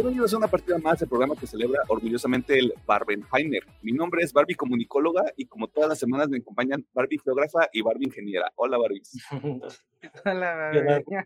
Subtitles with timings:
[0.00, 3.66] Bienvenidos a una partida más del programa que celebra orgullosamente el Barbenheimer.
[3.82, 7.82] Mi nombre es Barbie Comunicóloga y como todas las semanas me acompañan Barbie Geógrafa y
[7.82, 8.50] Barbie Ingeniera.
[8.56, 9.02] Hola Barbie.
[10.24, 11.16] Hola Barbie.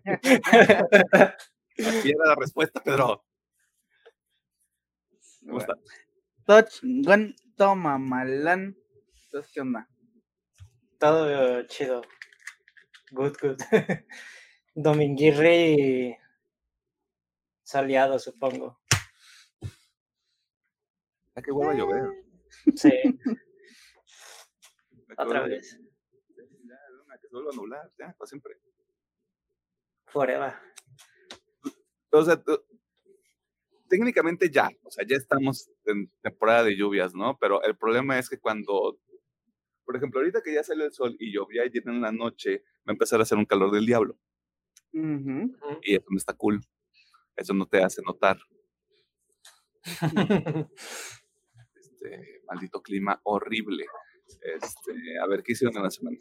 [1.86, 3.24] Aquí era la respuesta, Pedro.
[5.46, 5.74] ¿Cómo está?
[6.44, 6.64] Todo
[7.56, 8.76] toma malán.
[9.26, 9.88] Entonces, ¿qué onda?
[10.98, 12.02] Todo chido.
[13.12, 13.58] Good, good.
[14.74, 16.23] Dominguirri
[17.74, 18.78] soleado, supongo.
[21.34, 22.04] ¿A que vuelva a llover?
[22.76, 22.92] Sí.
[25.18, 25.76] Otra vez.
[25.76, 28.54] Ya, que se vuelva a nublar, ya, para siempre.
[30.06, 30.52] Forever.
[32.10, 32.40] O sea,
[33.88, 37.36] técnicamente ya, o sea, ya estamos en temporada de lluvias, ¿no?
[37.40, 39.00] Pero el problema es que cuando,
[39.84, 42.90] por ejemplo, ahorita que ya sale el sol y llovía ayer en la noche, va
[42.90, 44.16] a empezar a hacer un calor del diablo.
[44.92, 46.60] Y eso no está cool.
[47.36, 48.38] Eso no te hace notar.
[51.74, 53.84] este maldito clima horrible.
[54.40, 56.18] Este, a ver, ¿qué hicieron en la semana?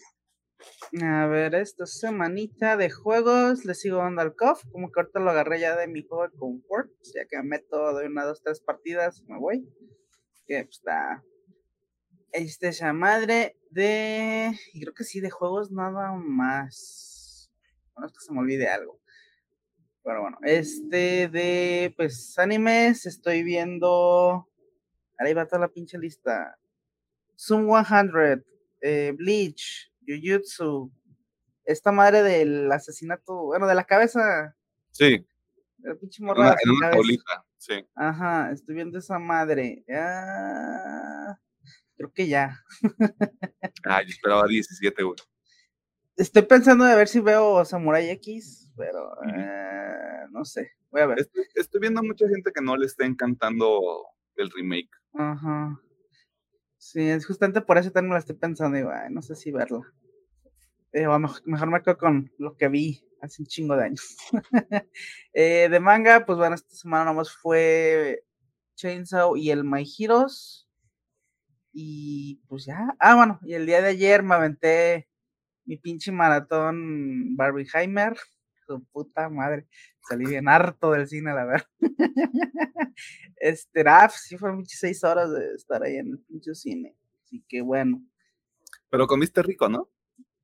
[1.01, 5.31] A ver, esta semanita de juegos le sigo dando al COF, como que ahorita lo
[5.31, 8.61] agarré ya de mi juego de confort, ya que me meto de una, dos, tres
[8.61, 9.67] partidas, me voy.
[10.45, 11.23] Que pues está.
[12.31, 14.51] Este esa madre de.
[14.73, 17.51] Y creo que sí, de juegos nada más.
[17.93, 19.02] Bueno, es que se me olvide algo.
[20.03, 24.49] Pero bueno, este de pues animes, estoy viendo.
[25.17, 26.57] Ahí va toda la pinche lista.
[27.39, 28.43] Zoom 100,
[28.81, 30.91] eh, Bleach, Jujutsu,
[31.65, 34.55] esta madre del asesinato, bueno, de la cabeza.
[34.91, 35.25] Sí.
[35.79, 36.55] La pinche morra.
[36.63, 37.85] En una, tablita, sí.
[37.95, 39.83] Ajá, estoy viendo esa madre.
[39.89, 41.37] Ah,
[41.95, 42.59] creo que ya.
[43.85, 45.15] ah, yo esperaba 17, güey.
[46.15, 50.71] Estoy pensando de ver si veo Samurai X, pero eh, no sé.
[50.91, 51.19] Voy a ver.
[51.19, 53.81] Estoy, estoy viendo a mucha gente que no le está encantando
[54.35, 54.91] el remake.
[55.13, 55.79] Ajá.
[56.77, 59.81] Sí, es justamente por eso también me la estoy pensando, y no sé si verla.
[60.91, 61.07] Eh,
[61.45, 64.17] mejor, me quedo con lo que vi hace un chingo de años.
[65.33, 68.23] eh, de manga, pues bueno, esta semana nomás fue
[68.75, 70.67] Chainsaw y el My Heroes.
[71.71, 72.95] Y pues ya.
[72.99, 75.07] Ah, bueno, y el día de ayer me aventé
[75.65, 78.17] mi pinche maratón Barbieheimer.
[78.65, 79.67] Su puta madre.
[80.07, 81.67] Salí bien harto del cine, la verdad.
[83.35, 86.95] este, raf, sí fueron seis horas de estar ahí en el pinche cine.
[87.23, 88.01] Así que bueno.
[88.89, 89.89] Pero comiste rico, ¿no?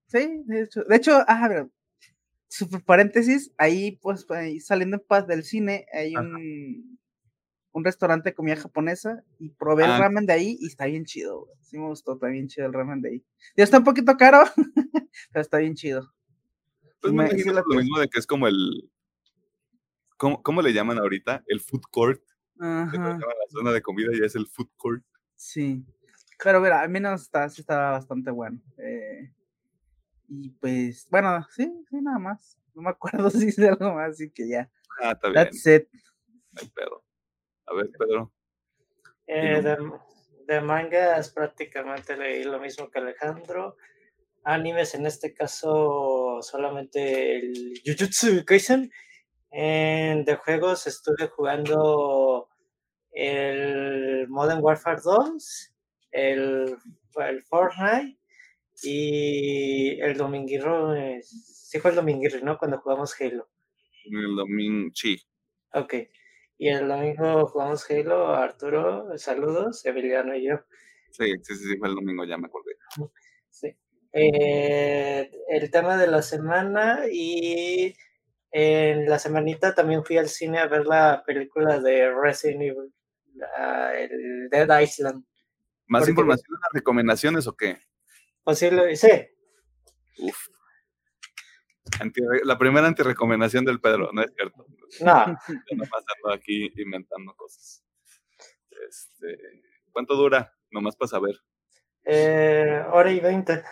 [0.07, 1.69] Sí, de hecho, de hecho, ah, ver,
[2.49, 4.25] super paréntesis, ahí pues
[4.61, 6.99] saliendo en paz del cine hay un,
[7.71, 9.99] un restaurante de comida japonesa y probé el ah.
[9.99, 13.01] ramen de ahí y está bien chido, Sí me gustó, está bien chido el ramen
[13.01, 13.25] de ahí.
[13.55, 14.43] Ya está un poquito caro,
[15.31, 16.11] pero está bien chido.
[17.01, 18.91] Pues me, imagino lo mismo de que es como el,
[20.17, 21.43] ¿cómo, ¿cómo, le llaman ahorita?
[21.47, 22.21] El food court.
[22.59, 23.17] Ajá.
[23.17, 25.03] La zona de comida ya es el food court.
[25.35, 25.85] Sí.
[26.43, 28.59] Pero mira, al menos está, sí estaba bastante bueno.
[28.77, 29.31] Eh,
[30.27, 32.57] y pues, bueno, sí, sí, nada más.
[32.73, 34.69] No me acuerdo si hice algo más, así que ya.
[35.01, 35.43] Ah, está bien.
[35.45, 35.87] That's it.
[36.51, 37.03] No hay pedo.
[37.69, 38.31] A ver, Pedro.
[39.27, 39.77] Eh, de,
[40.47, 43.77] de, mangas prácticamente leí lo mismo que Alejandro.
[44.43, 48.91] Animes, en este caso, solamente el Jujutsu Kaisen.
[49.51, 52.49] En de juegos estuve jugando
[53.11, 55.73] el Modern Warfare 2,
[56.11, 56.77] el,
[57.17, 58.19] el Fortnite
[58.83, 62.57] y el Dominguirro, sí fue el Dominguirro, ¿no?
[62.57, 63.49] Cuando jugamos Halo.
[64.05, 65.17] El domingo, sí.
[65.73, 65.93] Ok.
[66.61, 70.55] Y el domingo jugamos Halo, Arturo, saludos, Emiliano y yo.
[71.09, 72.73] Sí, sí, sí, fue el domingo, ya me acordé.
[73.49, 73.73] Sí.
[74.11, 77.95] Eh, el tema de la semana y
[78.51, 82.93] en la semanita también fui al cine a ver la película de Resident Evil,
[83.95, 85.23] el Dead Island.
[85.87, 87.77] ¿Más información en las recomendaciones o qué?
[88.43, 89.07] Posible, sí.
[90.17, 90.47] Uf.
[92.43, 94.65] La primera antirecomendación del Pedro, no es cierto.
[95.01, 95.25] No.
[95.47, 97.83] Yo nomás ando aquí inventando cosas.
[98.87, 99.37] Este,
[99.91, 100.53] ¿Cuánto dura?
[100.71, 101.35] Nomás para saber.
[102.05, 103.63] Eh, hora y veinte.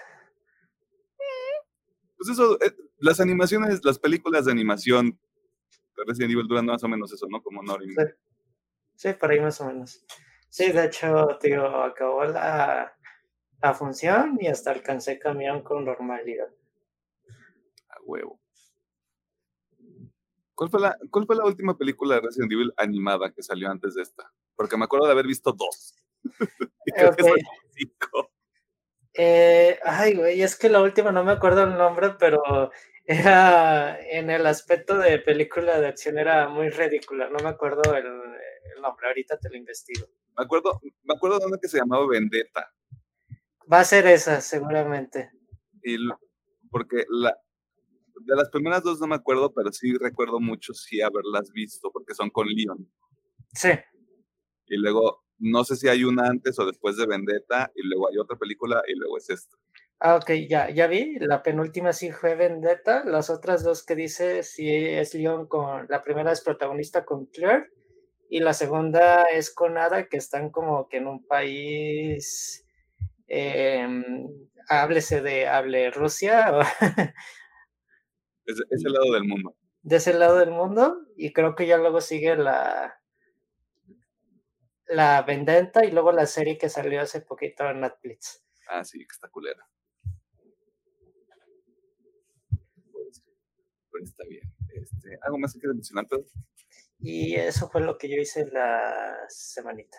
[2.18, 5.20] Pues eso, eh, las animaciones, las películas de animación
[5.96, 7.42] de Resident Evil duran más o menos eso, ¿no?
[7.42, 8.04] Como una hora y Sí.
[8.96, 10.04] sí, por ahí más o menos.
[10.50, 12.96] Sí, de hecho, tío, acabó la,
[13.62, 16.50] la función y hasta alcancé camión con normalidad.
[18.07, 18.39] Huevo.
[20.56, 23.94] ¿Cuál fue, la, ¿Cuál fue la última película de Resident Evil animada que salió antes
[23.94, 24.31] de esta?
[24.56, 25.95] Porque me acuerdo de haber visto dos.
[29.19, 32.69] Eh, ay, güey, es que la última no me acuerdo el nombre, pero
[33.04, 37.27] era en el aspecto de película de acción era muy ridícula.
[37.27, 40.06] No me acuerdo el, el nombre, ahorita te lo investigo.
[40.38, 42.71] Me acuerdo, me acuerdo de una que se llamaba Vendetta.
[43.71, 45.31] Va a ser esa, seguramente.
[45.81, 45.98] Y
[46.69, 47.36] porque la,
[48.25, 52.14] de las primeras dos no me acuerdo, pero sí recuerdo mucho sí haberlas visto, porque
[52.14, 52.90] son con Leon.
[53.54, 53.69] Sí.
[54.68, 58.18] Y luego, no sé si hay una antes o después de Vendetta, y luego hay
[58.18, 59.58] otra película, y luego es esta.
[60.00, 61.18] Ah, ok, ya, ya vi.
[61.19, 63.04] La penúltima sí fue Vendetta.
[63.04, 65.88] Las otras dos que dice sí es Leon con.
[65.90, 67.72] La primera es protagonista con Claire.
[68.30, 72.64] Y la segunda es con Ada, que están como que en un país.
[73.28, 73.88] Eh,
[74.69, 75.48] háblese de.
[75.48, 76.52] Hable Rusia.
[77.47, 77.47] O
[78.48, 79.56] es, ese lado del mundo.
[79.84, 81.06] De ese lado del mundo.
[81.16, 83.00] Y creo que ya luego sigue la.
[84.90, 88.42] La Vendetta y luego la serie que salió hace poquito en Netflix.
[88.70, 89.68] Ah, sí, que está culera.
[94.04, 94.42] está bien.
[94.74, 96.26] Este, ¿Algo más que quieras mencionar, Pedro?
[97.00, 99.98] Y eso fue lo que yo hice la semanita.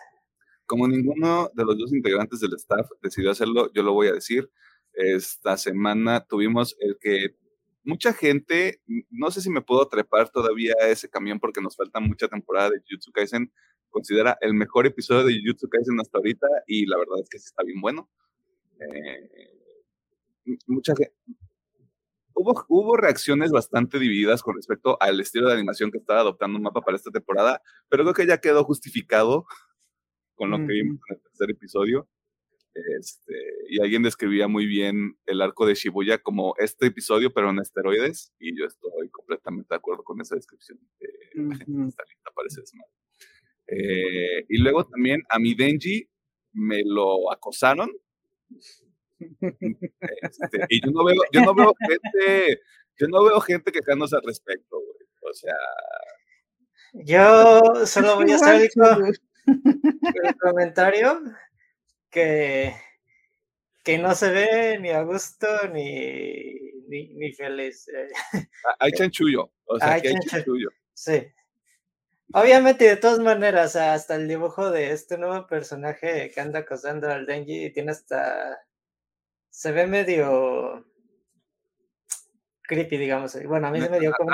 [0.65, 4.51] Como ninguno de los dos integrantes del staff decidió hacerlo, yo lo voy a decir.
[4.93, 7.35] Esta semana tuvimos el que
[7.83, 11.99] mucha gente, no sé si me puedo trepar todavía a ese camión porque nos falta
[11.99, 13.51] mucha temporada de Jujutsu Kaisen,
[13.89, 17.45] considera el mejor episodio de Jujutsu Kaisen hasta ahorita y la verdad es que sí
[17.47, 18.09] está bien bueno.
[18.79, 19.49] Eh,
[20.67, 21.13] mucha gente,
[22.67, 26.81] hubo, reacciones bastante divididas con respecto al estilo de animación que estaba adoptando un mapa
[26.81, 29.45] para esta temporada, pero creo que ya quedó justificado
[30.35, 32.07] con lo que vimos en el tercer episodio.
[32.99, 33.33] Este,
[33.69, 38.33] y alguien describía muy bien el arco de Shibuya como este episodio, pero en esteroides,
[38.39, 40.79] y yo estoy completamente de acuerdo con esa descripción.
[41.33, 42.61] la gente está linda, parece
[43.71, 46.09] eh, y luego también a mi Denji
[46.53, 47.91] me lo acosaron
[49.19, 52.61] este, y yo no veo, yo no veo gente,
[52.97, 55.09] yo no veo gente quejándose al respecto, güey.
[55.29, 55.55] O sea.
[56.93, 58.69] Yo solo voy a hacer
[60.23, 61.21] el, comentario
[62.09, 62.73] que,
[63.83, 66.53] que no se ve ni a gusto ni,
[66.87, 67.87] ni, feliz.
[67.87, 68.07] Eh.
[68.65, 69.51] Ah, hay chanchullo.
[69.65, 70.69] O sea, hay, chanchullo.
[70.93, 71.27] Sí.
[72.33, 77.25] Obviamente, de todas maneras, hasta el dibujo de este nuevo personaje que anda acosando al
[77.25, 78.59] Denji tiene hasta
[79.49, 80.85] se ve medio
[82.61, 83.35] creepy, digamos.
[83.45, 84.31] Bueno, a mí me dio como.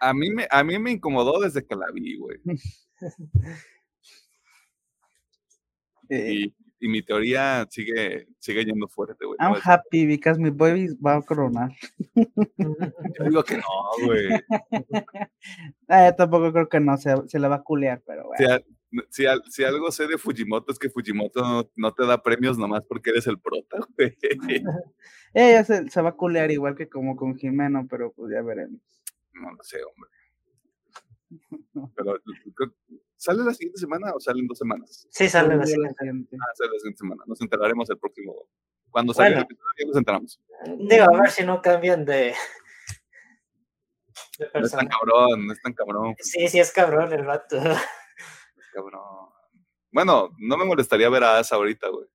[0.00, 2.38] A mí me, a mí me incomodó desde que la vi, güey.
[6.10, 9.38] y, y, mi teoría sigue, sigue yendo fuerte, güey.
[9.40, 11.70] I'm happy because my baby va a coronar.
[13.18, 14.28] Yo digo que no, güey.
[15.88, 18.64] eh, tampoco creo que no, se, se le va a culear, pero bueno
[19.08, 23.10] si, si, algo sé de Fujimoto es que Fujimoto no, te da premios nomás porque
[23.10, 24.16] eres el prota, güey.
[25.34, 28.80] Ella se, se, va a culear igual que como con Jimeno, pero pues ya veremos.
[29.32, 30.10] No lo sé, hombre.
[31.96, 32.18] Pero,
[33.22, 35.06] ¿Sale la siguiente semana o salen dos semanas?
[35.08, 36.36] Sí, sale la siguiente.
[36.40, 37.22] Ah, sale la siguiente semana.
[37.24, 38.48] Nos enteraremos el próximo.
[38.90, 40.40] Cuando salga el episodio, nos enteramos.
[40.88, 42.34] Digo, a ver si no cambian de.
[44.40, 46.16] de no es tan cabrón, no es tan cabrón.
[46.18, 47.60] Sí, sí, es cabrón el vato
[48.74, 49.30] cabrón.
[49.92, 52.08] Bueno, no me molestaría ver a Asa ahorita, güey.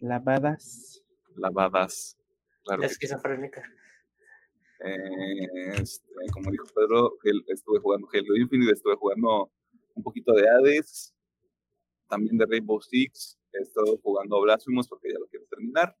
[0.00, 1.00] Lavadas.
[1.36, 2.18] Lavadas.
[2.64, 2.82] Claro.
[2.82, 3.62] Esquizofrénica.
[4.84, 9.50] Eh, este, como dijo Pedro, estuve jugando Halo Infinite, estuve jugando
[9.94, 11.14] un poquito de Hades,
[12.08, 15.96] también de Rainbow Six, he estado jugando Blasphemous porque ya lo quiero terminar.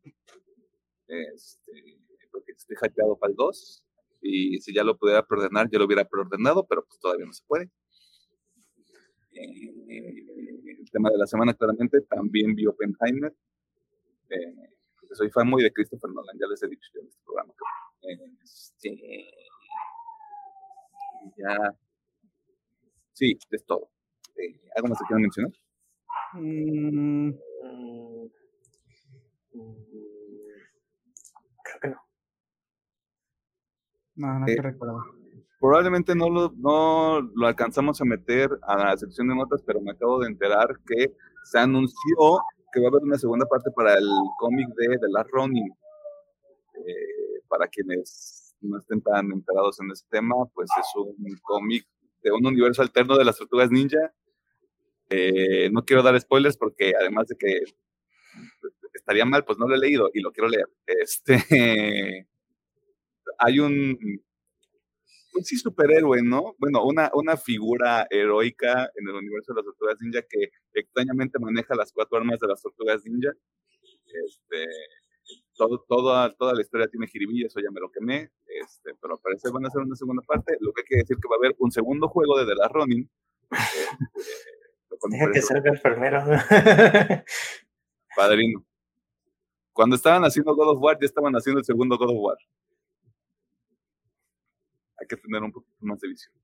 [1.06, 1.98] Este,
[2.30, 3.84] porque estoy hypeado para el 2
[4.22, 7.44] y si ya lo pudiera preordenar, yo lo hubiera preordenado, pero pues todavía no se
[7.46, 7.70] puede.
[9.32, 13.34] Eh, el tema de la semana, claramente, también vi Oppenheimer.
[14.30, 14.70] Eh,
[15.12, 17.52] soy fan muy de Christopher Nolan, ya les he dicho en este programa.
[18.02, 19.30] Este,
[21.36, 21.74] ya.
[23.12, 23.90] Sí, es todo.
[24.36, 25.52] Eh, ¿Algo más que quieran mencionar?
[26.34, 27.30] Mm,
[31.62, 32.02] creo que no.
[34.16, 35.22] No, no te recuerdo
[35.62, 39.92] probablemente no lo, no lo alcanzamos a meter a la sección de notas, pero me
[39.92, 42.42] acabo de enterar que se anunció
[42.72, 44.08] que va a haber una segunda parte para el
[44.40, 45.70] cómic de The Last Ronin.
[46.84, 47.21] Eh,
[47.52, 51.86] para quienes no estén tan enterados en ese tema, pues es un cómic
[52.22, 54.14] de un universo alterno de las tortugas ninja.
[55.10, 57.64] Eh, no quiero dar spoilers porque además de que
[58.94, 60.66] estaría mal, pues no lo he leído y lo quiero leer.
[60.86, 61.34] Este,
[63.38, 63.98] hay un
[65.32, 66.54] pues sí, superhéroe, ¿no?
[66.58, 71.74] Bueno, una, una figura heroica en el universo de las tortugas ninja que extrañamente maneja
[71.74, 73.32] las cuatro armas de las tortugas ninja.
[74.26, 74.66] Este,
[75.56, 79.48] todo, toda, toda la historia tiene jiribilla, eso ya me lo quemé, este, pero parece
[79.48, 81.54] que van a hacer una segunda parte, lo que quiere decir que va a haber
[81.58, 83.10] un segundo juego de The Last Ronin.
[83.50, 86.22] Este, Deja que salga el primero.
[88.16, 88.64] Padrino.
[89.72, 92.36] Cuando estaban haciendo God of War, ya estaban haciendo el segundo God of War.
[94.98, 96.34] Hay que tener un poquito más de visión.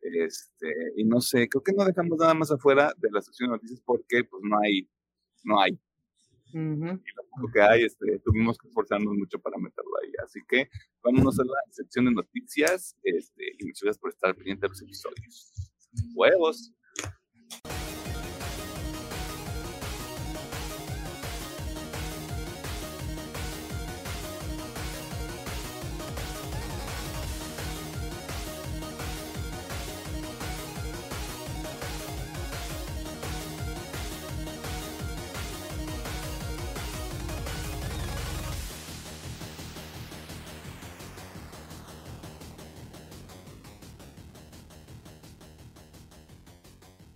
[0.00, 3.56] Este, y no sé, creo que no dejamos nada más afuera de la sección de
[3.56, 4.88] noticias porque pues no hay,
[5.42, 5.78] no hay.
[6.52, 10.12] Y lo que hay, este, tuvimos que esforzarnos mucho para meterlo ahí.
[10.24, 10.68] Así que
[11.02, 14.82] vámonos a la sección de noticias este, y muchas gracias por estar pendiente de los
[14.82, 15.52] episodios.
[16.14, 16.72] Huevos.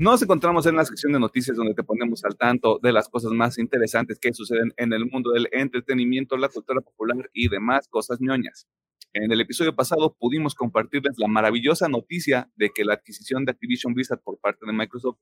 [0.02, 3.30] Nos encontramos en la sección de noticias donde te ponemos al tanto de las cosas
[3.30, 8.20] más interesantes que suceden en el mundo del entretenimiento, la cultura popular y demás cosas
[8.20, 8.66] ñoñas.
[9.12, 13.94] En el episodio pasado pudimos compartirles la maravillosa noticia de que la adquisición de Activision
[13.94, 15.20] Blizzard por parte de Microsoft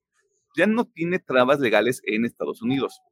[0.57, 3.03] ya no tiene trabas legales en Estados Unidos,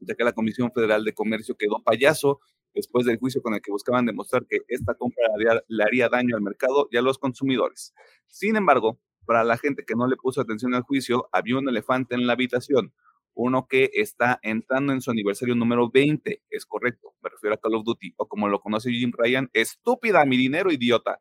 [0.00, 2.40] ya que la Comisión Federal de Comercio quedó payaso
[2.74, 5.28] después del juicio con el que buscaban demostrar que esta compra
[5.68, 7.94] le haría daño al mercado y a los consumidores.
[8.26, 12.14] Sin embargo, para la gente que no le puso atención al juicio, había un elefante
[12.14, 12.92] en la habitación,
[13.34, 17.74] uno que está entrando en su aniversario número 20, es correcto, me refiero a Call
[17.74, 21.20] of Duty, o como lo conoce Jim Ryan, estúpida, mi dinero, idiota.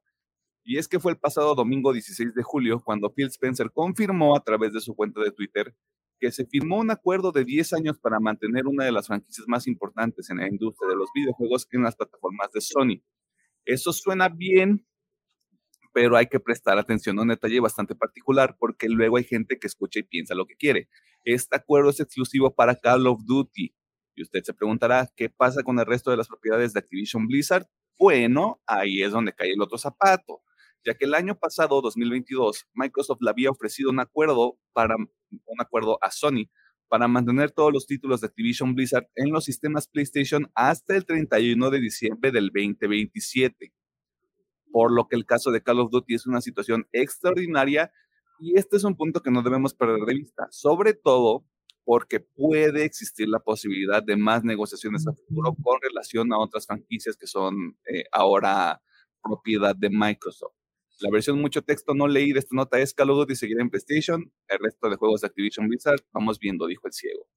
[0.63, 4.43] Y es que fue el pasado domingo 16 de julio cuando Phil Spencer confirmó a
[4.43, 5.75] través de su cuenta de Twitter
[6.19, 9.67] que se firmó un acuerdo de 10 años para mantener una de las franquicias más
[9.67, 13.03] importantes en la industria de los videojuegos en las plataformas de Sony.
[13.65, 14.85] Eso suena bien,
[15.93, 19.67] pero hay que prestar atención a un detalle bastante particular porque luego hay gente que
[19.67, 20.89] escucha y piensa lo que quiere.
[21.23, 23.73] Este acuerdo es exclusivo para Call of Duty.
[24.15, 27.67] Y usted se preguntará, ¿qué pasa con el resto de las propiedades de Activision Blizzard?
[27.97, 30.41] Bueno, ahí es donde cae el otro zapato,
[30.83, 35.97] ya que el año pasado, 2022, Microsoft le había ofrecido un acuerdo para un acuerdo
[36.01, 36.49] a Sony
[36.89, 41.69] para mantener todos los títulos de Activision Blizzard en los sistemas PlayStation hasta el 31
[41.71, 43.73] de diciembre del 2027
[44.73, 47.93] por lo que el caso de Call of Duty es una situación extraordinaria
[48.39, 51.45] y este es un punto que no debemos perder de vista, sobre todo
[51.85, 57.15] porque puede existir la posibilidad de más negociaciones a futuro con relación a otras franquicias
[57.15, 58.81] que son eh, ahora
[59.21, 60.55] propiedad de Microsoft.
[61.01, 63.69] La versión mucho texto no leí de esta nota es Call of Duty seguirá en
[63.69, 67.27] PlayStation, el resto de juegos de Activision Blizzard, vamos viendo, dijo el ciego.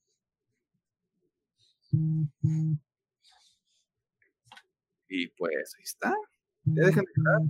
[5.08, 6.14] Y pues ahí está.
[6.66, 7.42] Ya dejen de llorar.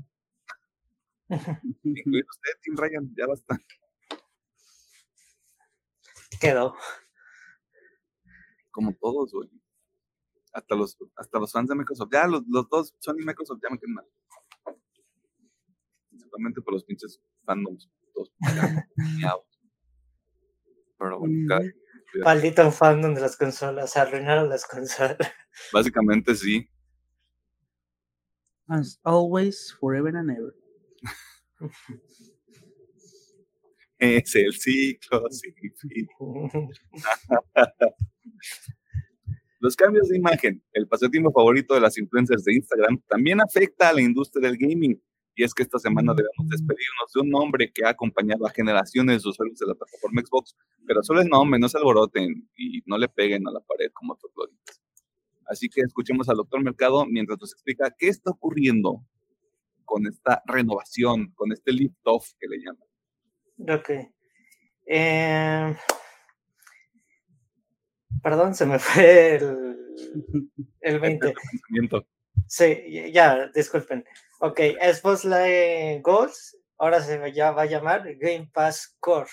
[1.83, 3.59] Incluido usted, Tim Ryan, ya basta.
[6.41, 6.77] Quedó.
[8.71, 9.51] Como todos, güey.
[10.53, 12.11] Hasta los, hasta los fans de Microsoft.
[12.13, 14.07] Ya, los, los dos, Sony y Microsoft ya me quedan mal.
[16.11, 17.91] Principalmente por los pinches fandoms.
[18.15, 18.33] Todos
[20.99, 21.59] Pero bueno,
[22.23, 25.19] Maldito fandom de las consolas, arruinaron las consolas.
[25.73, 26.69] Básicamente sí.
[28.69, 30.55] As always, forever and ever.
[33.99, 35.55] es el ciclo sin
[39.61, 43.93] Los cambios de imagen, el pasatiempo favorito de las influencers de Instagram, también afecta a
[43.95, 45.01] la industria del gaming.
[45.35, 49.23] Y es que esta semana debemos despedirnos de un nombre que ha acompañado a generaciones
[49.23, 50.57] de usuarios de la plataforma Xbox,
[50.87, 54.15] pero solo es nombre, no se alboroten y no le peguen a la pared como
[54.15, 54.86] otros gloritas.
[55.47, 59.05] Así que escuchemos al doctor Mercado mientras nos explica qué está ocurriendo
[59.85, 63.79] con esta renovación, con este lift-off que le llaman.
[63.79, 63.91] Ok.
[64.87, 65.77] Eh,
[68.23, 69.77] perdón, se me fue el,
[70.81, 71.35] el 20.
[72.49, 74.05] Sí, ya, disculpen.
[74.41, 79.31] Ok, Xbox Live Goals ahora se ya va a llamar Game Pass Core.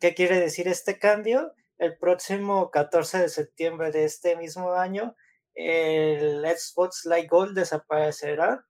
[0.00, 1.52] ¿Qué quiere decir este cambio?
[1.78, 5.14] El próximo 14 de septiembre de este mismo año
[5.54, 8.64] el Xbox Live Gold desaparecerá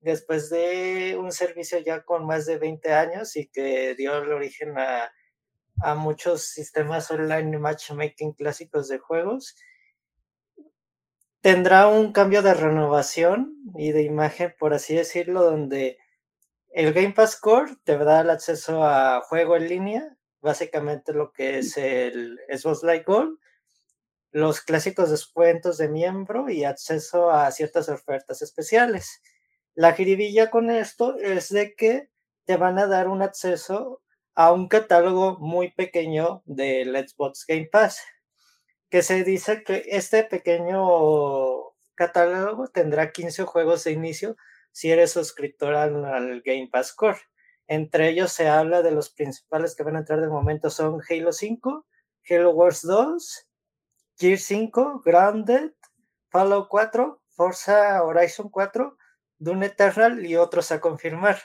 [0.00, 4.78] después de un servicio ya con más de 20 años y que dio el origen
[4.78, 5.10] a,
[5.82, 9.56] a muchos sistemas online matchmaking clásicos de juegos.
[11.40, 15.98] Tendrá un cambio de renovación y de imagen, por así decirlo, donde
[16.70, 21.58] el Game Pass Core te da el acceso a juego en línea, básicamente lo que
[21.58, 23.38] es el Xbox Live Gold,
[24.30, 29.22] los clásicos descuentos de miembro y acceso a ciertas ofertas especiales.
[29.74, 32.10] La jiribilla con esto es de que
[32.44, 34.02] te van a dar un acceso
[34.34, 38.00] a un catálogo muy pequeño del Xbox Game Pass,
[38.88, 44.36] que se dice que este pequeño catálogo tendrá 15 juegos de inicio
[44.72, 47.18] si eres suscriptor al, Game Pass Core.
[47.66, 51.32] Entre ellos se habla de los principales que van a entrar de momento son Halo
[51.32, 51.86] 5,
[52.30, 53.47] Halo Wars 2,
[54.18, 55.72] Gear 5, Grounded,
[56.28, 58.98] Fallout 4, Forza Horizon 4,
[59.38, 61.38] Dune Eternal y otros a confirmar.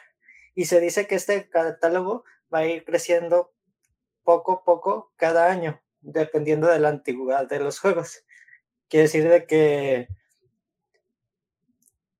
[0.56, 3.54] Y se dice que este catálogo va a ir creciendo
[4.24, 8.26] poco a poco cada año, dependiendo de la antigüedad de los juegos.
[8.90, 10.08] Quiere decir de que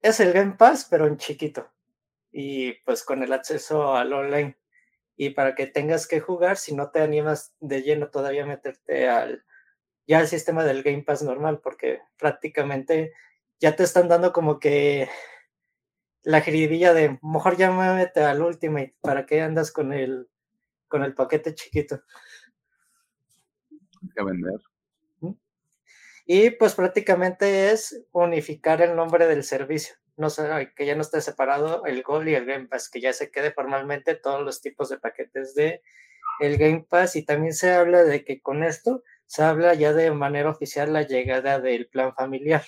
[0.04, 1.72] es el Game Pass, pero en chiquito.
[2.32, 4.56] Y pues con el acceso al online.
[5.16, 9.10] Y para que tengas que jugar, si no te animas de lleno todavía a meterte
[9.10, 9.44] al
[10.08, 13.14] ya al sistema del Game Pass normal, porque prácticamente
[13.60, 15.10] ya te están dando como que
[16.24, 20.30] la jiribilla de mejor ya al Ultimate, ¿para que andas con el
[20.88, 22.02] con el paquete chiquito?
[24.16, 24.60] Que vender.
[26.26, 29.96] Y pues prácticamente es unificar el nombre del servicio.
[30.16, 33.12] No sé, que ya no esté separado el Gold y el Game Pass, que ya
[33.12, 35.82] se quede formalmente todos los tipos de paquetes de
[36.40, 37.16] el Game Pass.
[37.16, 41.02] Y también se habla de que con esto se habla ya de manera oficial la
[41.02, 42.64] llegada del plan familiar.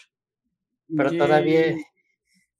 [0.97, 1.75] Pero todavía,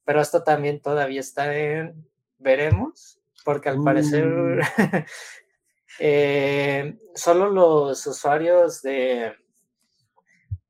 [0.04, 2.08] pero esto también todavía está en
[2.38, 4.60] veremos, porque al parecer uh.
[5.98, 9.34] eh, solo los usuarios de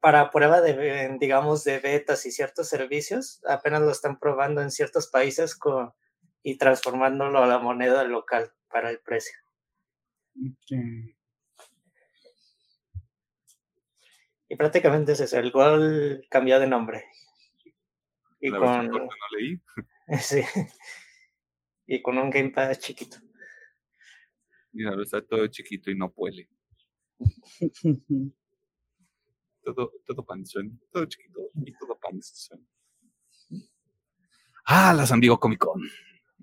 [0.00, 5.08] para prueba de, digamos, de betas y ciertos servicios, apenas lo están probando en ciertos
[5.08, 5.92] países con,
[6.42, 9.36] y transformándolo a la moneda local para el precio.
[14.48, 17.04] Y prácticamente es eso, el gol cambió de nombre.
[18.40, 18.88] Y con...
[18.88, 19.60] No leí.
[20.20, 20.40] Sí.
[21.84, 23.16] Y con un gamepad chiquito.
[24.70, 26.48] Mira, está todo chiquito y no puede.
[29.64, 32.64] todo, todo panzón, todo chiquito y todo panzón.
[34.64, 35.80] Ah, la San Diego Comic Con,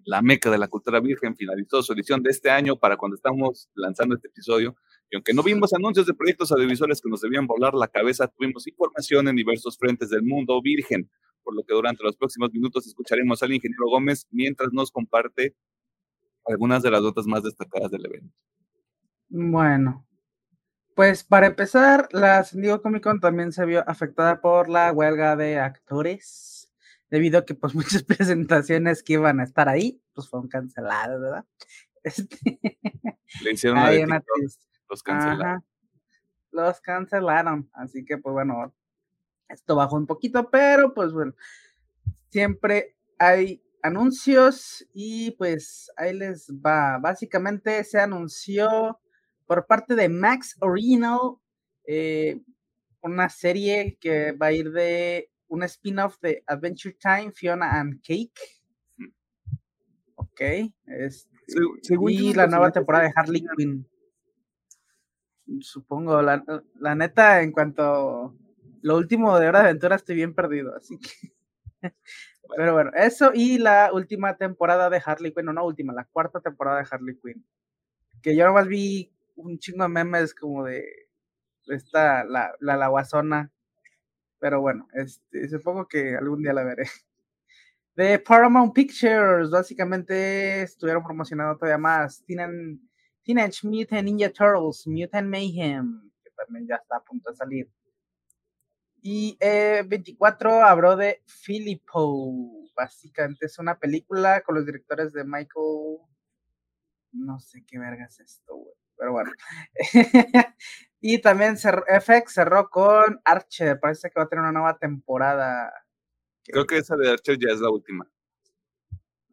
[0.05, 3.69] la meca de la cultura virgen, finalizó su edición de este año para cuando estamos
[3.75, 4.75] lanzando este episodio.
[5.13, 8.65] Y aunque no vimos anuncios de proyectos audiovisuales que nos debían volar la cabeza, tuvimos
[8.65, 11.07] información en diversos frentes del mundo virgen,
[11.43, 15.55] por lo que durante los próximos minutos escucharemos al ingeniero Gómez mientras nos comparte
[16.47, 18.35] algunas de las notas más destacadas del evento.
[19.29, 20.03] Bueno,
[20.95, 25.35] pues para empezar, la San Diego Comic Con también se vio afectada por la huelga
[25.35, 26.73] de actores,
[27.11, 31.45] debido a que pues muchas presentaciones que iban a estar ahí, pues fueron canceladas, ¿verdad?
[32.03, 32.59] Este...
[33.43, 34.21] Le hicieron una
[34.93, 35.65] los cancelaron.
[36.51, 38.73] los cancelaron, así que pues bueno,
[39.49, 41.33] esto bajó un poquito, pero pues bueno,
[42.29, 46.99] siempre hay anuncios y pues ahí les va.
[46.99, 48.99] Básicamente se anunció
[49.47, 51.37] por parte de Max Original,
[51.85, 52.39] eh,
[53.01, 58.39] una serie que va a ir de un spin-off de Adventure Time, Fiona and Cake.
[58.97, 59.09] Mm.
[60.15, 60.41] Ok.
[60.85, 61.29] Este,
[62.09, 63.87] y la nueva temporada de Harley Quinn.
[65.61, 66.43] Supongo, la,
[66.79, 68.35] la, neta, en cuanto
[68.81, 71.33] lo último de Hora de Aventura estoy bien perdido, así que.
[72.57, 76.39] Pero bueno, eso y la última temporada de Harley Quinn, no, no última, la cuarta
[76.39, 77.45] temporada de Harley Quinn.
[78.21, 80.85] Que yo nomás vi un chingo de memes como de
[81.67, 83.51] esta, la, la, la guasona.
[84.39, 86.83] Pero bueno, este, supongo que algún día la veré.
[87.95, 92.23] De Paramount Pictures, básicamente estuvieron promocionando todavía más.
[92.25, 92.81] Tienen
[93.23, 97.71] Teenage Mutant Ninja Turtles, Mutant Mayhem, que también ya está a punto de salir.
[99.01, 102.69] Y eh, 24 habló de Filippo.
[102.75, 105.99] Básicamente es una película con los directores de Michael.
[107.11, 109.31] No sé qué verga es esto, güey pero bueno.
[111.01, 115.73] y también FX cerró con Archer, parece que va a tener una nueva temporada.
[116.45, 118.07] Creo que esa de Archer ya es la última.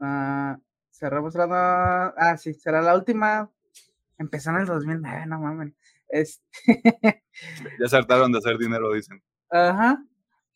[0.01, 0.59] Ah,
[0.91, 2.15] cerramos la nueva...
[2.17, 3.51] Ah, sí, será la última.
[4.21, 5.73] Empezó en el 2009, no mames.
[6.09, 6.43] Este...
[7.81, 9.23] ya se hartaron de hacer dinero, dicen.
[9.51, 10.05] Ajá.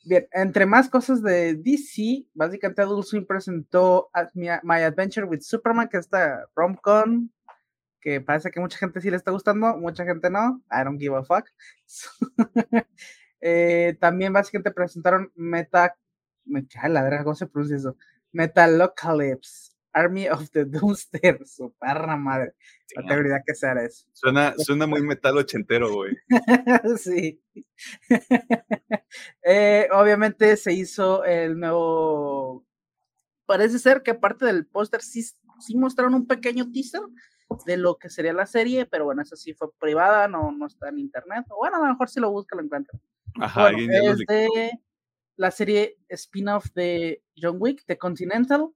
[0.05, 5.97] Bien, entre más cosas de DC, básicamente Adult Swim presentó My Adventure with Superman, que
[5.97, 7.31] está rom-com
[8.05, 10.63] que parece que mucha gente sí le está gustando, mucha gente no.
[10.71, 11.47] I don't give a fuck.
[13.41, 15.97] eh, también básicamente presentaron Meta.
[16.45, 17.97] Me la verga, ¿cómo se pronuncia eso?
[18.31, 19.74] Metalocalypse.
[19.95, 22.55] Army of the Doomster, su parra madre.
[22.97, 24.07] No tengo idea que sea eso.
[24.13, 26.17] Suena, suena muy metal ochentero, güey.
[26.99, 27.41] sí.
[29.47, 32.67] Eh, obviamente se hizo el nuevo.
[33.47, 35.23] Parece ser que aparte del póster sí,
[35.61, 37.03] sí mostraron un pequeño teaser
[37.65, 40.89] de lo que sería la serie, pero bueno, esa sí fue privada, no, no está
[40.89, 41.45] en internet.
[41.51, 42.99] O bueno, a lo mejor si lo busca lo encuentra.
[43.41, 44.73] Ajá, Bueno, es de
[45.37, 48.71] la serie spin-off de John Wick, The Continental.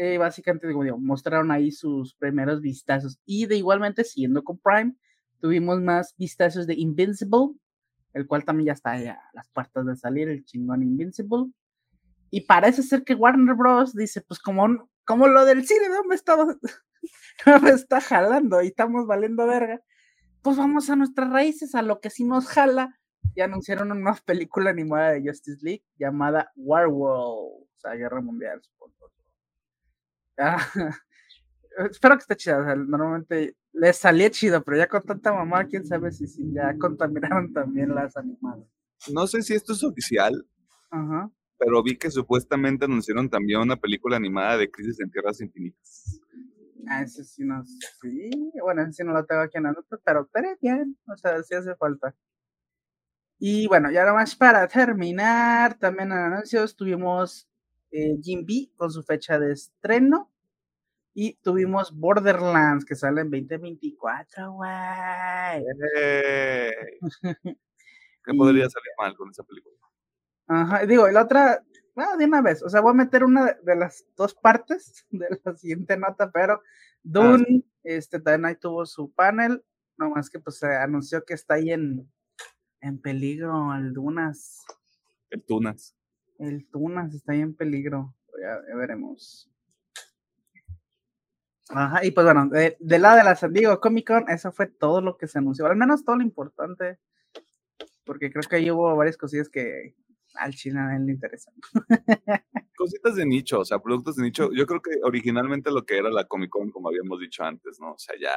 [0.00, 3.18] Eh, básicamente, digo, mostraron ahí sus primeros vistazos.
[3.26, 4.94] Y de igualmente, siguiendo con Prime,
[5.40, 7.56] tuvimos más vistazos de Invincible,
[8.14, 11.52] el cual también ya está a las puertas de salir, el chingón Invincible.
[12.30, 13.92] Y parece ser que Warner Bros.
[13.92, 16.14] dice, pues como, como lo del cine no me,
[17.46, 19.80] no me está jalando y estamos valiendo verga,
[20.42, 23.00] pues vamos a nuestras raíces, a lo que sí nos jala.
[23.34, 28.60] Y anunciaron una nueva película animada de Justice League llamada Warworld, o sea, Guerra Mundial,
[28.62, 29.17] supongo.
[30.38, 30.58] Ah,
[31.90, 32.60] espero que esté chida.
[32.60, 36.52] o sea, normalmente les salía chido, pero ya con tanta mamá, quién sabe si, si
[36.52, 38.66] ya contaminaron también las animadas.
[39.12, 40.46] No sé si esto es oficial,
[40.90, 41.30] Ajá.
[41.58, 46.20] pero vi que supuestamente anunciaron también una película animada de Crisis en Tierras Infinitas.
[46.88, 48.30] Ah, ese sí no, sí,
[48.62, 51.42] bueno, ese sí no lo tengo aquí en la nota, pero estaría bien, o sea,
[51.42, 52.14] sí hace falta.
[53.38, 57.48] Y bueno, ya nomás para terminar, también en anuncios tuvimos
[57.90, 60.30] eh, Jim B con su fecha de estreno
[61.14, 65.64] y tuvimos Borderlands que sale en 2024, güey.
[65.96, 66.72] ¡Ey!
[68.24, 69.74] ¿Qué Y- podría salir mal con esa película?
[70.46, 71.62] Ajá, y digo, y la otra,
[71.94, 75.26] bueno, de una vez, o sea, voy a meter una de- las dos partes de
[75.44, 76.62] la siguiente nota, pero
[77.02, 79.64] Dune, este, también ahí tuvo su panel,
[79.96, 82.10] nomás que pues se anunció que está ahí en,
[82.80, 84.64] en peligro el Dunas,
[85.30, 85.94] El Tunas.
[86.38, 89.50] El Tunas está ahí en peligro, ya, ya veremos.
[91.70, 94.66] Ajá, y pues bueno, de, del lado de la San Diego Comic Con, eso fue
[94.66, 96.98] todo lo que se anunció, al menos todo lo importante,
[98.04, 99.94] porque creo que ahí hubo varias cosillas que
[100.34, 101.52] al chino a él le interesan.
[102.76, 104.50] Cositas de nicho, o sea, productos de nicho.
[104.52, 107.92] Yo creo que originalmente lo que era la Comic Con, como habíamos dicho antes, ¿no?
[107.92, 108.32] O sea, ya.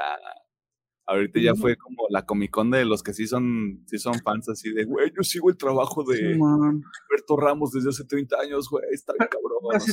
[1.08, 4.48] Ahorita ya fue como la Comic Con de los que sí son, sí son fans
[4.50, 6.36] así de, güey, yo sigo el trabajo de.
[6.36, 9.60] Humberto Ramos desde hace 30 años, güey, está bien cabrón.
[9.64, 9.92] o Así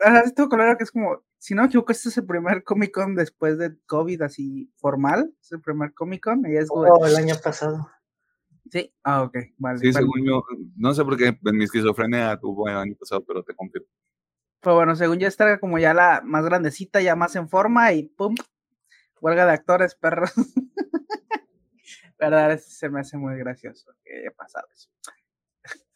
[0.00, 2.62] ajá, así estuvo claro que es como, si no me equivoco, este es el primer
[2.64, 6.90] Comic Con después de COVID así formal, es el primer Comic Con y es güey,
[6.92, 7.88] Oh, el año pasado.
[8.70, 9.78] Sí, ah, ok, vale.
[9.78, 10.42] Sí, según yo,
[10.76, 13.88] no sé por qué en mi esquizofrenia tuvo el año pasado, pero te confirmo.
[14.62, 17.92] Pero bueno, según yo esta era como ya la más grandecita, ya más en forma
[17.92, 18.34] y pum,
[19.22, 20.32] huelga de actores, perros.
[22.18, 24.90] Verdad, se me hace muy gracioso que haya pasado eso.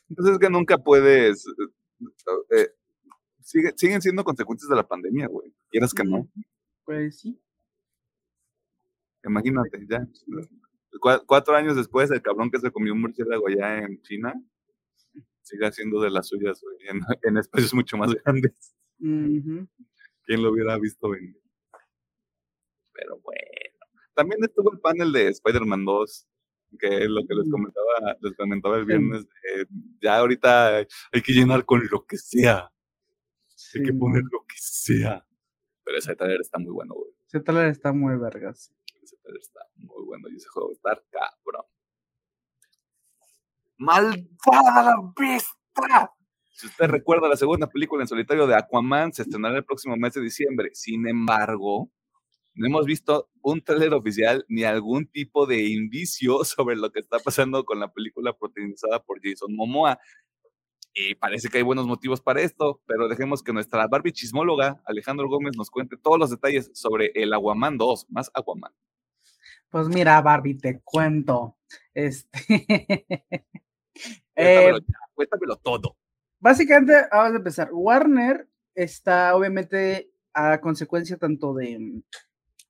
[0.09, 1.45] Entonces es que nunca puedes.
[2.51, 2.69] eh,
[3.41, 5.53] sigue- siguen siendo consecuencias de la pandemia, güey.
[5.71, 6.29] Quieras que no.
[6.85, 7.39] Pues sí.
[9.25, 10.07] Imagínate, ya.
[11.01, 14.35] Cua- cuatro años después, el cabrón que se comió un murciélago allá en China
[15.43, 18.75] sigue haciendo de las suyas, güey, en, en espacios mucho más grandes.
[18.99, 21.37] ¿Quién lo hubiera visto venir?
[22.97, 23.41] Pero bueno.
[24.15, 26.27] También estuvo el panel de Spider-Man 2,
[26.79, 29.25] que es lo que les comentaba, les comentaba el viernes.
[29.25, 29.67] de,
[30.01, 32.73] ya ahorita hay que llenar con lo que sea.
[33.75, 35.27] Hay que poner lo que sea.
[35.85, 37.11] Pero ese trailer está muy bueno, güey.
[37.27, 38.73] Ese trailer está muy vergas.
[39.03, 41.65] Ese trailer está muy bueno y ese juego estar cabrón.
[43.79, 46.13] ¡Malvada la vista!
[46.53, 50.15] Si usted recuerda, la segunda película en solitario de Aquaman se estrenará el próximo mes
[50.15, 50.71] de diciembre.
[50.73, 51.91] Sin embargo,
[52.57, 57.19] no hemos visto un trailer oficial ni algún tipo de indicio sobre lo que está
[57.19, 59.99] pasando con la película protagonizada por Jason Momoa.
[60.95, 65.29] Y parece que hay buenos motivos para esto, pero dejemos que nuestra Barbie chismóloga, Alejandro
[65.29, 68.73] Gómez, nos cuente todos los detalles sobre el Aquaman 2, más Aquaman.
[69.69, 71.59] Pues mira, Barbie, te cuento.
[71.93, 72.31] Este.
[74.35, 75.97] eh, Cuéntamelo ya, cuéntamelo todo.
[76.39, 77.69] Básicamente, vamos a empezar.
[77.73, 82.03] Warner está obviamente a consecuencia tanto de,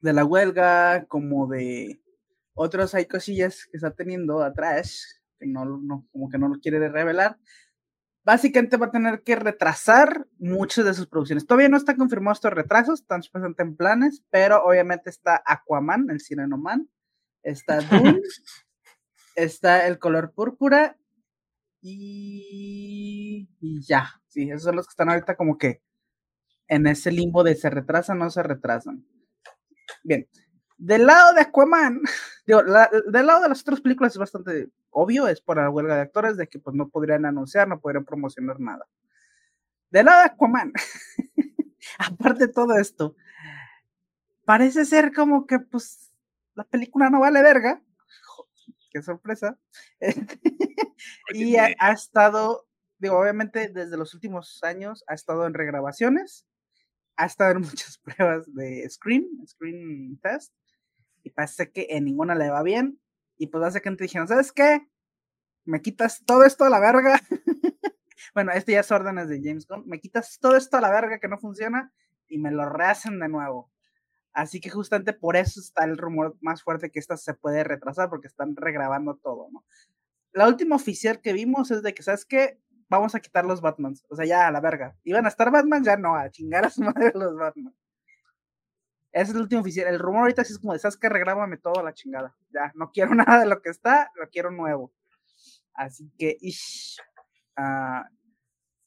[0.01, 2.01] de la huelga como de
[2.55, 6.89] otras hay cosillas que está teniendo atrás, que no, no, como que no lo quiere
[6.89, 7.39] revelar.
[8.25, 11.47] Básicamente va a tener que retrasar muchas de sus producciones.
[11.47, 16.21] Todavía no está confirmado estos retrasos, están supuestamente en planes, pero obviamente está Aquaman, el
[16.21, 16.89] Sireno Man,
[17.43, 17.79] está
[18.17, 18.23] Dune,
[19.37, 20.97] está el color púrpura
[21.83, 24.21] y, y ya.
[24.29, 25.83] Sí, esos son los que están ahorita como que
[26.69, 29.07] en ese limbo de se retrasan o no se retrasan.
[30.05, 30.29] Bien.
[30.79, 32.01] Del lado de Aquaman,
[32.47, 35.97] digo, la- del lado de las otras películas es bastante obvio, es por la huelga
[35.97, 38.87] de actores, de que pues no podrían anunciar, no podrían promocionar nada.
[39.91, 40.73] Del lado de Aquaman,
[41.99, 43.17] aparte de todo esto,
[44.45, 46.13] parece ser como que, pues,
[46.55, 47.83] la película no vale verga.
[48.91, 49.59] Qué sorpresa.
[51.35, 52.67] y ha, ha, estado,
[52.99, 56.47] digo, obviamente desde los últimos años ha estado en regrabaciones,
[57.17, 60.53] ha estado en muchas pruebas de Screen, Screen Test,
[61.23, 63.01] y parece que en ninguna le va bien.
[63.39, 64.87] Y pues básicamente dijeron, ¿sabes qué?
[65.65, 67.21] Me quitas todo esto a la verga.
[68.35, 69.85] bueno, este ya es órdenes de James Gunn.
[69.87, 71.93] Me quitas todo esto a la verga que no funciona
[72.29, 73.71] y me lo rehacen de nuevo.
[74.33, 78.09] Así que justamente por eso está el rumor más fuerte que esta se puede retrasar
[78.09, 79.65] porque están regrabando todo, ¿no?
[80.33, 82.61] La última oficial que vimos es de que, ¿sabes qué?
[82.89, 84.05] Vamos a quitar los Batmans.
[84.09, 84.97] O sea, ya a la verga.
[85.05, 87.75] Iban a estar Batman, ya no, a chingar a su madre los Batman.
[89.13, 89.89] Ese es el último oficial.
[89.89, 91.09] El rumor ahorita sí es como de, ¿sabes qué?
[91.09, 92.37] Regrábame todo a la chingada.
[92.51, 94.93] Ya, no quiero nada de lo que está, lo quiero nuevo.
[95.75, 96.99] Así que, ish,
[97.59, 98.05] uh,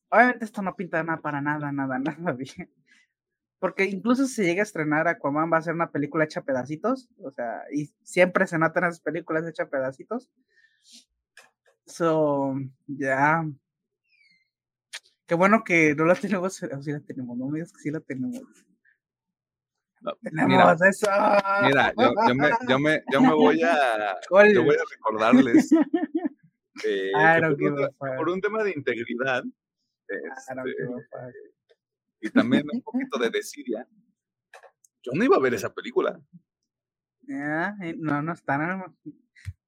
[0.10, 2.72] obviamente esto no pinta nada para nada, nada, nada bien.
[3.60, 7.10] Porque incluso si llega a estrenar Aquaman va a ser una película hecha a pedacitos.
[7.24, 10.32] O sea, y siempre se notan esas películas hechas a pedacitos.
[11.86, 12.56] So,
[12.88, 13.46] ya.
[15.30, 17.92] Qué bueno que no la tenemos, o sí la tenemos, no me digas que sí
[17.92, 18.42] la tenemos.
[20.02, 20.14] No,
[20.48, 21.08] mira, eso.
[21.66, 24.16] Mira, yo, yo, me, yo, me, yo, me, voy a,
[24.54, 25.72] yo voy a recordarles
[26.86, 27.12] eh,
[27.60, 29.44] que por, un, por, un, tema de integridad
[30.08, 30.64] este,
[32.22, 33.86] y también un poquito de desidia,
[35.04, 36.20] yo no iba a ver esa película.
[37.30, 39.14] Yeah, no, no está en el,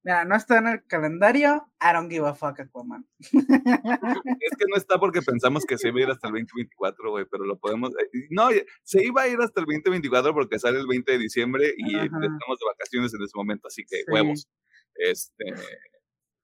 [0.01, 3.05] mira, no está en el calendario, I don't give a fuck Aquaman.
[4.41, 7.25] Es que no está porque pensamos que se iba a ir hasta el 2024, güey,
[7.29, 7.91] pero lo podemos...
[7.91, 8.49] Eh, no,
[8.83, 12.05] se iba a ir hasta el 2024 porque sale el 20 de diciembre y Ajá.
[12.05, 14.05] estamos de vacaciones en ese momento, así que sí.
[14.07, 14.49] huevos.
[14.95, 15.45] Este...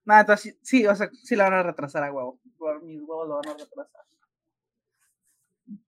[0.06, 2.39] Entonces sí, o sea, sí la van a retrasar a huevo.
[2.84, 4.06] Mis huevos lo van a retrasar.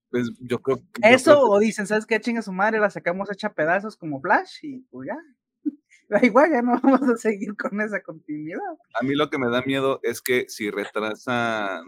[0.10, 1.02] Pues yo creo que.
[1.04, 1.52] Eso, creo que...
[1.52, 2.20] o dicen, ¿sabes qué?
[2.20, 5.18] Chinga su madre, la sacamos hecha pedazos como Flash y pues ya.
[6.10, 8.60] Da igual, ya no vamos a seguir con esa continuidad.
[9.00, 11.84] A mí lo que me da miedo es que si retrasan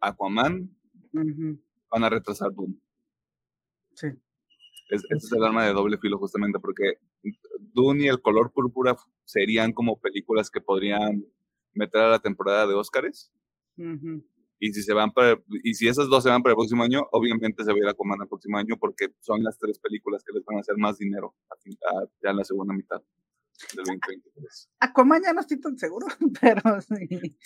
[0.00, 0.70] Aquaman,
[1.12, 1.60] uh -huh.
[1.90, 2.78] van a retrasar Doom.
[3.94, 4.08] Sí.
[4.90, 6.98] Es, este es el arma de doble filo, justamente, porque
[7.72, 11.24] Dune y el color púrpura serían como películas que podrían
[11.72, 13.32] meter a la temporada de Óscares.
[13.78, 14.24] Uh -huh.
[14.58, 17.06] Y si se van para, y si esas dos se van para el próximo año,
[17.12, 20.22] obviamente se va a ir a Aquaman el próximo año porque son las tres películas
[20.24, 23.02] que les van a hacer más dinero a, a, ya en la segunda mitad
[23.74, 24.70] del 2023.
[24.80, 26.06] Aquaman ya no estoy tan seguro,
[26.40, 27.36] pero sí.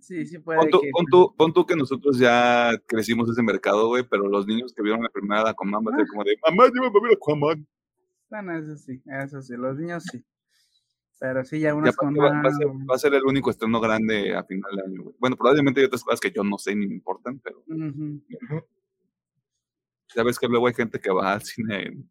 [0.00, 0.90] Sí, sí puede pon tú, que...
[0.92, 4.82] Pon tú, pon tú que nosotros ya crecimos ese mercado, güey, pero los niños que
[4.82, 7.66] vieron la primera de Aquaman van a ser como de, mamá, llévame a ver Aquaman.
[8.30, 10.24] Bueno, eso sí, eso sí, los niños sí.
[11.22, 13.48] Pero sí, ya unos ya con va, va, a ser, va, a ser, el único
[13.48, 15.14] estreno grande a final de año, güey.
[15.20, 17.62] Bueno, probablemente hay otras cosas que yo no sé ni me importan, pero.
[17.68, 18.64] Uh -huh.
[20.16, 22.10] Ya ves que luego hay gente que va al cine en,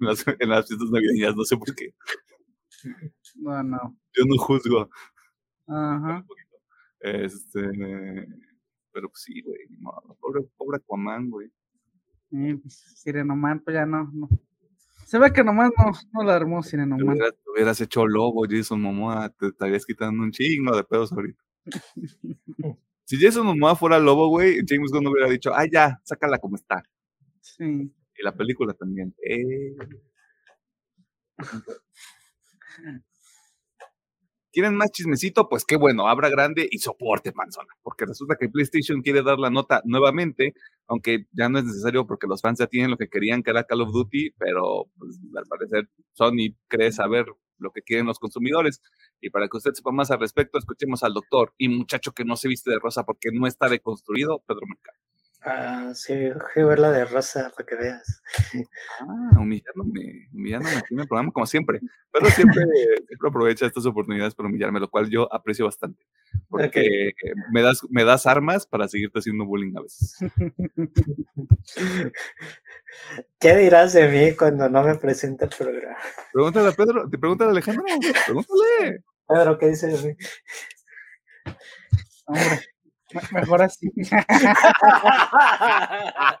[0.00, 1.94] en, las, en las, fiestas navideñas, no sé por qué.
[3.36, 3.96] No, no.
[4.14, 4.90] Yo no juzgo.
[5.68, 6.18] Ajá.
[6.18, 7.24] Uh -huh.
[7.24, 7.60] Este.
[8.92, 9.60] Pero pues sí, güey.
[9.78, 11.52] No, pobre, pobre Aquaman, güey.
[12.30, 14.28] Sí, pues, Sirenoman, pues ya no, no.
[15.10, 16.62] Se ve que nomás no, no la armó.
[16.62, 21.10] Te hubieras, te hubieras hecho lobo, Jason Momoa, te estarías quitando un chingo de pedos
[21.10, 21.42] ahorita.
[23.06, 26.84] si Jason Momoa fuera lobo, güey, James Gunn hubiera dicho, ah, ya, sácala como está.
[27.40, 27.92] Sí.
[28.16, 29.12] Y la película también.
[29.28, 29.74] Eh.
[34.52, 35.48] ¿Quieren más chismecito?
[35.48, 37.72] Pues qué bueno, abra grande y soporte, panzona.
[37.82, 40.54] Porque resulta que PlayStation quiere dar la nota nuevamente,
[40.88, 43.64] aunque ya no es necesario porque los fans ya tienen lo que querían, que era
[43.64, 47.26] Call of Duty, pero pues, al parecer Sony cree saber
[47.58, 48.82] lo que quieren los consumidores.
[49.20, 52.36] Y para que usted sepa más al respecto, escuchemos al doctor y muchacho que no
[52.36, 54.98] se viste de rosa porque no está deconstruido, Pedro Mercado.
[55.42, 58.22] Ah, sí, voy a ver la de Rosa para que veas.
[59.00, 61.80] Ah, humillándome, humillándome aquí en el programa como siempre.
[62.12, 62.62] Pero siempre,
[63.06, 66.04] siempre aprovecha estas oportunidades para humillarme, lo cual yo aprecio bastante.
[66.48, 66.80] Porque
[67.14, 67.32] okay.
[67.52, 70.18] me, das, me das armas para seguirte haciendo bullying a veces.
[73.38, 75.96] ¿Qué dirás de mí cuando no me presenta el programa?
[76.34, 77.84] Pregúntale a Pedro, te pregúntale a Alejandro,
[78.26, 79.04] pregúntale.
[79.26, 80.16] Pedro, ¿qué dice de mí?
[82.26, 82.60] Hombre.
[83.32, 83.90] Mejor así.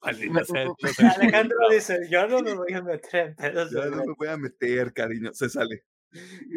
[0.00, 4.92] Alejandro dice, yo no me voy a meter en Yo no me voy a meter,
[4.92, 5.32] cariño.
[5.32, 5.84] Se sale.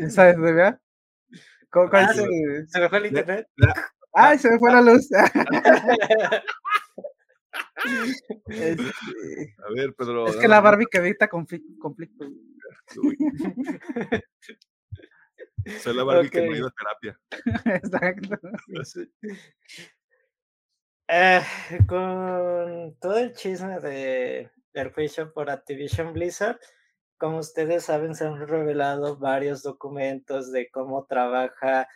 [0.10, 0.80] ¿Sabes, verdad?
[1.70, 2.26] ¿Cómo, ah, se,
[2.68, 3.48] se, me fue el internet.
[4.14, 5.10] ¡Ay, se me fue la luz!
[8.48, 9.56] este...
[9.66, 10.28] A ver, Pedro.
[10.28, 11.74] Es que la Barbie que evita conflicto.
[11.80, 12.26] conflicto.
[15.82, 16.42] Soy la Barbie okay.
[16.42, 17.20] que no ha ido a terapia.
[17.84, 18.40] Exacto.
[21.10, 21.42] Eh,
[21.88, 26.60] con todo el chisme de el juicio por Activision Blizzard,
[27.18, 31.88] como ustedes saben, se han revelado varios documentos de cómo trabaja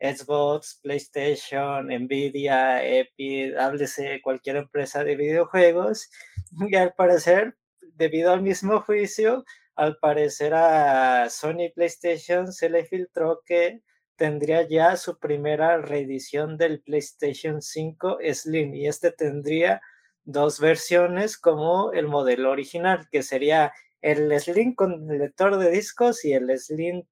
[0.00, 6.10] Xbox, PlayStation, Nvidia, Epic, háblese cualquier empresa de videojuegos.
[6.70, 7.56] Y al parecer,
[7.94, 9.44] debido al mismo juicio,
[9.76, 13.82] al parecer a Sony PlayStation se le filtró que
[14.16, 19.80] tendría ya su primera reedición del PlayStation 5 Slim y este tendría
[20.24, 26.32] dos versiones como el modelo original, que sería el Slim con lector de discos y
[26.32, 27.04] el Slim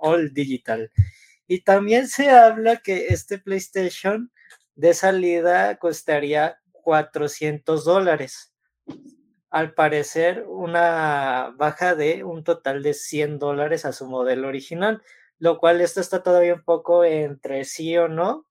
[0.00, 0.90] All Digital.
[1.48, 4.30] Y también se habla que este PlayStation
[4.74, 8.52] de salida costaría 400 dólares.
[9.56, 15.02] Al parecer, una baja de un total de 100 dólares a su modelo original
[15.38, 18.46] lo cual esto está todavía un poco entre sí o no,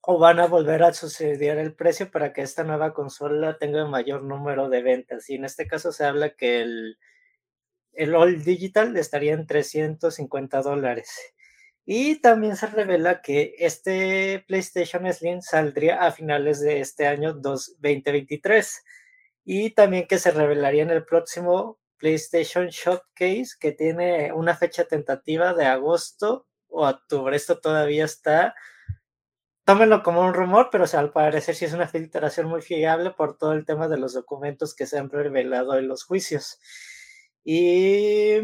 [0.00, 3.88] o van a volver a suceder el precio para que esta nueva consola tenga el
[3.88, 5.28] mayor número de ventas.
[5.30, 6.98] Y en este caso se habla que el,
[7.92, 11.10] el All Digital estaría en 350 dólares.
[11.84, 18.84] Y también se revela que este PlayStation Slim saldría a finales de este año 2023.
[19.48, 25.54] Y también que se revelaría en el próximo PlayStation Showcase que tiene una fecha tentativa
[25.54, 27.36] de agosto o octubre.
[27.36, 28.56] Esto todavía está.
[29.64, 33.52] Tómenlo como un rumor, pero al parecer sí es una filtración muy fiable por todo
[33.52, 36.58] el tema de los documentos que se han revelado en los juicios.
[37.44, 38.40] Y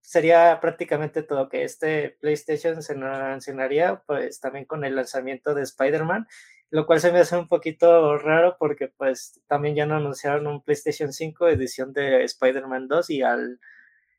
[0.00, 6.26] sería prácticamente todo que este PlayStation se mencionaría pues también con el lanzamiento de Spider-Man
[6.70, 10.62] lo cual se me hace un poquito raro porque pues también ya no anunciaron un
[10.62, 13.60] PlayStation 5 edición de Spider-Man 2 y, al,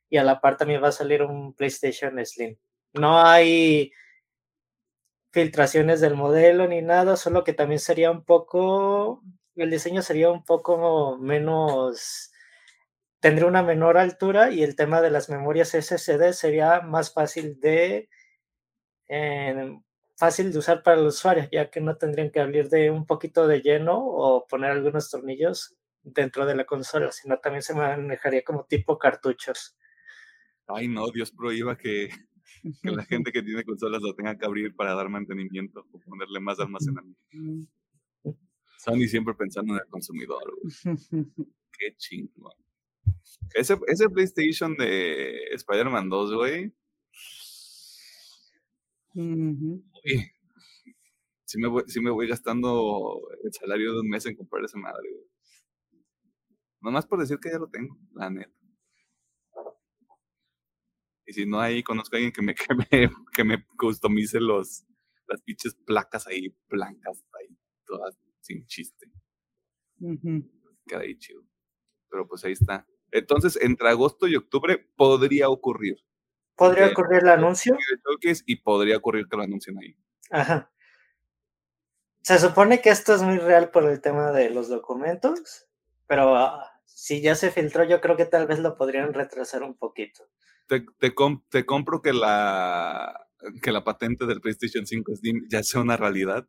[0.09, 2.57] y a la par también va a salir un PlayStation Slim.
[2.93, 3.91] No hay
[5.31, 9.21] filtraciones del modelo ni nada, solo que también sería un poco,
[9.55, 12.31] el diseño sería un poco menos,
[13.19, 18.09] tendría una menor altura y el tema de las memorias SSD sería más fácil de...
[19.07, 19.79] Eh,
[20.19, 23.47] fácil de usar para los usuarios, ya que no tendrían que abrir de un poquito
[23.47, 28.65] de lleno o poner algunos tornillos dentro de la consola, sino también se manejaría como
[28.65, 29.77] tipo cartuchos.
[30.67, 32.09] Ay, no, Dios prohíba que,
[32.83, 36.59] la gente que tiene consolas lo tenga que abrir para dar mantenimiento o ponerle más
[36.59, 37.21] almacenamiento.
[38.77, 40.53] Sony siempre pensando en el consumidor.
[41.79, 42.53] Qué chingón.
[43.53, 46.73] Ese, ese PlayStation de Spider-Man 2, güey,
[51.45, 55.09] si me, voy, me voy gastando el salario de un mes en comprar esa madre,
[56.81, 58.53] Nomás por decir que ya lo tengo, la neta.
[61.25, 64.85] Y si no, ahí conozco a alguien que me, que me, que me customice los,
[65.27, 69.11] las pinches placas ahí blancas, ahí, todas sin chiste.
[70.87, 71.43] Queda ahí chido.
[72.09, 72.87] Pero pues ahí está.
[73.11, 75.97] Entonces, entre agosto y octubre podría ocurrir.
[76.59, 77.77] ¿Podría ocurrir el anuncio?
[78.45, 79.95] Y podría ocurrir que lo anuncien ahí.
[80.29, 80.69] Ajá.
[82.21, 85.67] Se supone que esto es muy real por el tema de los documentos,
[86.05, 89.77] pero ah, si ya se filtró, yo creo que tal vez lo podrían retrasar un
[89.77, 90.29] poquito.
[90.67, 91.13] Te, te,
[91.49, 93.27] te compro que la,
[93.63, 96.45] que la patente del PlayStation 5 Steam ya sea una realidad.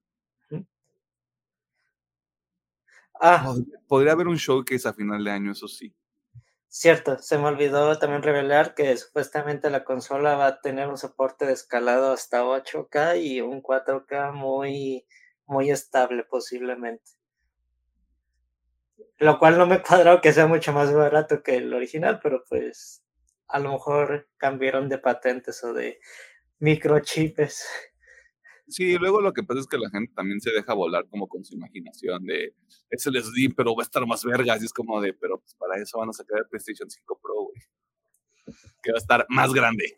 [3.23, 3.55] Ah.
[3.87, 5.95] Podría haber un showcase a final de año, eso sí.
[6.73, 11.45] Cierto, se me olvidó también revelar que supuestamente la consola va a tener un soporte
[11.45, 15.05] de escalado hasta 8K y un 4K muy,
[15.47, 17.11] muy estable posiblemente.
[19.19, 23.03] Lo cual no me cuadra que sea mucho más barato que el original, pero pues
[23.49, 25.99] a lo mejor cambiaron de patentes o de
[26.61, 27.67] microchips.
[28.71, 31.45] Sí, luego lo que pasa es que la gente también se deja volar como con
[31.45, 32.55] su imaginación de
[32.89, 34.63] es el Slim, pero va a estar más vergas.
[34.63, 37.35] Y es como de, pero pues para eso van a sacar el PlayStation 5 Pro,
[37.35, 37.63] güey.
[38.83, 39.97] Que va a estar más grande,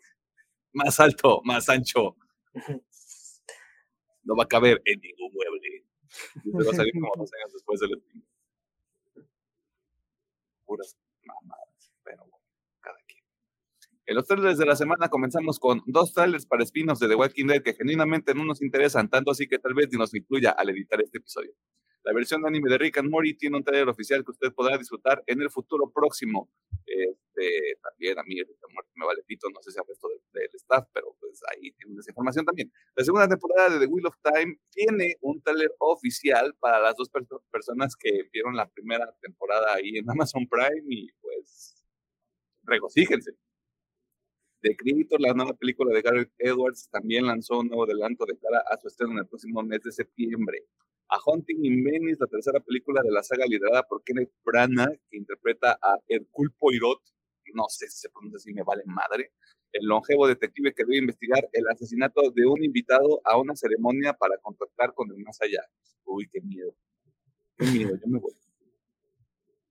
[0.73, 2.17] más alto, más ancho.
[4.25, 5.83] No va a caber en ningún mueble.
[6.45, 8.23] Y se va a salir como dos años después del Steam.
[10.65, 10.95] Puras
[11.25, 11.62] mamadas.
[14.05, 17.47] En los trailers de la semana comenzamos con dos trailers para espinos de The Walking
[17.47, 20.69] Dead que genuinamente no nos interesan tanto, así que tal vez ni nos incluya al
[20.71, 21.53] editar este episodio.
[22.03, 24.77] La versión de anime de Rick and Morty tiene un trailer oficial que usted podrá
[24.77, 26.49] disfrutar en el futuro próximo.
[26.85, 30.09] Este, también a mí Rick and Morty me vale pito, no sé si al resto
[30.09, 32.73] del, staff, pero pues ahí tienen esa información también.
[32.95, 37.09] La segunda temporada de The Wheel of Time tiene un trailer oficial para las dos
[37.49, 41.81] personas que vieron la primera temporada ahí en Amazon Prime y pues
[42.63, 43.31] regocíjense
[44.63, 48.63] The Creator, la nueva película de Gareth Edwards, también lanzó un nuevo adelanto de cara
[48.71, 50.63] a su estreno en el próximo mes de septiembre.
[51.09, 55.17] A Hunting in Venice, la tercera película de la saga liderada por Kenneth Branagh, que
[55.17, 57.01] interpreta a Hercule Poirot,
[57.53, 59.33] no sé si se pronuncia así, me vale madre,
[59.73, 64.37] el longevo detective que debe investigar el asesinato de un invitado a una ceremonia para
[64.37, 65.61] contactar con el más allá.
[66.05, 66.73] Uy, qué miedo.
[67.57, 68.33] Qué miedo, yo me voy.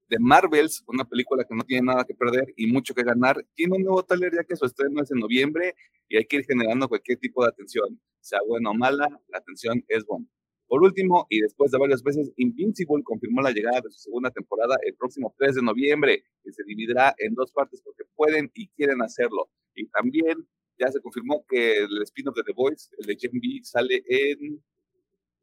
[0.09, 3.77] The Marvels, una película que no tiene nada que perder y mucho que ganar, tiene
[3.77, 5.75] un nuevo trailer ya que su estreno es en noviembre
[6.09, 8.01] y hay que ir generando cualquier tipo de atención.
[8.21, 10.27] Sea buena o mala, la atención es buena.
[10.67, 14.77] Por último, y después de varias veces, Invincible confirmó la llegada de su segunda temporada
[14.87, 19.03] el próximo 3 de noviembre, que se dividirá en dos partes porque pueden y quieren
[19.03, 19.51] hacerlo.
[19.75, 20.47] Y también
[20.79, 24.63] ya se confirmó que el spin-off de The Voice, el de Gen B, sale en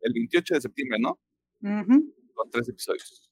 [0.01, 1.19] el 28 de septiembre, ¿no?
[2.33, 3.28] Con tres episodios.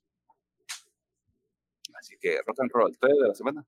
[2.00, 3.66] Así que rock and roll, tres de la semana.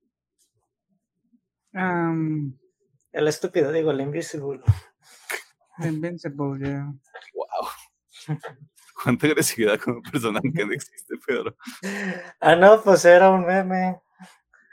[3.12, 4.62] el estúpido, digo, el Invisible.
[5.80, 6.94] Invincible, ya.
[7.34, 7.70] Wow.
[9.04, 11.56] Cuánta agresividad con un personaje que no existe, Pedro.
[12.42, 14.02] Ah, no, pues era un meme.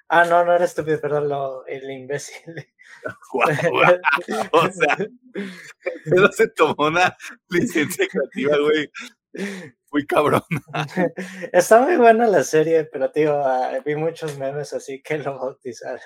[0.09, 2.67] Ah, no, no era estúpido, perdón, lo, el imbécil.
[4.53, 4.97] o sea,
[6.05, 7.17] Pedro se tomó una
[7.49, 8.91] licencia creativa, güey.
[9.93, 10.43] Muy cabrón.
[11.53, 16.01] Está muy buena la serie, pero tío, ah, vi muchos memes así que lo bautizaron.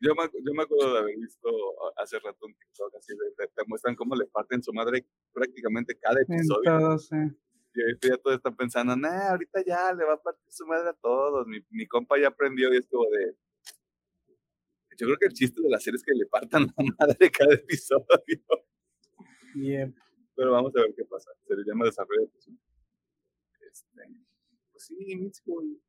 [0.00, 1.48] Yo me, yo me acuerdo de haber visto
[1.96, 6.20] hace rato un TikTok así de, te, muestran cómo le parten su madre prácticamente cada
[6.20, 6.98] episodio.
[7.74, 10.90] Y ahorita ya todos están pensando, nah, ahorita ya le va a partir su madre
[10.90, 11.46] a todos.
[11.46, 13.36] Mi, mi compa ya aprendió y es como de.
[14.98, 17.54] Yo creo que el chiste de la serie es que le partan la madre cada
[17.54, 18.06] episodio.
[19.54, 19.94] Bien.
[20.42, 21.30] Pero vamos a ver qué pasa.
[21.46, 22.56] Se le llama desarrollo de
[23.70, 24.02] Este,
[24.72, 25.80] pues sí, School.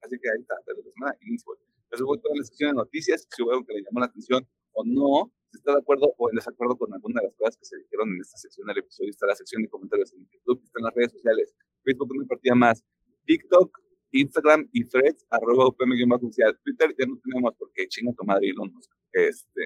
[0.00, 1.60] Así que ahí está, de la semana Invincible.
[1.90, 3.28] Eso fue toda la sección de noticias.
[3.28, 6.30] Si hubo algo que le llamó la atención o no, si está de acuerdo o
[6.30, 9.10] en desacuerdo con alguna de las cosas que se dijeron en esta sección del episodio,
[9.10, 11.54] está la sección de comentarios en YouTube, está en las redes sociales,
[11.84, 12.82] Facebook una partida más,
[13.26, 13.82] TikTok,
[14.12, 16.58] Instagram y Threads, arroba UPM oficial.
[16.64, 18.90] Twitter ya no tenemos porque chinga tu madre Elon Musk.
[19.12, 19.62] Este,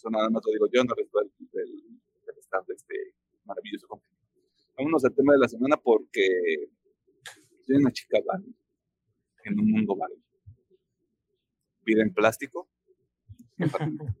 [0.00, 1.82] eso nada más lo digo yo, no resto del, del,
[2.26, 4.18] del staff de este maravilloso contenido.
[4.76, 6.70] Vámonos al tema de la semana porque
[7.66, 8.54] soy una chica Barbie
[9.44, 10.24] en un mundo Barbie.
[11.84, 12.68] Vida en plástico.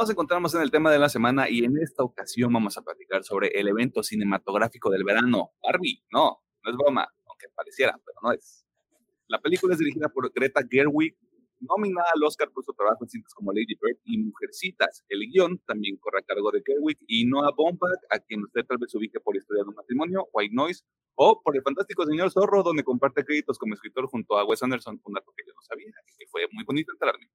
[0.00, 3.24] Nos encontramos en el tema de la semana y en esta ocasión vamos a platicar
[3.24, 5.50] sobre el evento cinematográfico del verano.
[5.60, 8.64] Barbie, no, no es broma, aunque pareciera, pero no es.
[9.26, 11.16] La película es dirigida por Greta Gerwig,
[11.58, 15.04] nominada al Oscar por su trabajo en cintas como Lady Bird y Mujercitas.
[15.08, 18.78] El guion también corre a cargo de Gerwig y Noah Baumbach, a quien usted tal
[18.78, 20.84] vez ubique por Historia de un matrimonio, White Noise,
[21.16, 25.00] o por El fantástico señor Zorro, donde comparte créditos como escritor junto a Wes Anderson,
[25.02, 27.28] un dato que yo no sabía, y que fue muy bonito enterarme.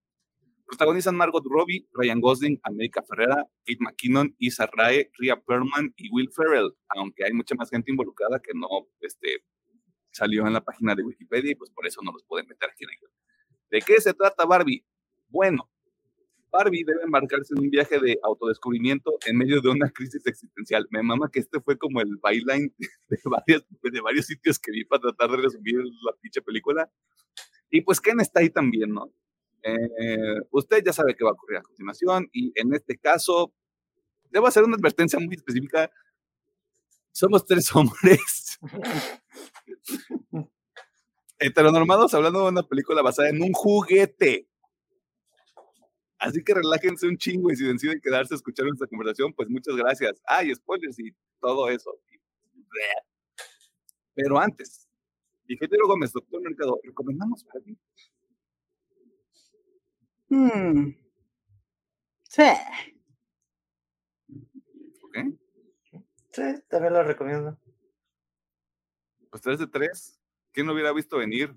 [0.73, 6.31] Protagonizan Margot Robbie, Ryan Gosling, América Ferrera, Kate McKinnon, Isa Rae, Ria Perlman y Will
[6.35, 8.67] Ferrell, aunque hay mucha más gente involucrada que no
[8.99, 9.43] este,
[10.09, 12.85] salió en la página de Wikipedia y pues por eso no los pueden meter aquí
[12.85, 12.97] en el
[13.69, 14.83] ¿De qué se trata Barbie?
[15.29, 15.69] Bueno,
[16.51, 20.87] Barbie debe embarcarse en un viaje de autodescubrimiento en medio de una crisis existencial.
[20.89, 22.73] Me mama que este fue como el byline
[23.09, 26.91] de, varios, de varios sitios que vi para tratar de resumir la pinche película.
[27.69, 29.13] Y pues Ken está ahí también, ¿no?
[29.63, 33.53] Eh, usted ya sabe qué va a ocurrir a continuación y en este caso
[34.29, 35.89] debo hacer una advertencia muy específica.
[37.11, 38.59] Somos tres hombres
[41.39, 44.47] heteronormados hablando de una película basada en un juguete.
[46.17, 49.75] Así que relájense un chingo y si deciden quedarse a escuchar nuestra conversación, pues muchas
[49.75, 50.21] gracias.
[50.25, 51.99] Ay, spoilers y todo eso.
[54.15, 54.87] Pero antes,
[55.47, 57.77] Ingeniero Gómez, doctor Mercado, recomendamos para ti.
[60.33, 60.95] Hmm.
[62.23, 62.41] Sí.
[65.03, 65.17] ¿Ok?
[66.31, 67.59] Sí, también lo recomiendo.
[69.29, 70.19] Pues tres de tres.
[70.51, 71.55] ¿Quién lo hubiera visto venir?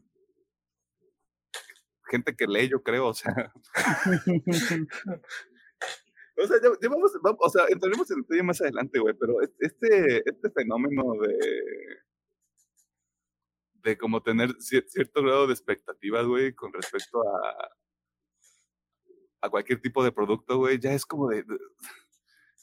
[2.10, 3.32] Gente que lee, yo creo, o sea.
[6.36, 10.50] o sea, ya, vamos, o sea, entraremos en detalle más adelante, güey, pero este, este
[10.50, 11.38] fenómeno de
[13.82, 17.70] de como tener cierto grado de expectativa, güey, con respecto a,
[19.46, 21.44] a cualquier tipo de producto, güey, ya es como de,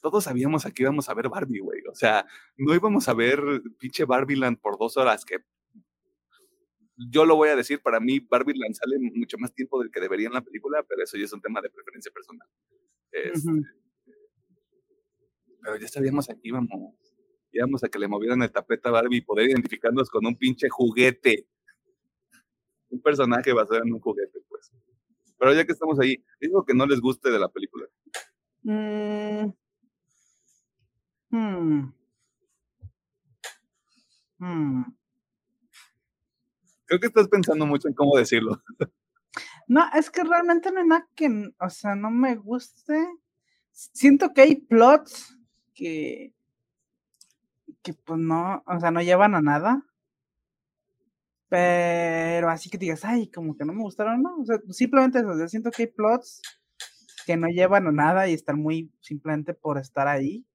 [0.03, 1.79] todos sabíamos aquí íbamos a ver Barbie, güey.
[1.89, 2.25] O sea,
[2.57, 3.39] no íbamos a ver
[3.79, 5.37] pinche Barbieland por dos horas, que
[7.09, 10.27] yo lo voy a decir, para mí Barbieland sale mucho más tiempo del que debería
[10.27, 12.47] en la película, pero eso ya es un tema de preferencia personal.
[13.11, 13.49] Este,
[15.61, 16.69] pero ya sabíamos aquí íbamos,
[17.53, 20.67] íbamos a que le movieran el tapete a Barbie y poder identificarnos con un pinche
[20.69, 21.47] juguete.
[22.89, 24.42] Un personaje basado en un juguete.
[25.43, 27.85] Pero ya que estamos ahí, digo que no les guste de la película.
[28.61, 29.51] Mm.
[31.31, 31.93] Hmm.
[34.39, 34.83] Hmm.
[36.85, 38.63] Creo que estás pensando mucho en cómo decirlo.
[39.67, 43.05] No, es que realmente no hay nada que, o sea, no me guste.
[43.71, 45.37] Siento que hay plots
[45.73, 46.33] que,
[47.81, 49.85] que pues no, o sea, no llevan a nada.
[51.53, 54.37] Pero así que digas, ay, como que no me gustaron, no.
[54.39, 56.41] O sea, simplemente eso, siento que hay plots
[57.27, 60.47] que no llevan a nada y están muy simplemente por estar ahí.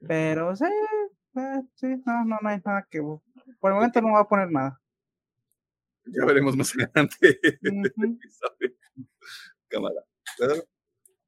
[0.00, 3.00] Pero sí, eh, sí, no, no, no hay nada que.
[3.00, 4.80] Por el momento no voy a poner nada.
[6.06, 7.38] Ya veremos más adelante
[9.68, 10.04] Cámara.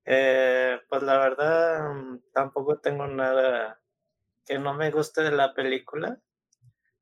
[0.07, 3.81] Eh, pues la verdad, mm, tampoco tengo nada
[4.45, 6.21] que no me guste de la película.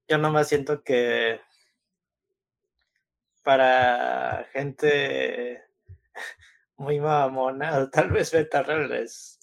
[0.07, 1.40] Yo no me siento que
[3.47, 5.62] para gente
[6.78, 9.38] muy mamona, o tal vez Betarra les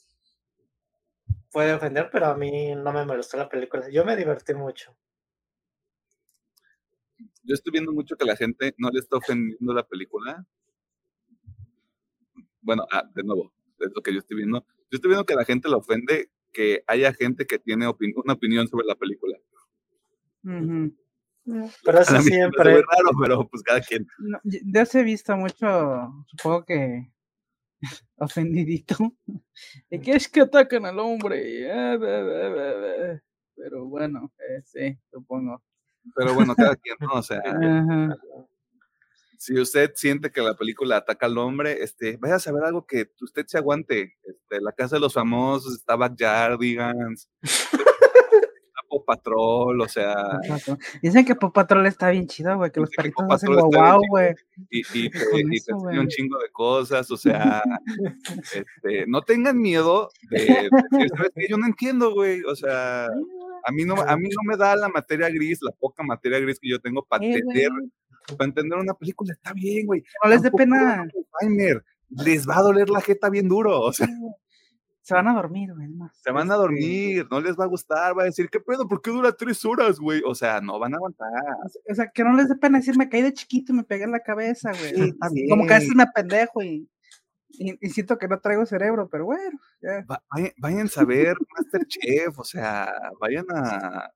[1.49, 3.89] puede ofender, pero a mí no me molestó la película.
[3.89, 4.93] Yo me divertí mucho.
[7.43, 10.45] Yo estoy viendo mucho que la gente no le está ofendiendo la película.
[12.59, 14.65] Bueno, ah, de nuevo, es lo que yo estoy viendo.
[14.91, 18.67] Yo estoy viendo que la gente le ofende que haya gente que tiene una opinión
[18.67, 19.37] sobre la película.
[21.45, 22.79] Pero eso siempre.
[22.79, 24.07] Es raro, pero pues cada quien.
[24.43, 27.11] ya se he visto mucho, supongo que
[28.17, 28.95] ofendidito.
[29.89, 31.41] ¿Y qué es que atacan al hombre?
[31.43, 33.19] Eh,
[33.55, 35.61] pero bueno, eh, sí, supongo.
[36.15, 37.13] Pero bueno, cada quien, ¿no?
[37.13, 37.41] O sea,
[39.37, 43.11] si usted siente que la película ataca al hombre, este, vaya a saber algo que
[43.21, 44.15] usted se aguante.
[44.23, 47.29] Este, la casa de los famosos, está Backyardigans,
[48.93, 50.39] Pop Patrol, o sea.
[51.01, 54.35] Dicen que Pop Patrol está bien chido, güey, que los perritos hacen guau, güey.
[54.69, 55.19] Y, y, te,
[55.91, 57.63] y un chingo de cosas, o sea,
[58.53, 63.83] este, no tengan miedo de, decir, que yo no entiendo, güey, o sea, a mí
[63.83, 66.79] no, a mí no me da la materia gris, la poca materia gris que yo
[66.79, 67.71] tengo para entender,
[68.37, 70.03] para entender una película, está bien, güey.
[70.23, 71.07] No les dé pena.
[72.09, 74.07] Les va a doler la jeta bien duro, o sea.
[75.03, 75.89] Se van a dormir, güey.
[76.23, 78.87] Se van a dormir, no les va a gustar, va a decir, ¿qué pedo?
[78.87, 80.21] ¿Por qué dura tres horas, güey?
[80.25, 81.27] O sea, no van a aguantar.
[81.91, 84.05] O sea, que no les dé pena decir, me caí de chiquito y me pegué
[84.05, 85.13] en la cabeza, güey.
[85.49, 86.89] Como que a veces me pendejo y,
[87.49, 89.59] y, siento que no traigo cerebro, pero bueno.
[90.57, 92.89] vayan, a ver Masterchef, o sea,
[93.19, 94.09] vayan a.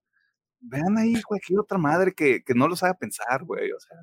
[0.62, 3.72] Vean ahí cualquier otra madre que, que no los haga pensar, güey.
[3.74, 3.98] O sea,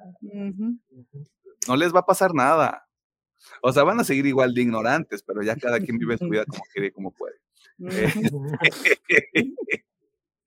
[1.66, 2.86] no les va a pasar nada.
[3.62, 6.44] O sea, van a seguir igual de ignorantes, pero ya cada quien vive su vida
[6.48, 7.34] como quiere y como puede.
[7.78, 8.22] de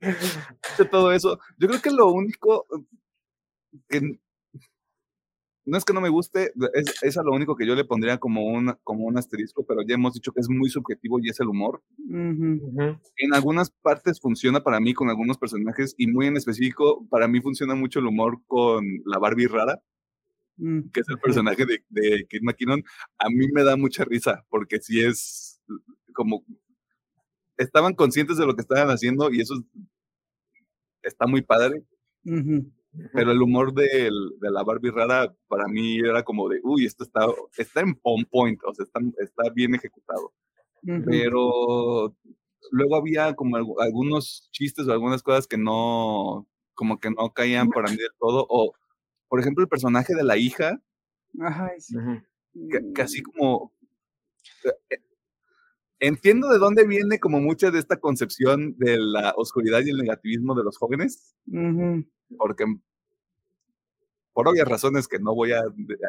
[0.92, 2.66] todo eso, yo creo que lo único
[3.90, 4.20] que
[5.68, 6.54] no es que no me guste,
[7.02, 9.96] es, a lo único que yo le pondría como un, como un asterisco, pero ya
[9.96, 11.84] hemos dicho que es muy subjetivo y es el humor.
[12.10, 17.42] En algunas partes funciona para mí con algunos personajes y muy en específico, para mí
[17.42, 19.82] funciona mucho el humor con la Barbie rara.
[20.58, 20.90] Mm.
[20.92, 22.84] que es el personaje de, de Kid McKinnon,
[23.20, 25.62] a mí me da mucha risa, porque si es
[26.14, 26.44] como,
[27.58, 29.56] estaban conscientes de lo que estaban haciendo y eso
[31.04, 31.84] está muy padre.
[33.14, 37.04] Pero el humor de, de, la Barbie rara para mí era como de, uy, esto
[37.04, 37.28] está,
[37.58, 40.34] está en on point, o sea, está, está bien ejecutado.
[40.82, 42.16] Pero
[42.72, 47.90] luego había como algunos chistes o algunas cosas que no, como que no caían para
[47.90, 48.74] mí del todo, o
[49.28, 50.82] por ejemplo, el personaje de la hija,
[51.40, 51.96] Ajá, sí.
[52.94, 53.74] que, así como...
[54.90, 54.98] Eh,
[56.00, 60.56] entiendo de dónde viene como mucha de esta concepción de la oscuridad y el negativismo
[60.56, 61.36] de los jóvenes,
[62.38, 62.66] porque
[64.34, 65.64] por obvias razones que no voy a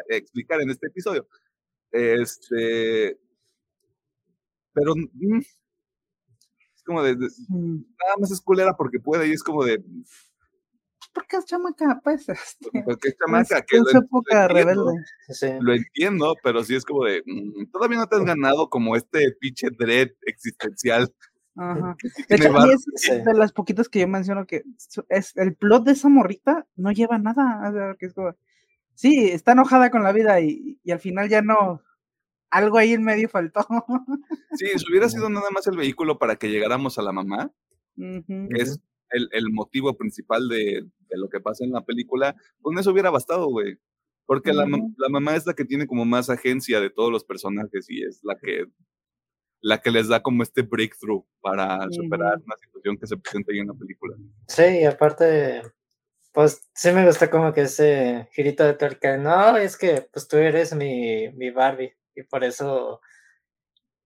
[0.09, 1.27] explicar en este episodio,
[1.91, 3.19] este,
[4.73, 9.83] pero mm, es como de, nada más es culera porque puede y es como de,
[11.13, 12.27] porque es chamaca, pues.
[12.29, 14.93] Este, porque es chamaca, que lo, época rebelde.
[15.61, 19.31] lo entiendo, pero sí es como de, mm, todavía no te has ganado como este
[19.39, 21.13] pinche dread existencial
[21.55, 21.97] Ajá.
[22.29, 23.11] De hecho, a mí es Sí.
[23.21, 24.63] de las poquitas que yo menciono que
[25.09, 27.69] es el plot de esa morrita no lleva nada.
[27.69, 28.33] o sea, que es como-
[28.95, 31.81] sí, está enojada con la vida y, y al final ya no.
[32.51, 33.65] Algo ahí en medio faltó.
[34.55, 37.51] Sí, si hubiera sido nada más el vehículo para que llegáramos a la mamá,
[37.97, 38.79] que es
[39.11, 43.09] el, el motivo principal de, de lo que pasa en la película, con eso hubiera
[43.09, 43.77] bastado, güey.
[44.25, 44.95] Porque la, mam- Ujú.
[44.97, 48.19] la mamá es la que tiene como más agencia de todos los personajes y es
[48.23, 48.65] la que,
[49.61, 52.45] la que les da como este breakthrough para superar Ujú.
[52.45, 54.15] una situación que se presenta ahí en la película.
[54.47, 55.63] Sí, y aparte,
[56.31, 59.17] pues sí me gusta como que ese girito de tuerca.
[59.17, 63.01] No, es que pues tú eres mi, mi Barbie y por eso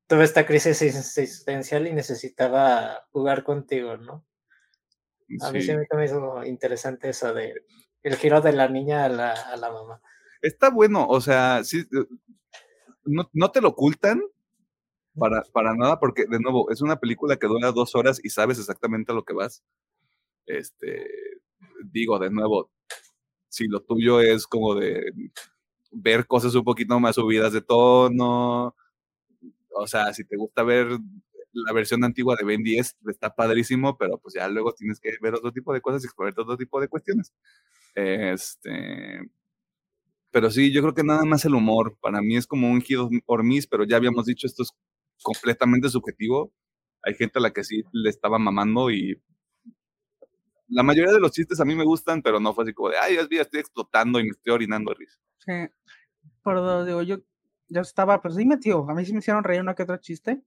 [0.08, 4.26] tuve esta crisis existencial y necesitaba jugar contigo, ¿no?
[5.42, 5.72] A mí Sí.
[5.76, 7.54] me me hizo interesante eso de
[8.04, 10.02] el giro de la niña a la, a la mamá.
[10.42, 12.06] Está bueno, o sea, sí, eh,
[13.06, 14.22] no, no te lo ocultan
[15.18, 18.60] para, para nada, porque de nuevo, es una película que dura dos horas y sabes
[18.60, 19.64] exactamente a lo que vas.
[20.46, 21.08] Este,
[21.86, 22.72] digo, de nuevo,
[23.48, 25.12] si lo tuyo es como de
[25.92, 28.76] ver cosas un poquito más subidas de tono,
[29.76, 30.88] o sea, si te gusta ver
[31.54, 35.36] la versión antigua de Ben 10, está padrísimo, pero pues ya luego tienes que ver
[35.36, 37.34] otro tipo de cosas y explorar otro tipo de cuestiones.
[37.96, 39.22] Este,
[40.32, 41.98] pero sí, yo creo que nada más el humor.
[42.02, 42.98] Para mí es como un hit
[43.28, 44.72] or miss, pero ya habíamos dicho, esto es
[45.22, 46.52] completamente subjetivo.
[47.04, 49.22] Hay gente a la que sí le estaba mamando y
[50.70, 52.98] la mayoría de los chistes a mí me gustan, pero no fue así como de,
[52.98, 55.20] ay, Dios mío, estoy explotando y me estoy orinando risa.
[55.38, 55.52] Sí.
[56.44, 57.18] Pero digo, yo,
[57.68, 58.90] yo estaba, pues sí metido.
[58.90, 60.42] A mí sí me hicieron reír uno que otro chiste.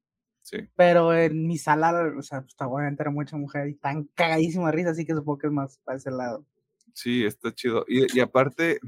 [0.46, 0.58] Sí.
[0.76, 4.90] Pero en mi sala, o sea, pues obviamente era mucha mujer y tan cagadísima risa,
[4.90, 6.46] así que supongo que es más para ese lado.
[6.94, 7.84] Sí, está chido.
[7.88, 8.78] Y, y aparte,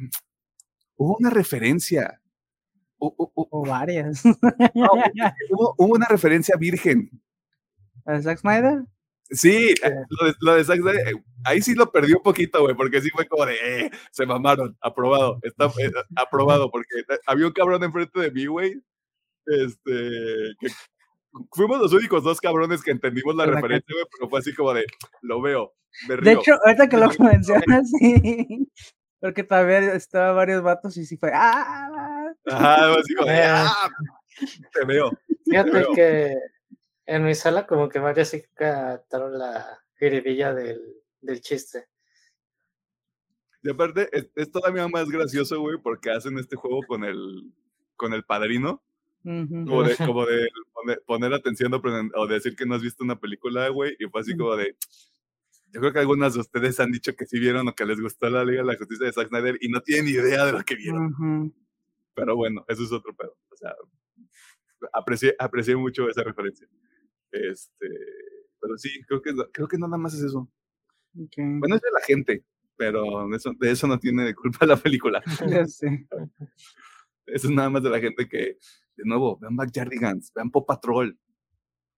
[0.96, 2.22] hubo una referencia.
[3.00, 4.24] O varias.
[4.24, 4.32] no,
[5.50, 7.10] hubo, hubo una referencia virgen.
[8.06, 8.84] ¿A Zack Snyder?
[9.28, 9.74] Sí,
[10.10, 13.02] lo de, lo de Zack Snyder, eh, ahí sí lo perdí un poquito, güey, porque
[13.02, 17.52] sí fue como de, eh, se mamaron, aprobado, está eh, aprobado, porque eh, había un
[17.52, 18.80] cabrón enfrente de mí, güey,
[19.44, 20.68] este, que
[21.52, 24.72] fuimos los únicos dos cabrones que entendimos la la referencia, güey, pero fue así como
[24.74, 24.84] de,
[25.22, 25.74] lo veo,
[26.08, 26.24] me río.
[26.24, 28.68] De hecho, ahorita que lo mencionas, sí.
[29.20, 31.30] Porque todavía estaba varios vatos y sí fue.
[31.34, 32.32] ¡Ah!
[32.46, 33.42] Ajá, así como de, Eh.
[33.46, 33.88] ah,
[34.72, 35.10] te veo.
[35.44, 36.34] Fíjate Pero- que
[37.06, 40.80] en mi sala como que varios sí captaron la jiribilla del,
[41.20, 41.86] del chiste.
[43.62, 47.52] Y aparte, es, es todavía más gracioso, güey, porque hacen este juego con el,
[47.96, 48.84] con el padrino,
[49.28, 49.66] Ujú.
[49.66, 51.70] como de, como de poner, poner atención
[52.14, 54.74] o, decir que no has visto una película, güey, y fue así como de,
[55.70, 58.30] yo creo que algunas de ustedes han dicho que sí vieron o que les gustó
[58.30, 60.76] la Liga de la Justicia de Zack Snyder y no tienen idea de lo que
[60.76, 61.54] vieron, Ujú.
[62.14, 63.74] pero bueno, eso es otro pedo, o sea,
[64.94, 66.66] aprecié, aprecié mucho esa referencia,
[67.30, 67.86] este,
[68.58, 70.48] pero sí, creo que, creo que nada más es eso,
[71.18, 71.34] Ok.
[71.36, 72.44] bueno, es de la gente,
[72.78, 75.22] pero de eso, de eso no tiene culpa la película.
[75.62, 76.06] Ya sé.
[77.32, 78.58] Eso es nada más de la gente que,
[78.96, 81.18] de nuevo, vean Backyardigans, vean Pop Patrol.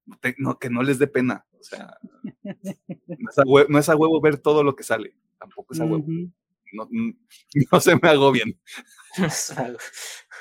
[0.07, 1.47] No te- no, que no les dé pena.
[1.59, 1.95] O sea,
[2.43, 5.15] no es, a hue- no es a huevo ver todo lo que sale.
[5.39, 6.05] Tampoco es a huevo.
[6.73, 6.89] No,
[7.73, 8.59] no se me agobien.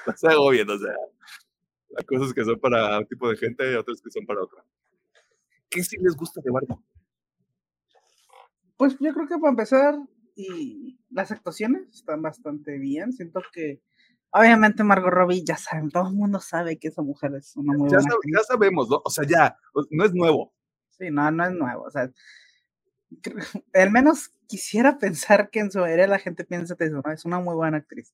[0.08, 0.70] No se agobien.
[0.70, 0.94] O sea,
[1.98, 4.64] hay cosas que son para un tipo de gente y otras que son para otra.
[5.70, 6.76] ¿Qué sí les gusta de Barbie?
[8.78, 9.96] Pues yo creo que para empezar,
[10.36, 13.12] y las actuaciones están bastante bien.
[13.12, 13.82] Siento que,
[14.32, 17.90] obviamente, Margot Robbie, ya saben, todo el mundo sabe que esa mujer es una muy
[17.90, 18.34] Ya, buena sab- actriz.
[18.38, 19.02] ya sabemos, ¿no?
[19.04, 19.58] O sea, ya,
[19.92, 20.54] no es nuevo.
[20.90, 21.84] Sí, no, no es nuevo.
[21.84, 22.12] O sea,
[23.74, 27.02] al menos quisiera pensar que en su mayoría la gente piensa que es ¿no?
[27.12, 28.14] es una muy buena actriz.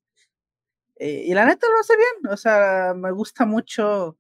[0.98, 2.32] Eh, y la neta lo hace bien.
[2.34, 4.18] O sea, me gusta mucho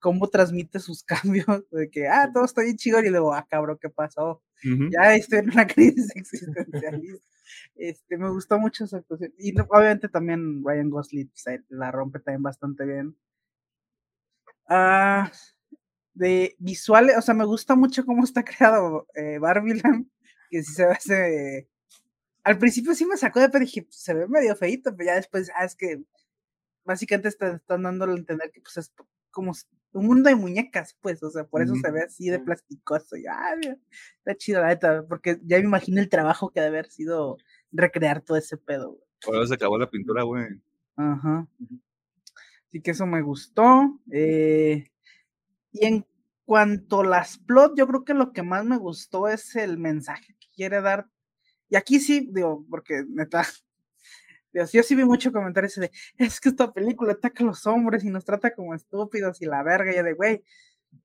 [0.00, 1.02] cómo transmite sus
[1.46, 1.46] cambios.
[1.70, 3.00] De que, ah, todo está bien chido.
[3.00, 4.42] Y luego, ah, cabrón, ¿qué pasó?
[4.90, 7.26] Ya estoy en una crisis existencialista.
[7.76, 9.32] Este, me gustó mucho esa actuación.
[9.38, 11.30] Y obviamente también Ryan Gosling
[11.70, 13.16] la rompe también bastante bien.
[14.68, 15.30] Ah,
[16.14, 19.38] de visuales, o sea, me gusta mucho cómo está creado eh,
[20.50, 21.68] que si se hace...
[22.44, 25.16] Al principio sí me sacó de pedo, dije, "Pues, se ve medio feito, pero ya
[25.16, 26.02] después, ah, es que
[26.84, 28.92] básicamente está- están dándole a entender que pues es
[29.30, 29.52] como
[29.94, 33.16] un mundo de muñecas, pues, o sea, por eso se ve así de plasticoso.
[33.16, 33.78] Y, ah, mira,
[34.18, 37.38] está chido, la neta, porque ya me imagino el trabajo que ha de haber sido
[37.72, 38.90] recrear todo ese pedo.
[38.90, 39.38] güey.
[39.38, 40.46] Eso se acabó la pintura, güey.
[40.96, 41.48] Ajá.
[42.68, 44.00] Así que eso me gustó.
[44.10, 44.90] eh,
[45.72, 46.06] y en
[46.44, 50.36] cuanto a las plot, yo creo que lo que más me gustó es el mensaje
[50.38, 51.08] que quiere dar.
[51.68, 53.44] Y aquí sí, digo, porque neta,
[54.54, 57.66] Dios, yo sí vi mucho comentario ese de, es que esta película ataca a los
[57.66, 60.44] hombres y nos trata como estúpidos y la verga, y yo de, güey,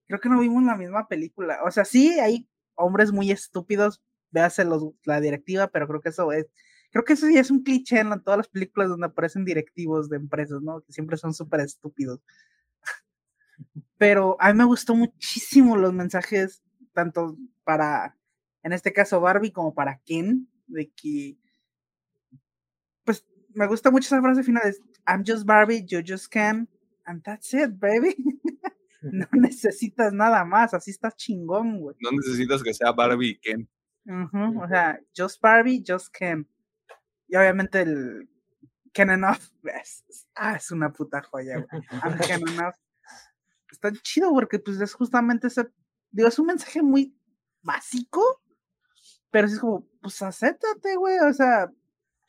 [0.07, 1.59] creo que no vimos la misma película.
[1.65, 6.31] O sea, sí hay hombres muy estúpidos, véase los, la directiva, pero creo que eso
[6.31, 6.45] es,
[6.91, 10.17] creo que eso ya es un cliché en todas las películas donde aparecen directivos de
[10.17, 10.81] empresas, ¿no?
[10.81, 12.21] Que siempre son súper estúpidos.
[13.97, 16.61] Pero a mí me gustó muchísimo los mensajes,
[16.93, 18.15] tanto para,
[18.61, 21.35] en este caso, Barbie, como para Ken, de que,
[23.55, 26.67] me gusta mucho esa frase final, es, I'm just Barbie, you just can,
[27.05, 28.15] and that's it, baby.
[29.01, 31.95] no necesitas nada más, así está chingón, güey.
[32.01, 33.69] No necesitas que sea Barbie y Ken.
[34.07, 36.47] o sea, just Barbie, just Ken.
[37.27, 38.29] Y obviamente el
[38.93, 40.03] Ken Enough es,
[40.35, 41.83] ah, es una puta joya, güey.
[42.03, 42.75] I'm Ken Enough.
[43.71, 45.71] Está chido porque pues es justamente ese,
[46.11, 47.15] digo, es un mensaje muy
[47.61, 48.41] básico,
[49.31, 51.71] pero es como, pues acéptate, güey, o sea,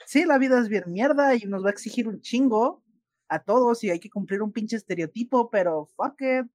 [0.07, 2.82] sí, la vida es bien mierda y nos va a exigir un chingo
[3.28, 6.46] a todos y hay que cumplir un pinche estereotipo, pero fuck it,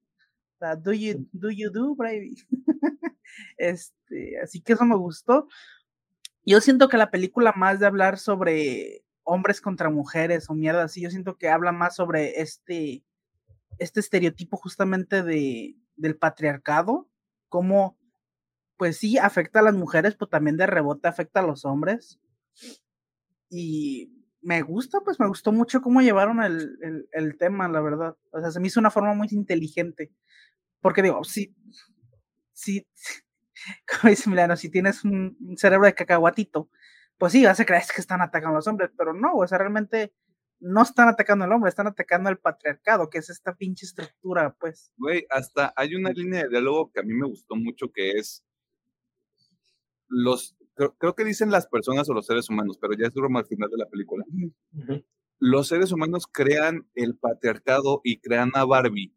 [0.81, 2.35] do you do, you do baby.
[3.57, 5.47] este, así que eso me gustó.
[6.45, 11.01] Yo siento que la película más de hablar sobre hombres contra mujeres o mierda así,
[11.01, 13.03] yo siento que habla más sobre este
[13.79, 17.09] este estereotipo justamente de del patriarcado,
[17.49, 17.97] cómo
[18.77, 22.19] pues sí afecta a las mujeres, pero también de rebote afecta a los hombres.
[23.57, 28.17] Y me gusta, pues me gustó mucho cómo llevaron el, el, el tema, la verdad.
[28.31, 30.11] O sea, se me hizo una forma muy inteligente.
[30.81, 31.55] Porque digo, sí,
[32.53, 32.87] sí,
[34.01, 36.69] como dice Milano, si tienes un, cerebro de cacahuatito,
[37.17, 39.57] pues sí, vas a creer que están atacando a los hombres, pero no, o sea,
[39.57, 40.13] realmente
[40.59, 44.91] no están atacando al hombre, están atacando al patriarcado, que es esta pinche estructura, pues.
[44.97, 48.45] Güey, hasta hay una línea de diálogo que a mí me gustó mucho, que es
[50.07, 53.45] los, creo, que dicen las personas o los seres humanos, pero ya es duro al
[53.45, 54.25] final de la película.
[55.39, 59.13] Los seres humanos crean el patriarcado y crean a Barbie.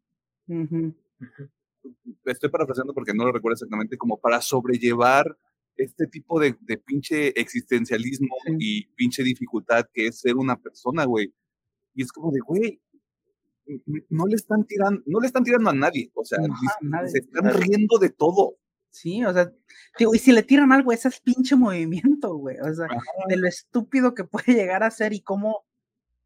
[2.24, 5.36] Estoy parafraseando porque no lo recuerdo exactamente, como para sobrellevar
[5.76, 11.32] este tipo de, de pinche existencialismo y pinche dificultad que es ser una persona, güey.
[11.94, 12.80] Y es como de, güey,
[14.09, 16.38] no le están tirando, no le están tirando a nadie, o sea,
[17.06, 18.56] se están riendo de todo.
[18.91, 19.53] Sí, o sea,
[19.99, 22.89] digo, y si le tiran algo, ese es pinche movimiento, güey, o sea,
[23.28, 25.64] de lo estúpido que puede llegar a ser y cómo,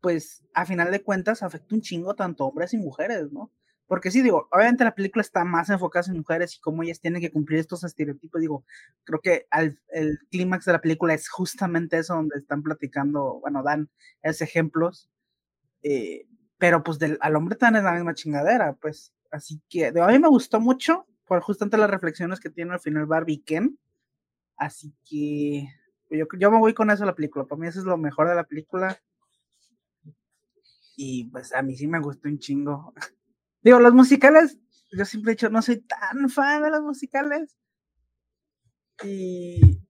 [0.00, 3.52] pues, a final de cuentas, afecta un chingo tanto hombres y mujeres, ¿no?
[3.86, 7.20] Porque sí, digo, obviamente la película está más enfocada en mujeres y cómo ellas tienen
[7.20, 8.40] que cumplir estos estereotipos.
[8.40, 8.64] Digo,
[9.04, 13.62] creo que al, el clímax de la película es justamente eso, donde están platicando, bueno,
[13.62, 13.90] dan
[14.22, 15.10] esos ejemplos.
[15.82, 19.12] Eh, pero pues del, al hombre tan es la misma chingadera, pues.
[19.30, 23.06] Así que a mí me gustó mucho por justamente las reflexiones que tiene al final
[23.06, 23.78] Barbie Ken.
[24.54, 25.66] Así que
[26.06, 27.46] pues, yo, yo me voy con eso a la película.
[27.46, 29.00] Para mí eso es lo mejor de la película.
[30.94, 32.92] Y pues a mí sí me gustó un chingo.
[33.62, 34.58] Digo, los musicales,
[34.92, 37.56] yo siempre he dicho, no soy tan fan de los musicales.
[39.02, 39.80] Y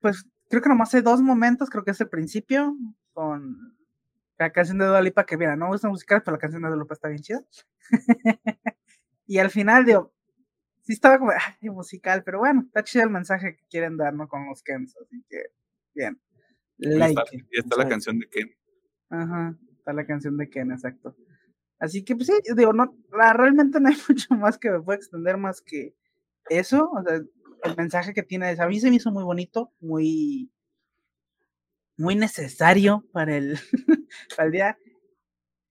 [0.00, 2.74] pues creo que nomás hay dos momentos, creo que es el principio,
[3.12, 3.76] con
[4.38, 6.68] la canción de Dua Lipa, que mira, no me gusta musicales, pero la canción de
[6.68, 7.44] Dua Lipa está bien chida.
[9.26, 10.14] y al final, digo,
[10.88, 14.26] sí estaba como, ay, musical, pero bueno, está chido el mensaje que quieren dar, ¿no?
[14.26, 15.42] Con los Kens, así que,
[15.94, 16.18] bien.
[16.78, 18.48] y está, está la canción de Ken.
[19.10, 21.14] Ajá, está la canción de Ken, exacto.
[21.78, 25.36] Así que, pues sí, digo, no, realmente no hay mucho más que me pueda extender
[25.36, 25.94] más que
[26.48, 26.90] eso.
[26.90, 30.50] O sea, el mensaje que tiene, a mí se me hizo muy bonito, muy,
[31.98, 33.58] muy necesario para el,
[34.38, 34.78] para el día.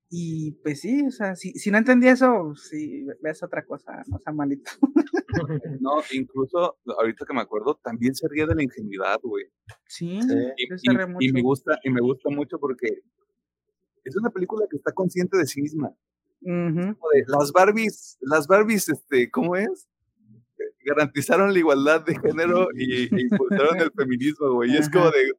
[0.10, 4.20] Y pues sí, o sea, si, si no entendí eso, si ves otra cosa, no
[4.20, 4.72] sea malito.
[5.82, 9.46] No, incluso ahorita que me acuerdo, también se ríe de la ingenuidad, güey.
[9.86, 10.20] Sí,
[10.58, 12.88] y, me gusta, y me gusta mucho porque
[14.04, 15.94] es una película que está consciente de sí misma.
[16.42, 19.88] las Barbies, las Barbies, este, ¿cómo es?
[20.86, 24.72] Garantizaron la igualdad de género y, impulsaron el feminismo, güey.
[24.72, 25.32] Y es como de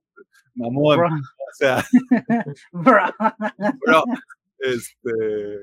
[0.54, 1.00] mamón.
[1.00, 1.84] O sea,
[2.72, 4.04] bro.
[4.58, 5.60] Este,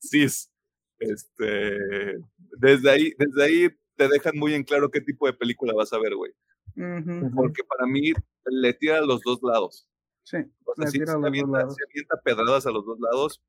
[0.00, 0.50] cis,
[0.98, 1.78] este,
[2.58, 5.98] desde ahí, desde ahí te dejan muy en claro qué tipo de película vas a
[5.98, 6.32] ver, güey.
[7.34, 8.12] Porque para mí
[8.46, 9.88] le tira a los dos lados.
[10.24, 10.38] Sí.
[10.64, 13.42] O sea, si se, avienta, pedradas a los dos lados.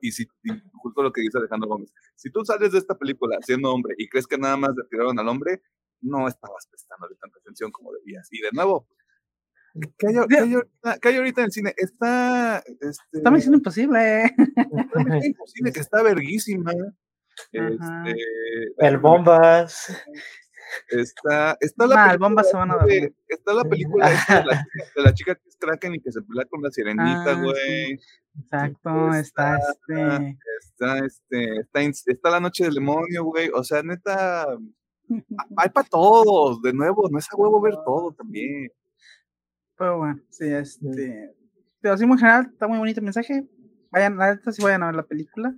[0.00, 0.26] Y si,
[0.74, 4.08] justo lo que dice Alejandro Gómez, si tú sales de esta película siendo hombre y
[4.08, 5.62] crees que nada más le tiraron al hombre,
[6.02, 8.28] no estabas prestándole tanta atención como debías.
[8.30, 8.88] Y de nuevo,
[9.98, 11.74] ¿qué hay, ahorita, ahorita, en el cine?
[11.76, 12.58] Está.
[12.80, 14.24] Este, está Misión Imposible.
[14.24, 16.72] Está Imposible, que está verguísima.
[17.52, 18.16] Este,
[18.78, 19.96] el Bombas.
[20.88, 24.40] Está, está la Nah, el película bomba se van a de- está la película esta
[24.40, 26.70] de la, chica, de la chica que es Kraken y que se pelea con la
[26.72, 27.40] sirenita, Ah, sí.
[27.40, 28.00] güey.
[28.42, 31.58] Exacto, está Está- este.
[31.60, 33.48] Está, este, está la noche del demonio, güey.
[33.54, 34.46] O sea, neta,
[35.56, 36.60] hay para todos.
[36.62, 38.68] De nuevo, no es a huevo ver todo también.
[39.76, 41.34] Pero bueno, sí, este.
[41.80, 43.46] Pero así muy general, está muy bonito el mensaje.
[43.90, 45.54] Vayan, la neta, sí vayan a ver la película.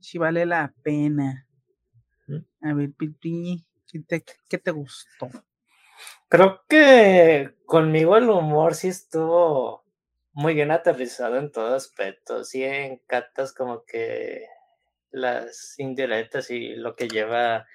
[0.00, 1.46] Sí vale la pena.
[2.62, 5.28] A ver, Pipiñi, ¿qué te, qué te gustó?
[6.28, 9.84] Creo que conmigo el humor sí estuvo
[10.32, 12.44] muy bien aterrizado en todo aspecto.
[12.44, 14.46] Sí encantas como que
[15.10, 17.66] las indirectas y lo que lleva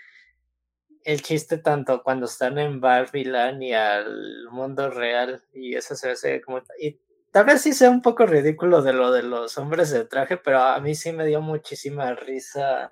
[1.04, 6.42] el chiste tanto cuando están en Barbieland y al mundo real y eso se hace
[6.42, 7.00] como y
[7.32, 10.60] tal vez sí sea un poco ridículo de lo de los hombres de traje, pero
[10.60, 12.92] a mí sí me dio muchísima risa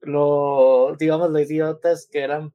[0.00, 2.52] lo digamos lo idiotas que eran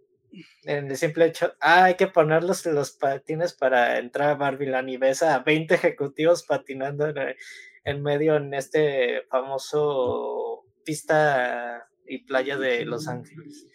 [0.63, 4.97] en el simple hecho, ah, hay que ponerlos los patines para entrar a Barbieland y
[4.97, 7.35] ves a 20 ejecutivos patinando en,
[7.83, 13.67] en medio en este famoso pista y playa de Los Ángeles.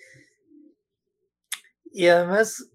[1.92, 2.70] Y además,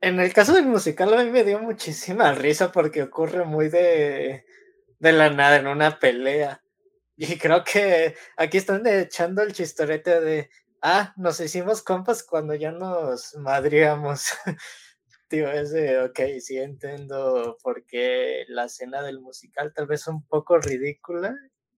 [0.00, 4.44] en el caso del musical a mí me dio muchísima risa porque ocurre muy de,
[4.98, 6.62] de la nada en una pelea.
[7.16, 10.50] Y creo que aquí están echando el chistorete de,
[10.82, 14.26] ah, nos hicimos compas cuando ya nos madriamos.
[15.28, 20.26] Tío, es de, ok, sí entiendo por qué la escena del musical tal vez un
[20.26, 21.34] poco ridícula,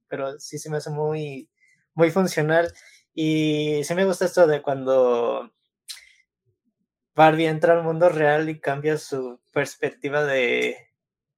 [0.08, 1.50] pero sí se me hace muy,
[1.94, 2.72] muy funcional.
[3.14, 5.52] Y sí me gusta esto de cuando
[7.14, 10.76] Barbie entra al mundo real y cambia su perspectiva de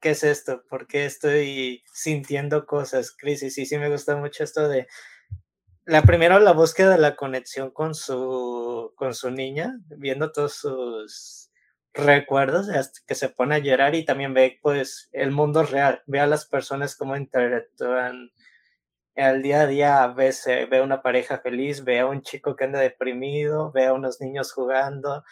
[0.00, 3.58] qué es esto, por qué estoy sintiendo cosas, crisis.
[3.58, 4.86] Y sí me gusta mucho esto de
[5.84, 11.50] la primera la búsqueda de la conexión con su con su niña, viendo todos sus
[11.94, 16.20] recuerdos hasta que se pone a llorar y también ve pues el mundo real, ve
[16.20, 18.30] a las personas cómo interactúan
[19.16, 22.64] al día a día, ve, se- ve una pareja feliz, ve a un chico que
[22.64, 25.24] anda deprimido, ve a unos niños jugando,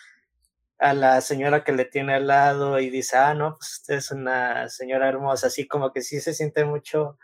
[0.79, 4.11] a la señora que le tiene al lado y dice, ah, no, pues usted es
[4.11, 7.19] una señora hermosa, así como que sí se siente mucho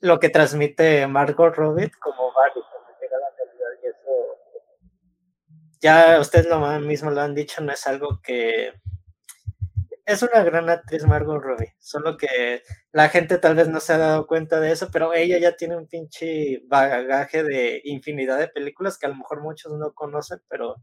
[0.00, 2.62] lo que transmite Margot Robbie como Barbie
[5.80, 8.72] ya ustedes lo mismo lo han dicho, no es algo que
[10.04, 12.62] es una gran actriz Margot Robbie, solo que
[12.92, 15.76] la gente tal vez no se ha dado cuenta de eso, pero ella ya tiene
[15.76, 20.76] un pinche bagaje de infinidad de películas que a lo mejor muchos no conocen, pero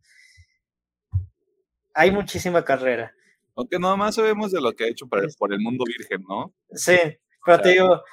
[1.94, 3.14] hay muchísima carrera.
[3.56, 6.54] Aunque nada más sabemos de lo que ha hecho por el mundo virgen, ¿no?
[6.72, 6.98] Sí,
[7.46, 8.04] pero te digo,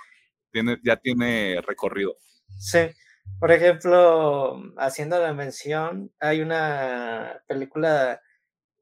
[0.51, 2.17] Tiene, ya tiene recorrido.
[2.59, 2.81] Sí,
[3.39, 8.21] por ejemplo, haciendo la mención, hay una película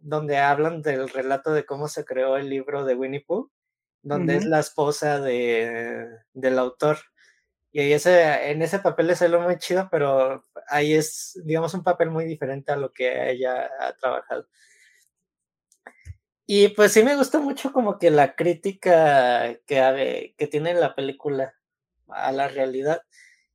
[0.01, 3.51] donde hablan del relato de cómo se creó el libro de Winnie Pooh,
[4.03, 6.99] donde es la esposa de, del autor.
[7.71, 11.85] Y ahí ese, en ese papel es algo muy chido, pero ahí es, digamos, un
[11.85, 14.49] papel muy diferente a lo que ella ha trabajado.
[16.51, 21.53] Y pues sí me gusta mucho como que la crítica que, tiene la película
[22.09, 23.03] a la realidad.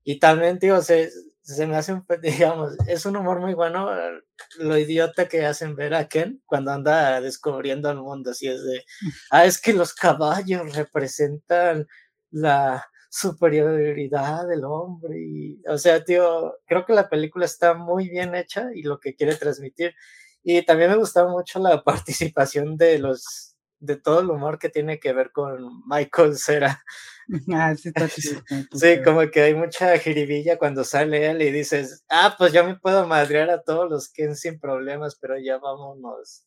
[0.03, 1.09] Y también, digo, se,
[1.41, 4.21] se me hace un, digamos, es un humor muy bueno eh,
[4.59, 8.85] lo idiota que hacen ver a Ken cuando anda descubriendo el mundo, así es de,
[9.31, 11.87] ah, es que los caballos representan
[12.29, 18.35] la superioridad del hombre y, o sea, tío, creo que la película está muy bien
[18.35, 19.95] hecha y lo que quiere transmitir.
[20.43, 21.81] Y también me gustaba mucho la
[22.33, 26.83] participación de los, de todo el humor que tiene que ver con Michael Cera.
[27.53, 28.41] Ah, sí, está chido.
[28.49, 29.03] está Sí, chido.
[29.05, 33.07] como que hay mucha jiribilla cuando sale él y dices, ah, pues yo me puedo
[33.07, 36.43] madrear a todos los Ken sin problemas, pero ya vámonos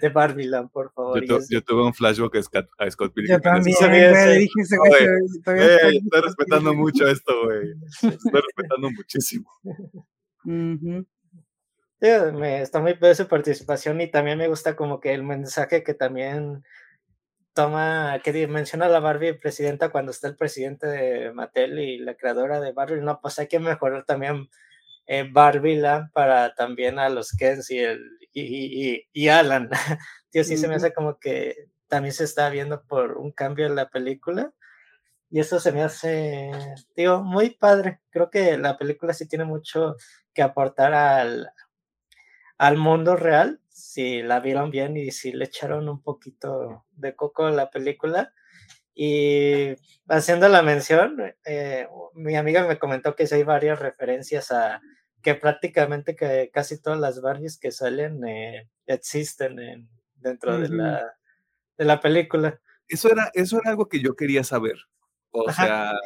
[0.00, 1.18] de Barbiland, por favor.
[1.20, 3.36] Yo, Y tu- es- yo tuve un flashback a Scott, a Scott Pilgrim.
[3.36, 7.74] Yo también, güey, dije ese güey estoy respetando mucho esto, güey.
[7.92, 9.48] Estoy respetando muchísimo.
[10.44, 11.06] Ujú.
[12.00, 15.94] Me, está muy padre su participación y también me gusta como que el mensaje que
[15.94, 16.64] también
[17.54, 22.60] toma, que menciona la Barbie presidenta cuando está el presidente de Mattel y la creadora
[22.60, 24.48] de Barbie, no, pues hay que mejorar también
[25.06, 28.00] eh, Barbieland para también a los Kens y, el,
[28.32, 29.70] y, y, y- Alan.
[30.30, 33.74] Tío, sí se me hace como que también se está viendo por un cambio en
[33.74, 34.52] la película.
[35.30, 36.50] Y eso se me hace,
[36.96, 38.00] digo, muy padre.
[38.10, 39.96] Creo que la película sí tiene mucho
[40.34, 41.50] que aportar al,
[42.58, 47.46] al mundo real, si la vieron bien y si le echaron un poquito de coco
[47.46, 48.34] a la película.
[48.94, 49.76] Y
[50.08, 54.80] haciendo la mención, eh, mi amiga me comentó que hay varias referencias a
[55.22, 61.14] que prácticamente que casi todas las Barbies que salen eh, existen en, dentro de, la,
[61.76, 62.60] de la película.
[62.88, 64.76] Eso era, eso era algo que yo quería saber.
[65.30, 65.98] O sea,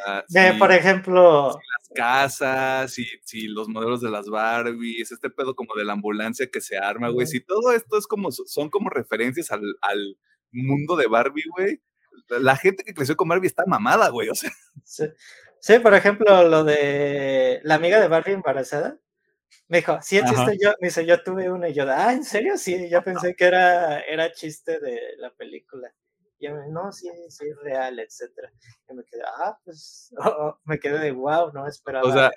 [0.58, 5.84] por ejemplo, las casas, y si los modelos de las Barbies, este pedo como de
[5.84, 7.26] la ambulancia que se arma, güey.
[7.26, 10.18] Si todo esto es como, son como referencias al, al
[10.50, 11.80] mundo de Barbie, güey.
[12.28, 14.28] La gente que creció con Barbie está mamada, güey.
[14.28, 14.50] O sea.
[14.84, 15.78] Sí.
[15.78, 18.98] por ejemplo, lo de la amiga de Barbie embarazada.
[19.68, 22.56] Me dijo, sí existe yo, me dice, yo tuve una y yo, ah, ¿en serio?
[22.58, 25.92] Sí, yo pensé que era, era chiste de la película.
[26.42, 28.50] Y yo, no, sí, sí, es real, etcétera.
[28.90, 32.08] Y me quedé, ah, pues, oh, oh", me quedé de wow, no esperaba.
[32.08, 32.32] O sea,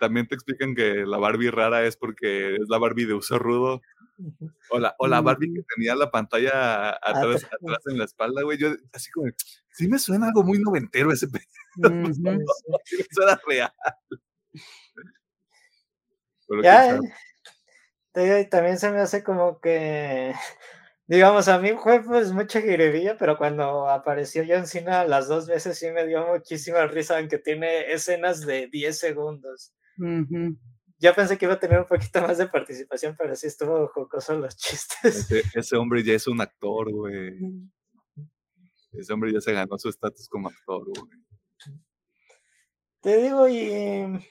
[0.00, 3.82] también te explican que la Barbie rara es porque es la Barbie de uso rudo.
[4.70, 8.56] O la, o la Barbie que tenía la pantalla atrás, atrás en la espalda, güey.
[8.56, 9.30] Yo, así como,
[9.72, 11.44] sí me suena algo muy noventero ese pedo.
[13.10, 13.72] Eso era real.
[16.62, 16.98] ya,
[18.14, 20.32] eh, también se me hace como que
[21.06, 25.78] Digamos, a mí fue pues mucha jiribilla, pero cuando apareció John Cena las dos veces
[25.78, 29.74] sí me dio muchísima risa, aunque tiene escenas de 10 segundos.
[30.98, 34.38] Yo pensé que iba a tener un poquito más de participación, pero sí estuvo jocoso
[34.38, 35.30] los chistes.
[35.54, 37.34] Ese, hombre ya es un actor, güey.
[38.92, 41.24] Ese hombre ya se ganó su estatus como actor, güey.
[43.02, 44.26] Te digo, y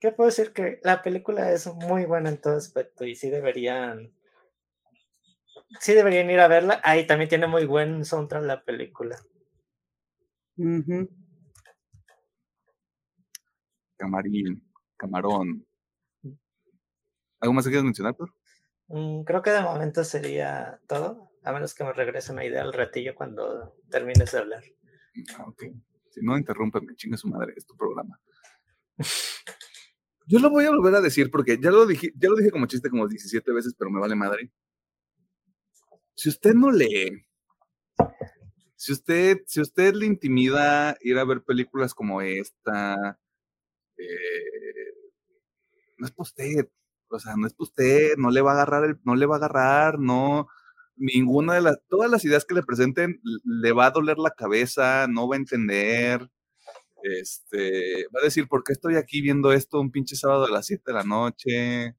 [0.00, 0.52] ¿qué puedo decir?
[0.52, 4.12] Que la película es muy buena en todo aspecto y sí deberían
[5.78, 6.80] sí deberían ir a verla.
[6.82, 9.18] Ahí también tiene muy buen soundtrack la película.
[13.96, 14.62] Camarín,
[14.96, 15.66] camarón.
[17.40, 18.34] ¿Algo más que quieras mencionar, Thor?
[18.88, 22.72] Mm, creo que de momento sería todo, a menos que me regrese una idea al
[22.72, 24.64] ratillo cuando termines de hablar.
[25.38, 25.64] Ah, ok.
[26.10, 28.20] Si no, interrúmpeme, chinga su madre, es tu programa.
[30.26, 32.66] Yo lo voy a volver a decir porque ya lo dije, ya lo dije como
[32.66, 34.52] chiste como 17 veces, pero me vale madre
[36.20, 37.24] si usted no lee,
[38.76, 43.18] si usted, si usted le intimida ir a ver películas como esta,
[43.96, 44.92] eh,
[45.96, 46.68] no es para usted,
[47.08, 49.38] o sea, no es para usted, no le va a agarrar, no le va a
[49.38, 50.46] agarrar, no,
[50.96, 55.06] ninguna de las, todas las ideas que le presenten le va a doler la cabeza,
[55.08, 56.28] no va a entender,
[57.02, 60.66] este, va a decir, ¿por qué estoy aquí viendo esto un pinche sábado a las
[60.66, 61.96] 7 de la noche?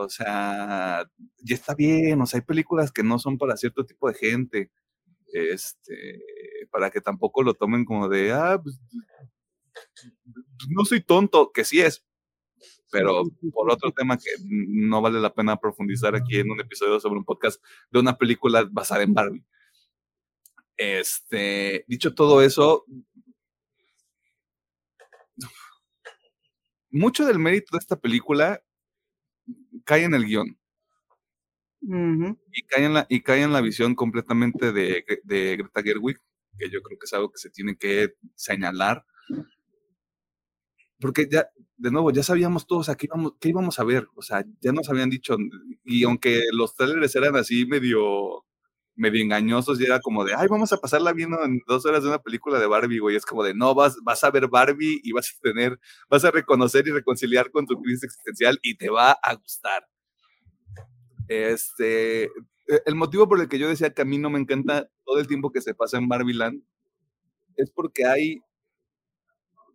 [0.00, 1.10] O sea,
[1.42, 4.70] ya está bien, o sea, hay películas que no son para cierto tipo de gente,
[5.32, 6.22] este,
[6.70, 8.78] para que tampoco lo tomen como de, ah, pues,
[10.68, 12.04] no soy tonto, que sí es,
[12.92, 17.18] pero por otro tema que no vale la pena profundizar aquí en un episodio sobre
[17.18, 19.44] un podcast de una película basada en Barbie.
[20.76, 22.84] Este, dicho todo eso,
[26.88, 28.62] mucho del mérito de esta película
[29.84, 30.58] cae en el guion.
[31.80, 36.18] y, cae en la, y cae en la visión completamente de, de, Greta Gerwig,
[36.58, 39.04] que yo creo que es algo que se tiene que señalar.
[41.00, 44.08] Porque ya, de nuevo, ya sabíamos todos aquí íbamos, qué íbamos a ver.
[44.16, 45.36] O sea, ya nos habían dicho,
[45.84, 48.44] y aunque los trailers eran así medio,
[48.98, 52.08] medio engañosos, y era como de, ay, vamos a pasarla viendo en dos horas de
[52.08, 53.16] una película de Barbie, güey.
[53.16, 55.78] Es como de, no, vas, vas a ver Barbie y vas a tener,
[56.10, 59.86] vas a reconocer y reconciliar con tu crisis existencial y te va a gustar.
[61.28, 64.88] Este, e, el motivo por el que yo decía que a mí no me encanta
[65.04, 66.62] todo el tiempo que se pasa en Barbie Land
[67.56, 68.40] es porque hay,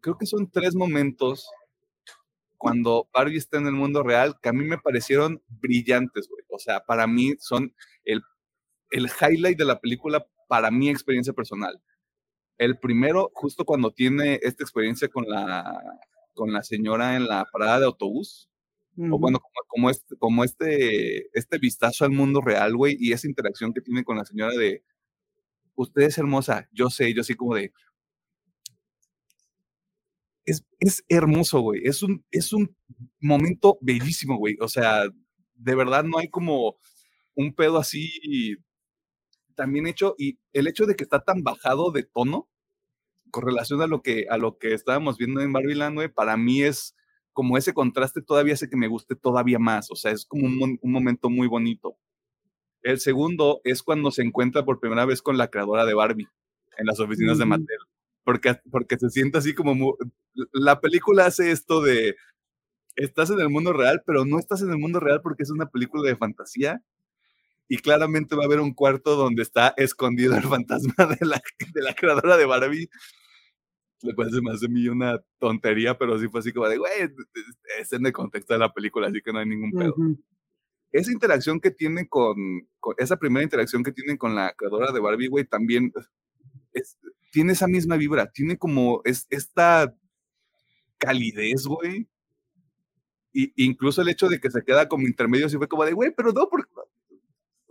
[0.01, 1.47] creo que son tres momentos
[2.57, 6.43] cuando Barbie está en el mundo real que a mí me parecieron brillantes, güey.
[6.49, 8.21] O sea, para mí son el
[8.93, 11.81] el highlight de la película para mi experiencia personal.
[12.57, 15.81] El primero, justo cuando tiene esta experiencia con la,
[16.33, 18.49] con la señora en la parada de autobús,
[18.95, 23.73] o bueno, como, este, como este, este vistazo al mundo real, güey, y esa interacción
[23.73, 24.83] que tiene con la señora de,
[25.73, 27.73] usted es hermosa, yo sé, yo así como de,
[30.45, 32.75] es, es hermoso, güey, es un, es un
[33.19, 35.05] momento bellísimo, güey, o sea,
[35.55, 36.77] de verdad no hay como
[37.33, 38.57] un pedo así
[39.53, 42.49] también hecho, y el hecho de que está tan bajado de tono,
[43.31, 46.61] con relación a lo que, a lo que estábamos viendo en Barbie Land, para mí
[46.61, 46.95] es
[47.33, 50.79] como ese contraste todavía hace que me guste todavía más, o sea, es como un,
[50.83, 51.97] momento muy bonito.
[52.83, 56.27] El segundo es cuando se encuentra por primera vez con la creadora de Barbie
[56.77, 57.79] en las oficinas de Mattel,
[58.23, 59.97] porque, porque se siente así como...
[60.51, 62.15] la película hace esto de,
[62.95, 65.69] estás en el mundo real, pero no estás en el mundo real porque es una
[65.69, 66.83] película de fantasía
[67.73, 71.41] y claramente va a haber un cuarto donde está escondido el fantasma de la,
[71.73, 72.87] de la creadora de Barbie.
[74.03, 76.91] le parece más de mí una tontería, pero sí fue así como de, güey,
[77.79, 79.95] es en el contexto de la película, así que no hay ningún pedo.
[80.91, 82.35] Esa interacción que tiene con,
[82.99, 85.91] esa primera interacción que tienen con la creadora de Barbie, güey, también
[86.73, 86.99] es,
[87.31, 89.95] tiene esa misma vibra, tiene como es, esta
[90.99, 92.07] calidez, güey.
[93.33, 96.13] Y, incluso el hecho de que se queda como intermedio, sí fue como de, güey,
[96.15, 96.69] pero no, porque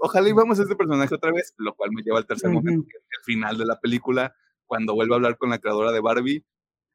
[0.02, 2.98] ojalá íbamos a este personaje otra vez, lo cual me lleva al tercer momento, que
[2.98, 4.34] es el final de la película,
[4.66, 6.44] cuando vuelve a hablar con la creadora de Barbie,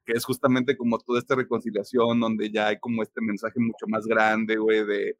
[0.04, 4.04] que es justamente como toda esta reconciliación, donde ya hay como este mensaje mucho más
[4.06, 5.16] grande, güey, de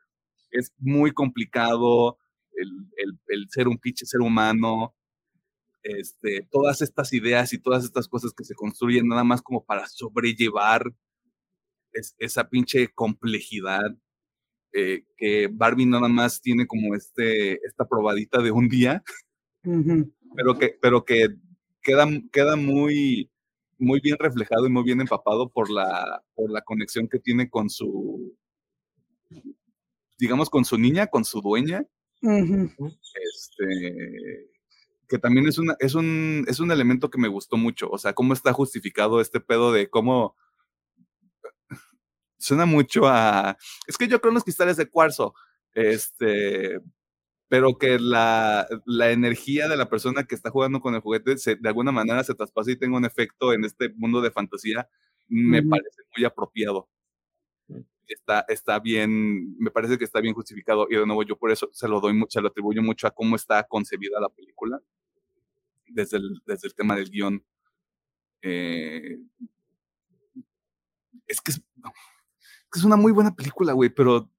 [0.51, 2.18] es muy complicado
[2.53, 2.68] el,
[2.99, 4.95] el, el ser un pinche ser humano,
[5.82, 9.86] este, todas estas ideas y todas estas cosas que se construyen nada más como para
[9.86, 10.93] sobrellevar
[12.18, 13.97] esa pinche complejidad
[14.73, 19.03] eh, que Barbie nada más tiene como este, esta probadita de un día,
[20.35, 21.29] pero que, pero que
[21.83, 23.31] queda, queda muy,
[23.79, 27.71] muy bien reflejado y muy bien empapado por la, por la conexión que tiene con
[27.71, 28.37] su,
[30.19, 31.87] digamos, con su niña, con su dueña.
[32.21, 33.66] Este,
[35.09, 37.89] que también es, una, es, un, es un elemento que me gustó mucho.
[37.91, 40.37] O sea, cómo está justificado este pedo de cómo.
[42.39, 43.57] Suena mucho a.
[43.86, 45.34] Es que yo creo en los cristales de cuarzo.
[45.74, 46.80] Este.
[47.49, 51.57] Pero que la, la energía de la persona que está jugando con el juguete se,
[51.57, 54.86] de alguna manera se traspasa y tenga un efecto en este mundo de fantasía,
[55.28, 56.89] me parece muy apropiado
[57.68, 57.80] mm.
[58.07, 61.70] está, está bien, me parece que está bien justificado y de nuevo yo por eso
[61.72, 64.80] se lo doy mucho, lo atribuyo mucho a cómo está concebida la película
[65.89, 67.45] desde el, desde el tema del guion.
[68.43, 69.18] Eh,
[71.26, 71.62] es, que es,
[72.75, 74.31] es una muy buena película, güey, pero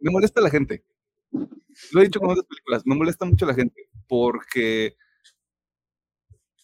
[0.00, 0.84] me molesta la gente.
[1.92, 4.96] Lo he dicho con otras películas, me molesta mucho la gente porque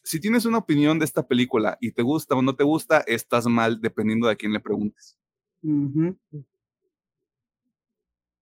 [0.03, 3.47] si tienes una opinión de esta película y te gusta o no te gusta, estás
[3.47, 5.19] mal dependiendo de a quién le preguntes.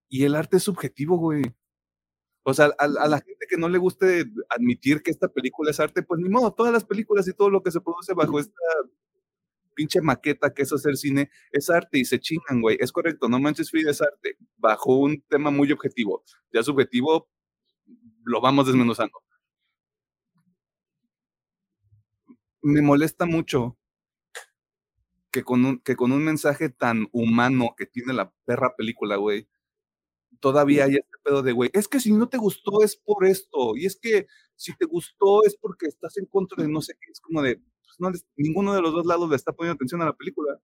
[0.09, 1.43] Y el arte es subjetivo, güey.
[2.45, 6.03] O sea, a, la gente que no le guste admitir que esta película es arte,
[6.03, 8.61] pues ni modo, todas las películas y todo lo que se produce bajo esta
[9.75, 12.77] pinche maqueta que es hacer cine es arte y se chingan, güey.
[12.81, 16.25] Es correcto, no manches Frida es arte, bajo un tema muy objetivo.
[16.53, 17.29] Ya subjetivo,
[18.25, 19.23] lo vamos desmenuzando.
[22.63, 23.77] Me molesta mucho
[25.33, 29.49] que con un, que con un mensaje tan humano que tiene la perra película, güey,
[30.41, 33.77] todavía hay este pedo de, güey, es que si no te gustó es por esto,
[33.77, 37.11] y es que si te gustó es porque estás en contra de no sé qué,
[37.11, 37.61] es como de,
[37.99, 40.59] pues no, ninguno de los dos lados le está poniendo atención a la película.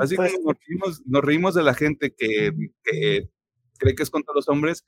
[0.00, 0.32] Así que
[0.78, 2.52] pues nos reímos, de la gente que,
[2.82, 3.30] que,
[3.78, 4.84] cree que es contra los hombres.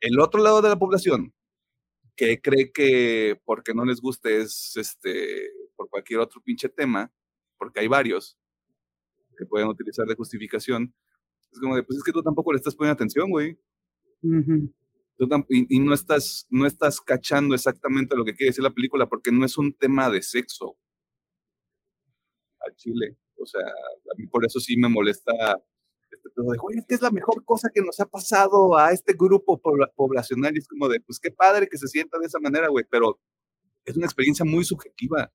[0.00, 1.32] El otro lado de la población,
[2.16, 7.12] que cree que porque no les guste es este por cualquier otro pinche tema,
[7.58, 8.38] porque hay varios
[9.38, 10.94] que pueden utilizar de justificación,
[11.52, 13.58] es como de, pues es que tú tampoco le estás poniendo atención, güey.
[15.48, 19.44] Y, no, estás, no estás cachando exactamente lo que quiere decir la película porque no
[19.44, 20.76] es un tema de sexo.
[22.60, 23.16] A Chile.
[23.36, 25.32] O sea, a mí por eso sí me molesta
[26.10, 29.60] este de, que es la mejor cosa que nos ha pasado a este grupo
[29.94, 30.54] poblacional.
[30.54, 33.20] Y es como de, pues qué padre que se sienta de esa manera, güey, pero
[33.84, 35.32] es una experiencia muy subjetiva.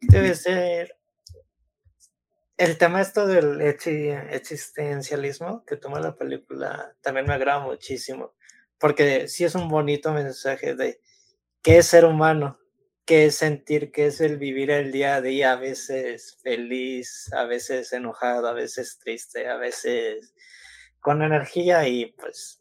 [0.00, 0.97] Debe ser
[2.58, 8.34] el tema esto del existencialismo que toma la película también me agrada muchísimo,
[8.78, 11.00] porque sí es un bonito mensaje de
[11.62, 12.58] qué es ser humano,
[13.06, 17.44] qué es sentir, qué es el vivir el día a día, a veces feliz, a
[17.44, 20.34] veces enojado, a veces triste, a veces
[20.98, 22.60] con energía y pues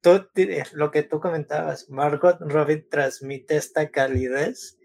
[0.00, 0.26] tú,
[0.72, 4.78] lo que tú comentabas, Margot Robbie transmite esta calidez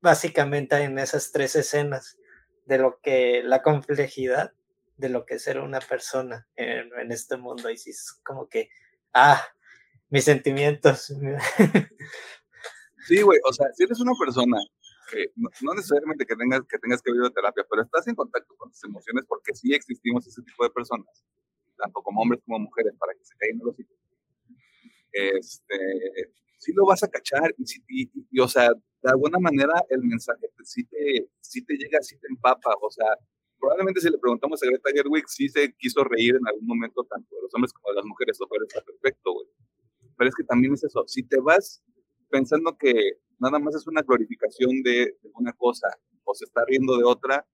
[0.00, 2.18] básicamente en esas tres escenas
[2.66, 4.52] de lo que la complejidad
[4.96, 8.48] de lo que es ser una persona en, en este mundo y si es como
[8.48, 8.70] que
[9.12, 9.42] ah
[10.10, 11.12] mis sentimientos.
[13.06, 14.56] Sí güey o sea si eres una persona
[15.10, 18.70] que no, necesariamente que tengas que tengas que vivir terapia pero estás en contacto con
[18.70, 21.22] tus emociones porque sí existimos ese tipo de personas
[21.76, 23.98] tanto como hombres como mujeres para que se caigan los hijos
[25.12, 26.32] este
[26.64, 27.54] sí lo vas a cachar
[27.88, 28.70] y, y, o sea,
[29.04, 33.06] de alguna manera el mensaje sí, te, sí te llega, sí te empapa, o sea,
[33.60, 37.36] probablemente si le preguntamos a Greta Gerwig, sí se quiso reír en algún momento tanto
[37.36, 39.46] de los hombres como de las mujeres, lo cual está perfecto, güey.
[40.16, 41.82] Pero es que también es eso, si te vas
[42.30, 45.88] pensando que nada más es una glorificación de, una cosa
[46.24, 47.46] o se está riendo de otra,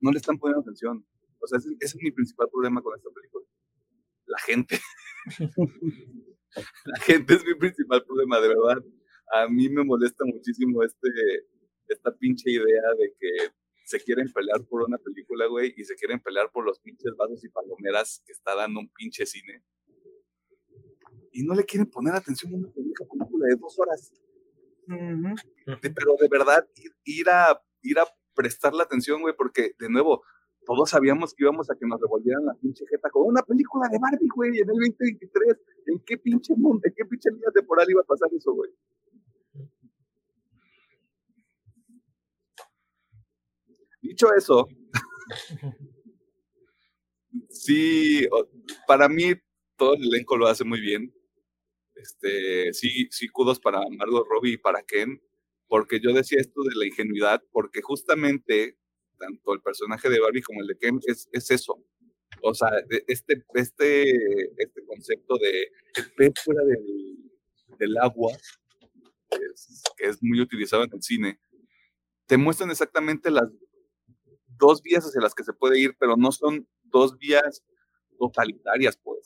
[0.00, 1.06] no le están poniendo atención.
[1.38, 3.46] O sea, ese es mi principal problema con esta película.
[4.26, 4.80] La gente.
[6.84, 8.84] La gente es mi principal problema, de verdad.
[9.32, 11.08] A mí me molesta muchísimo este,
[11.88, 16.20] esta pinche idea de que se quieren pelear por una película, güey, y se quieren
[16.20, 19.62] pelear por los pinches vasos y palomeras que está dando un pinche cine.
[21.32, 24.12] Y no le quieren poner atención a una película de dos horas.
[24.86, 26.66] pero de verdad,
[27.04, 30.22] ir, a, ir a prestarle atención, güey, porque, de nuevo,
[30.64, 33.98] todos sabíamos que íbamos a que nos revolvieran la pinche jeta con una película de
[33.98, 35.58] Barbie, güey, en el 2023.
[35.86, 38.70] ¿En qué pinche mundo, en qué pinche línea temporal iba a pasar eso, güey?
[44.14, 44.68] Dicho eso,
[47.50, 48.24] sí,
[48.86, 49.32] para mí
[49.76, 51.12] todo el elenco lo hace muy bien.
[51.96, 55.20] Este, sí, sí, kudos para Margot Robbie y para Ken,
[55.66, 58.78] porque yo decía esto de la ingenuidad, porque justamente
[59.18, 61.84] tanto el personaje de Barbie como el de Ken es, es eso.
[62.40, 62.68] O sea,
[63.08, 64.10] este, este,
[64.62, 67.32] este concepto de el pez fuera del,
[67.80, 68.32] del agua,
[69.96, 71.40] que es muy utilizado en el cine,
[72.26, 73.50] te muestran exactamente las
[74.58, 77.62] dos vías hacia las que se puede ir, pero no son dos vías
[78.18, 79.20] totalitarias, pues.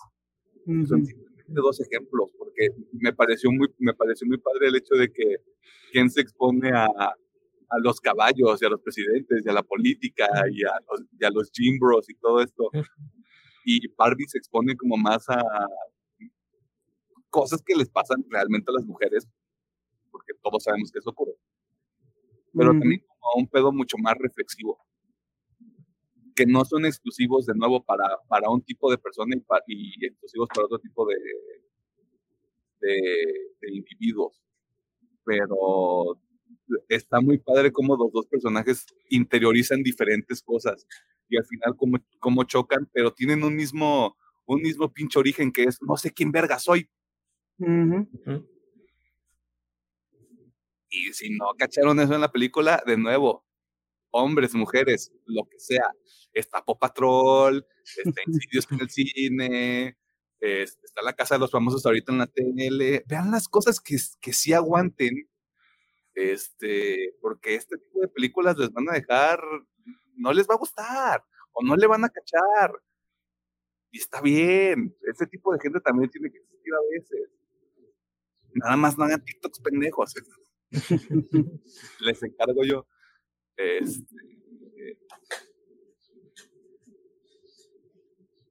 [0.87, 5.11] Son simplemente dos ejemplos, porque me pareció muy, me pareció muy padre el hecho de
[5.11, 5.37] que
[5.93, 10.27] quien se expone a, a los caballos y a los presidentes y a la política
[10.51, 11.51] y a los, y a los
[12.09, 12.71] y todo esto.
[13.65, 15.43] Y Barbie se expone como más a
[17.31, 19.27] cosas que les pasan realmente a las mujeres,
[20.11, 21.35] porque todos sabemos que eso ocurre.
[22.55, 24.79] Pero también como a un pedo mucho más reflexivo
[26.39, 29.35] que no son exclusivos de nuevo para, para un tipo de persona
[29.67, 31.17] y, exclusivos para otro tipo de,
[32.81, 34.41] de, individuos.
[35.25, 36.17] Pero
[36.89, 40.87] está muy padre cómo los dos personajes interiorizan diferentes cosas
[41.29, 44.17] y al final cómo, cómo chocan, pero tienen un mismo,
[44.47, 46.89] un mismo pinche origen que es no sé quién verga soy.
[50.89, 53.45] Y si no cacharon eso en la película, de nuevo,
[54.11, 55.91] hombres, mujeres, lo que sea,
[56.33, 57.67] está Pop Patrol,
[58.05, 59.99] está Insidious en el cine,
[60.41, 63.03] está La Casa de los Famosos ahorita en la tele.
[63.07, 65.29] Vean las cosas que, que sí aguanten,
[66.15, 69.41] este, porque este tipo de películas les van a dejar,
[70.17, 72.73] no les va a gustar o no le van a cachar.
[73.91, 77.31] Y está bien, ese tipo de gente también tiene que existir a veces.
[78.55, 80.15] Nada más no hagan TikToks pendejos.
[82.01, 82.87] les encargo yo.
[83.59, 84.15] Este,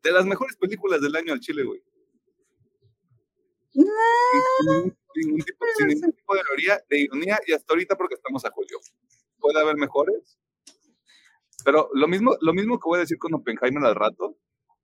[0.03, 1.81] de las mejores películas del año al Chile, güey.
[3.71, 3.85] Sin,
[5.15, 8.79] ningún tipo, de ironía, de ironía, y hasta ahorita porque estamos a julio.
[9.39, 10.37] Puede haber mejores.
[11.63, 14.37] Pero lo mismo, lo mismo que voy a decir con Oppenheimer al rato.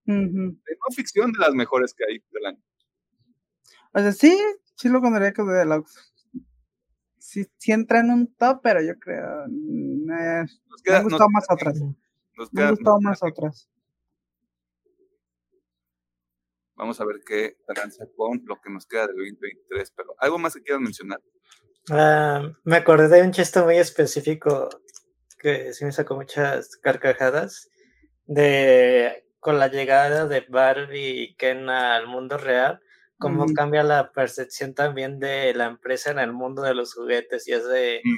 [0.06, 0.56] no
[0.95, 2.64] ficción de las mejores que hay del año.
[3.94, 4.38] O sea, sí,
[4.76, 5.84] sí lo pondría que de la
[7.34, 9.45] sí, sí, entra en un top, pero yo creo.
[9.47, 10.45] Mm, eh,
[10.85, 11.80] me han gustado más otras.
[12.51, 13.69] me han gustado más otras.
[16.76, 20.53] Vamos a ver qué tranza con lo que nos queda del 2023, pero algo más
[20.53, 21.22] que quieran mencionar.
[21.89, 24.69] Ah, me acordé de un chiste muy específico
[25.39, 27.69] que sí me sacó muchas carcajadas
[28.26, 32.80] de con la llegada de Barbie y Ken al mundo real,
[33.24, 37.54] cómo cambia la percepción también de la empresa en el mundo de los juguetes y
[37.54, 38.18] es de mm.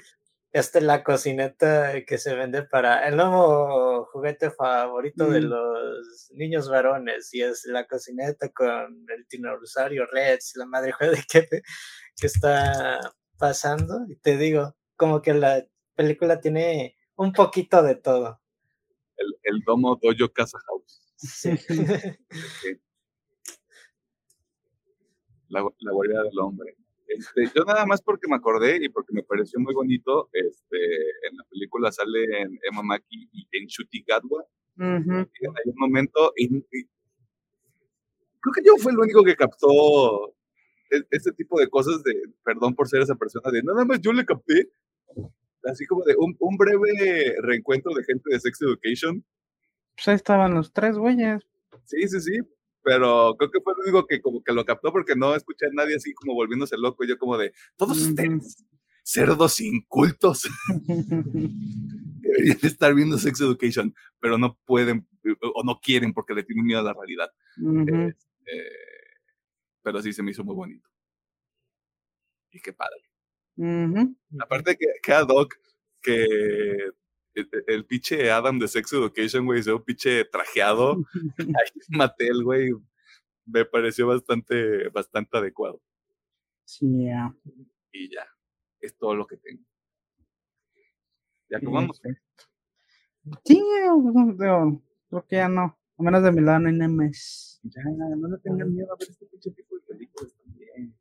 [0.56, 5.44] Esta es la cocineta que se vende para el nuevo juguete favorito de mm.
[5.44, 11.46] los niños varones y es la cocineta con el dinosaurio Reds, la madre de que,
[12.16, 13.02] que está
[13.38, 14.06] pasando.
[14.08, 15.62] Y te digo, como que la
[15.94, 18.40] película tiene un poquito de todo.
[19.18, 21.02] El, el domo dojo casa house.
[21.18, 21.50] Sí.
[25.56, 26.76] la, la guardia del hombre.
[27.08, 30.78] Este, yo nada más porque me acordé y porque me pareció muy bonito, este,
[31.30, 34.46] en la película sale en Emma Maki y en Shuti Gadwa.
[34.78, 36.64] Hay un momento, y, creo
[38.54, 40.34] que yo fue el único que captó
[40.92, 42.14] e, este tipo de cosas de,
[42.44, 44.70] perdón por ser esa persona, de nada más yo le capté,
[45.64, 49.24] así como de un, un breve reencuentro de gente de Sex Education.
[49.96, 51.48] Pues ahí estaban los tres güeyes.
[51.86, 52.40] Sí, sí, sí,
[52.86, 55.70] pero creo que fue lo único que como que lo captó porque no escuché a
[55.74, 58.64] nadie así como volviéndose loco, yo como de, todos ustedes,
[59.02, 60.48] cerdos incultos,
[62.22, 65.08] deberían estar viendo Sex Education, pero no pueden
[65.56, 67.32] o no quieren porque le tienen miedo a la realidad.
[67.58, 68.70] Este,
[69.82, 70.88] pero sí se me hizo muy bonito.
[72.52, 73.02] Y qué padre.
[74.40, 75.56] Aparte que, que ad hoc,
[76.04, 76.92] que
[77.36, 80.98] el, el, pinche Adam de Sex Education, güey, ese pinche trajeado.
[81.40, 82.72] Ahí Mattel, güey,
[83.46, 85.82] me pareció bastante, bastante adecuado.
[86.66, 87.08] Sí,
[87.92, 88.28] Y ya.
[88.80, 89.64] es todo lo que tengo.
[91.50, 92.02] ¿Ya acabamos?
[93.44, 93.62] Sí,
[94.38, 95.78] creo que ya no.
[95.98, 97.60] A menos de mi lado no hay Nemes.
[97.64, 100.96] Ya, no le tengan miedo a ver este pinche tipo de películas también.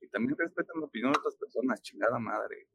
[0.00, 2.68] Y también respetan la opinión de otras personas, chingada madre.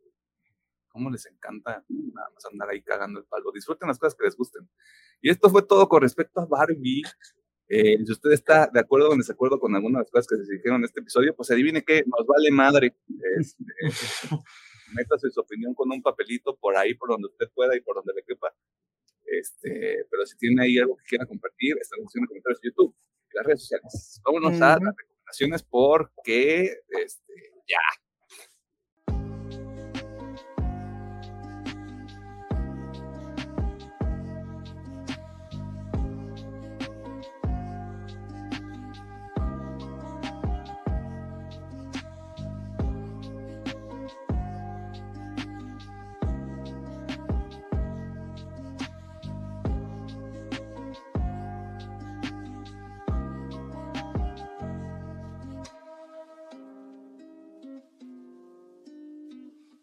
[0.92, 3.52] ¿Cómo les encanta nada más andar ahí cagando el palo?
[3.52, 4.70] Disfruten las cosas que les gusten.
[5.22, 7.04] Y esto fue todo con respecto a Barbie.
[7.70, 10.46] Eh, si usted está de acuerdo o en desacuerdo con alguna de las cosas que
[10.46, 12.96] se dijeron en este episodio, pues adivine que nos vale madre.
[13.40, 13.64] Este,
[14.94, 18.14] métase su opinión con un papelito por ahí, por donde usted pueda y por donde
[18.14, 18.54] le quepa.
[19.24, 22.94] Este, pero si tiene ahí algo que quiera compartir, estamos en comentarios de YouTube
[23.32, 24.22] y las redes sociales.
[24.26, 27.34] Vámonos a las recomendaciones porque este,
[27.66, 27.80] ya.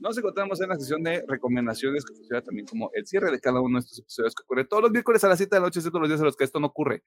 [0.08, 3.60] Nos encontramos en la sesión de recomendaciones que funciona también como el cierre de cada
[3.60, 5.82] uno de estos episodios que ocurre todos los miércoles a las 7 de la noche,
[5.82, 7.02] todos los días en los que esto no ocurre.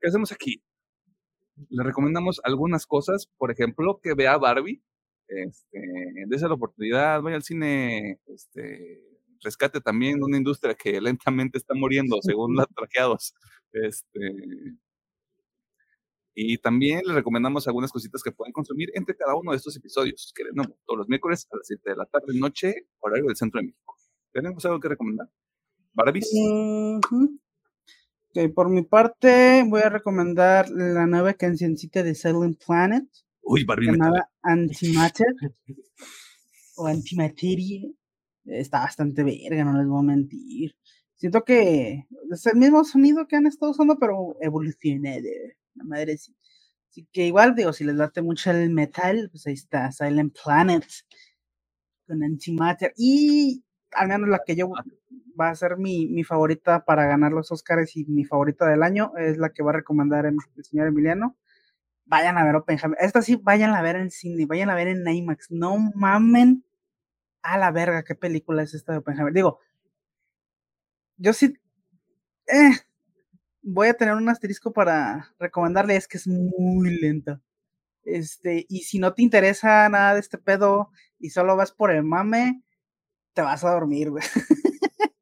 [0.00, 0.62] ¿Qué hacemos aquí?
[1.68, 4.82] Le recomendamos algunas cosas, por ejemplo, que vea Barbie,
[5.28, 5.78] este,
[6.26, 8.98] dése la oportunidad, vaya al cine, este,
[9.42, 13.34] rescate también una industria que lentamente está muriendo, según los trajeados.
[13.72, 14.18] Este,
[16.38, 20.34] y también les recomendamos algunas cositas que pueden consumir entre cada uno de estos episodios,
[20.36, 23.58] que no, todos los miércoles a las 7 de la tarde, noche, horario del centro
[23.58, 23.96] de México.
[24.32, 25.30] ¿Tenemos algo que recomendar?
[25.94, 26.30] ¿Barabis?
[28.54, 33.06] por mi parte, voy a recomendar la nueva cancioncita de Silent Planet.
[33.40, 33.86] Uy, Barbie.
[33.86, 35.34] Llamada Antimatter
[36.76, 37.88] o Antimateria.
[38.44, 40.76] Está bastante verga, no les voy a mentir.
[41.14, 45.24] Siento que es el mismo sonido que han estado usando, pero evolucionado
[45.76, 46.34] la madre sí.
[46.90, 50.84] Así que igual, digo, si les late mucho el metal, pues ahí está Silent Planet
[52.06, 52.92] con Antimatter.
[52.96, 53.62] Y
[53.92, 54.70] al menos la que yo
[55.38, 59.12] va a ser mi, mi, favorita para ganar los Oscars y mi favorita del año
[59.18, 61.36] es la que va a recomendar el, señor Emiliano.
[62.06, 62.98] Vayan a ver Oppenheimer.
[63.00, 65.50] Esta sí, vayan a ver en cine, vayan a ver en IMAX.
[65.50, 66.64] No mamen
[67.42, 69.32] a la verga qué película es esta de Oppenheimer.
[69.32, 69.60] Digo,
[71.18, 71.54] yo sí,
[72.46, 72.72] eh,
[73.66, 77.40] voy a tener un asterisco para recomendarle, es que es muy lenta.
[78.04, 82.04] Este, y si no te interesa nada de este pedo y solo vas por el
[82.04, 82.62] mame,
[83.34, 84.24] te vas a dormir, güey.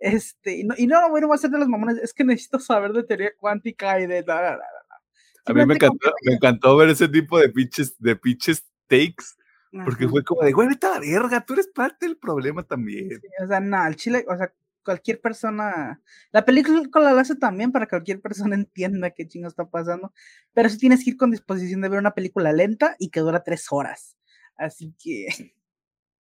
[0.00, 2.58] Este, y no, y no, bueno, voy a hacer de los mamones, es que necesito
[2.58, 4.24] saber de teoría cuántica y de...
[4.26, 9.36] a mí me encantó, me encantó ver ese tipo de pitches, de pitches takes,
[9.84, 13.20] porque fue como de, güey, vete a la verga, tú eres parte del problema también.
[13.40, 14.52] o sea, no, el chile, o sea,
[14.88, 16.00] cualquier persona,
[16.32, 20.14] la película la hace también para que cualquier persona entienda qué chingo está pasando,
[20.54, 23.44] pero sí tienes que ir con disposición de ver una película lenta y que dura
[23.44, 24.16] tres horas.
[24.56, 25.26] Así que,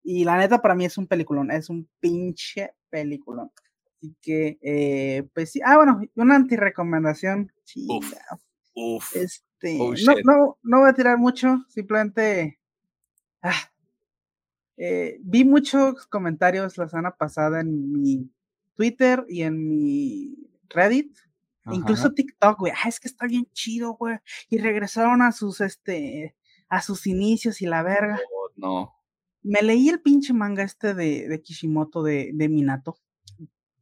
[0.04, 3.52] y la neta para mí es un peliculón, es un pinche peliculón.
[3.86, 7.50] Así que, eh, pues sí, ah, bueno, una antirecomendación.
[7.88, 8.14] Uf,
[8.74, 12.60] uf, este, oh, no, no, no voy a tirar mucho, simplemente,
[13.42, 13.72] ah,
[14.76, 18.30] eh, vi muchos comentarios la semana pasada en mi
[18.78, 21.18] Twitter y en mi Reddit.
[21.70, 22.72] Incluso TikTok, güey.
[22.72, 24.20] Ah, es que está bien chido, güey.
[24.50, 26.38] Y regresaron a sus, este,
[26.70, 28.18] a sus inicios y la verga.
[28.32, 28.94] Oh, no.
[29.44, 32.98] Me leí el pinche manga este de, de Kishimoto de, de, Minato.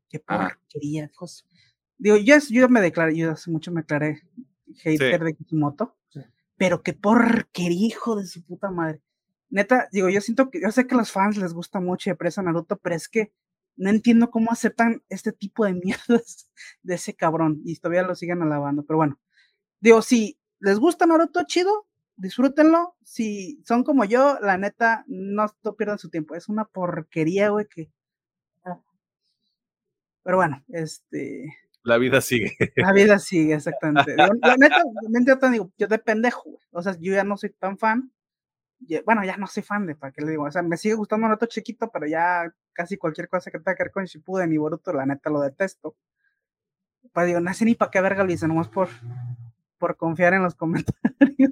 [0.09, 1.11] Qué porquería,
[1.97, 4.21] Digo, yo, yo me declaré, yo hace mucho me declaré
[4.77, 5.95] hater de Kishimoto.
[6.57, 9.01] Pero qué porquería, hijo de su puta madre.
[9.49, 12.13] Neta, digo, yo siento que, yo sé que a los fans les gusta mucho y
[12.13, 13.31] aprecia Naruto, pero es que
[13.77, 16.49] no entiendo cómo aceptan este tipo de mierdas
[16.83, 19.19] de ese cabrón y todavía lo siguen alabando, pero bueno,
[19.79, 25.45] digo, si les gusta Naruto, chido, disfrútenlo, si son como yo, la neta, no,
[25.77, 27.91] pierdan su tiempo, es una porquería, güey, que...
[28.63, 28.79] Ah.
[30.23, 31.53] Pero bueno, este...
[31.83, 32.57] La vida sigue.
[32.77, 34.15] La vida sigue, exactamente.
[34.41, 34.81] la neta,
[35.25, 38.11] yo te digo, yo de pendejo, o sea, yo ya no soy tan fan,
[39.05, 40.43] bueno, ya no soy fan de, ¿para qué le digo?
[40.43, 43.83] O sea, me sigue gustando Naruto chiquito, pero ya casi cualquier cosa que tenga que
[43.83, 45.95] ver con Shippuden y Boruto, la neta lo detesto.
[47.13, 48.89] Pues digo, no sé ni para qué verga lo hice, nomás por,
[49.77, 51.51] por confiar en los comentarios.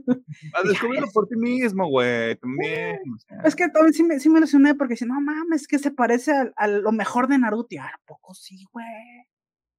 [0.53, 2.99] A descubrirlo por ti mismo, güey, también.
[3.43, 6.33] Es que también sí me, sí me lesioné porque si no mames, que se parece
[6.55, 7.75] a, lo mejor de Naruto.
[7.75, 8.85] Y, ¿a poco sí, güey?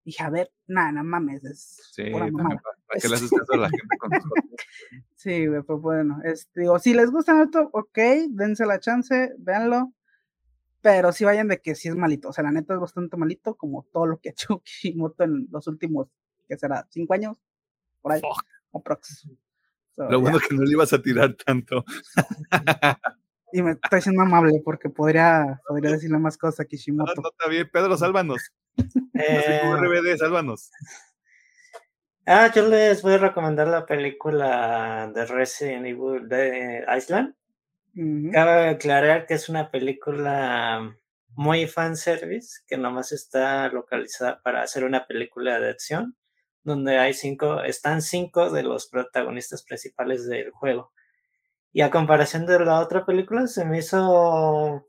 [0.05, 2.61] Dije, a ver, nada, no mames, es Sí, pura mamada.
[2.63, 4.11] para, para que le haces caso a la gente con.
[5.17, 7.99] Sí, güey, pues bueno, este, digo, si les gusta esto, ok,
[8.31, 9.93] dense la chance, véanlo,
[10.83, 13.55] pero sí vayan de que sí es malito, o sea, la neta es bastante malito,
[13.57, 16.09] como todo lo que ha hecho Kishimoto en los últimos,
[16.47, 16.87] ¿qué será?
[16.91, 17.39] ¿Cinco años?
[18.03, 18.45] Por ahí, Fuck.
[18.75, 19.27] aprox.
[19.97, 21.85] So, Lo bueno que no le ibas a tirar tanto.
[23.57, 27.13] Y me estoy siendo amable porque podría, podría decirle más cosas a No, Kishimoto.
[27.23, 27.71] no está bien.
[27.73, 28.51] Pedro, sálvanos.
[28.77, 30.71] No sé Eh, cómo RBD, sálvanos.
[32.27, 37.37] ah, yo les voy a recomendar la película de Resident Evil de Island.
[37.97, 40.97] Ujú, Cabe aclarar que es una película
[41.37, 46.17] muy fanservice, que nomás está localizada para hacer una película de acción,
[46.65, 50.93] donde hay cinco, están cinco de los protagonistas principales del juego.
[51.75, 54.87] Y a comparación de la otra película, se me hizo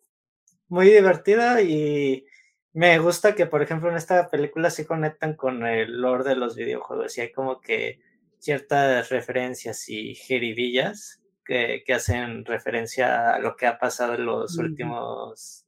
[0.67, 2.25] muy divertida y
[2.73, 6.55] me gusta que, por ejemplo, en esta película sí conectan con el lore de los
[6.55, 7.99] videojuegos y hay como que
[8.37, 14.55] ciertas referencias y jeridillas que, que hacen referencia a lo que ha pasado en los
[14.59, 15.65] últimos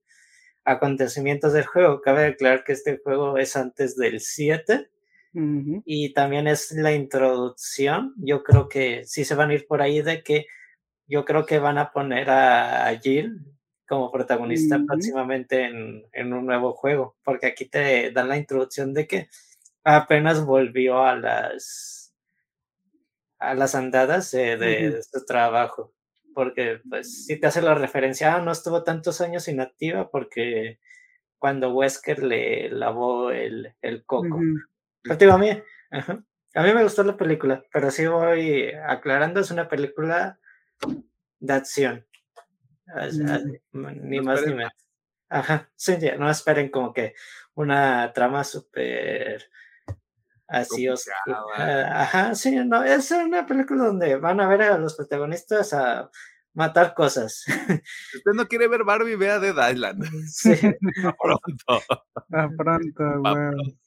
[0.66, 2.00] acontecimientos del juego.
[2.02, 4.92] Cabe aclarar que este juego es antes del 7
[5.34, 8.14] ujú, y también es la introducción.
[8.18, 10.46] Yo creo que sí se van a ir por ahí de que
[11.08, 13.58] yo creo que van a poner a Jill
[13.88, 19.08] como protagonista próximamente en, en un nuevo juego, porque aquí te dan la introducción de
[19.08, 19.30] que
[19.84, 22.14] apenas volvió a las
[23.40, 25.94] a las andadas de, su trabajo,
[26.34, 30.80] porque pues sí te hace la referencia, ah, no estuvo tantos años inactiva porque
[31.38, 34.40] cuando Wesker le lavó el, el coco.
[35.20, 35.52] digo, a mí,
[35.92, 36.24] ajá,
[36.56, 40.40] a mí me gustó la película, pero sí voy aclarando, es una película
[41.40, 42.06] de acción.
[43.72, 44.10] Mm.
[44.10, 44.74] Ni No más ni menos.
[45.30, 47.14] Ajá, sí, ya, no esperen como que
[47.54, 49.50] una trama súper
[50.48, 51.18] así oscura.
[51.26, 52.02] Complicada.
[52.02, 56.10] Ajá, sí, no, es una película donde van a ver a los protagonistas a
[56.54, 57.44] matar cosas.
[58.12, 60.04] Si usted no quiere ver Barbie, vea Dead Island.
[60.28, 60.56] Sí,
[61.22, 61.84] Pronto.
[62.32, 63.04] Ah, pronto,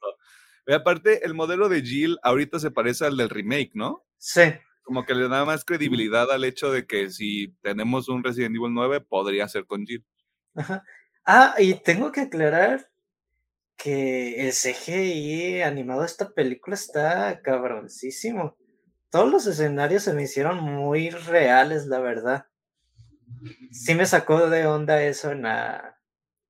[0.66, 0.76] güey.
[0.76, 4.04] aparte, el modelo de Jill ahorita se parece al del remake, ¿no?
[4.18, 4.42] sí,
[4.82, 8.74] Como que le da más credibilidad al hecho de que si tenemos un Resident Evil
[8.74, 10.04] 9, podría ser con Jill.
[10.54, 10.82] Ajá.
[11.24, 12.90] Ah, y tengo que aclarar
[13.76, 18.56] que el CGI animado de esta película está cabroncísimo.
[19.10, 22.46] Todos los escenarios se me hicieron muy reales, la verdad.
[23.70, 25.98] Sí me sacó de onda eso en la,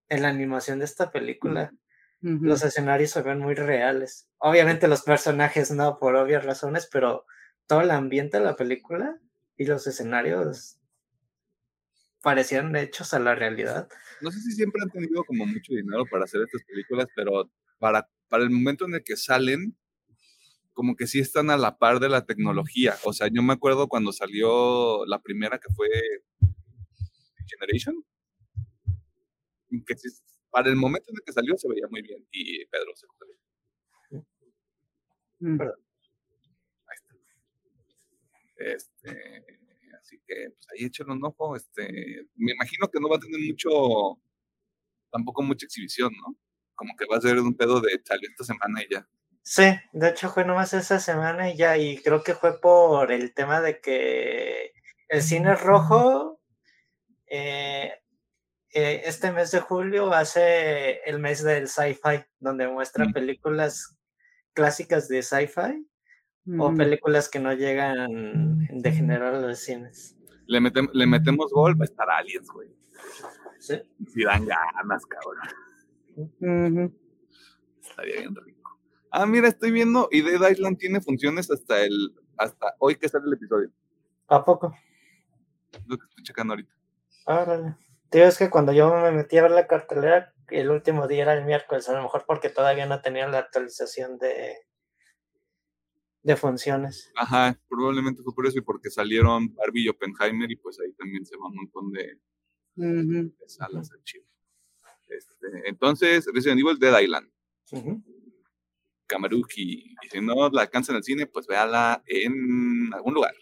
[0.08, 1.72] en la animación de esta película.
[2.20, 4.28] Los escenarios se ven muy reales.
[4.38, 7.24] Obviamente los personajes no, por obvias razones, pero
[7.70, 9.20] todo el ambiente de la película
[9.56, 10.80] y los escenarios
[12.20, 13.88] parecían hechos a la realidad.
[14.20, 17.48] No sé si siempre han tenido como mucho dinero para hacer estas películas, pero
[17.78, 19.78] para, para el momento en el que salen,
[20.72, 22.96] como que sí están a la par de la tecnología.
[23.04, 25.86] O sea, yo me acuerdo cuando salió la primera que fue
[27.46, 28.04] Generation,
[29.86, 30.08] que sí,
[30.50, 32.26] para el momento en el que salió se veía muy bien.
[32.32, 33.12] Y Pedro se lo
[35.42, 35.58] Mm.
[38.60, 39.44] Este,
[40.00, 41.56] así que pues ahí échenle un ojo.
[41.56, 41.82] Este,
[42.36, 44.20] me imagino que no va a tener mucho,
[45.10, 46.36] tampoco mucha exhibición, ¿no?
[46.74, 49.08] Como que va a ser un pedo de salió esta semana y ya.
[49.42, 53.32] Sí, de hecho fue nomás esa semana y ya, y creo que fue por el
[53.34, 54.72] tema de que
[55.08, 56.40] el cine rojo
[57.26, 57.92] eh,
[58.72, 63.12] eh, este mes de julio va a ser el mes del sci-fi, donde muestra Mm.
[63.12, 63.96] películas
[64.52, 65.86] clásicas de sci-fi
[66.46, 66.76] o Ujú.
[66.76, 70.16] películas que no llegan de general a los cines.
[70.46, 72.68] Le, metem- le metemos gol, va a estar Aliens, güey.
[73.58, 73.80] Sí.
[74.12, 76.90] Si dan ganas, cabrón.
[77.82, 78.78] Estaría bien rico.
[79.10, 83.26] Ah, mira, estoy viendo y Dead Island tiene funciones hasta el hasta hoy que sale
[83.26, 83.70] el episodio.
[84.28, 84.74] ¿A poco?
[85.86, 86.72] Lo que estoy checando ahorita.
[87.26, 87.76] Órale.
[88.08, 91.34] Tío, es que cuando yo me metí a ver la cartelera, el último día era
[91.34, 94.54] el miércoles, a lo mejor porque todavía no tenía la actualización de,
[96.22, 97.10] de funciones.
[97.16, 101.24] Ajá, probablemente fue por eso y porque salieron Barbie y Oppenheimer y pues ahí también
[101.24, 102.20] se va un montón de,
[102.76, 103.34] Ujú.
[103.38, 104.26] de salas al chivo.
[105.08, 107.30] Este, entonces, Resident Evil Dead Island.
[109.06, 109.94] Kamaruki.
[110.02, 113.34] Y si no la alcanza en el cine, pues véala en algún lugar.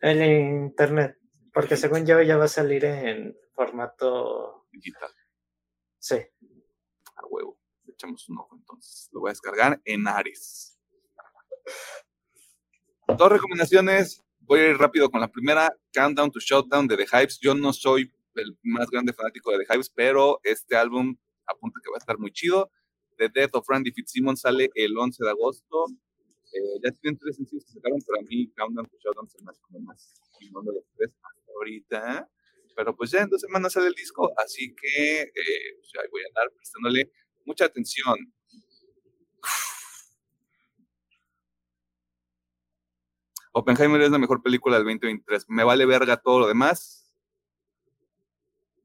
[0.00, 1.18] El internet,
[1.52, 4.66] porque según yo ya va a salir en formato...
[4.72, 5.10] digital,
[5.98, 6.16] Sí.
[7.16, 7.58] a huevo.
[7.84, 9.08] Le echamos un ojo entonces.
[9.12, 10.78] Lo voy a descargar en Ares.
[13.06, 14.22] Dos recomendaciones.
[14.40, 15.76] Voy a ir rápido con la primera.
[15.92, 17.38] Countdown to Showdown de The Hypes.
[17.38, 21.14] Yo no soy el más grande fanático de The Hypes, pero este álbum
[21.46, 22.70] apunta que va a estar muy chido.
[23.18, 25.84] The Death of Randy Fitzsimmons sale el 11 de agosto.
[26.52, 29.50] Eh, ya tienen tres sencillos que sacaron, pero a mí Countdown to Showdown se me
[29.50, 32.30] hace como más chingón de los tres hasta ahorita.
[32.74, 36.22] Pero pues ya en dos semanas sale el disco, así que eh, pues ya voy
[36.22, 37.12] a andar prestándole
[37.44, 38.16] mucha atención.
[43.56, 45.46] Oppenheimer es la mejor película del 2023.
[45.48, 47.08] Me vale verga todo lo demás.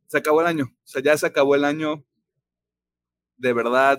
[0.06, 0.66] Se acabó el año.
[0.66, 2.06] O sea, ya se acabó el año.
[3.36, 3.98] De verdad.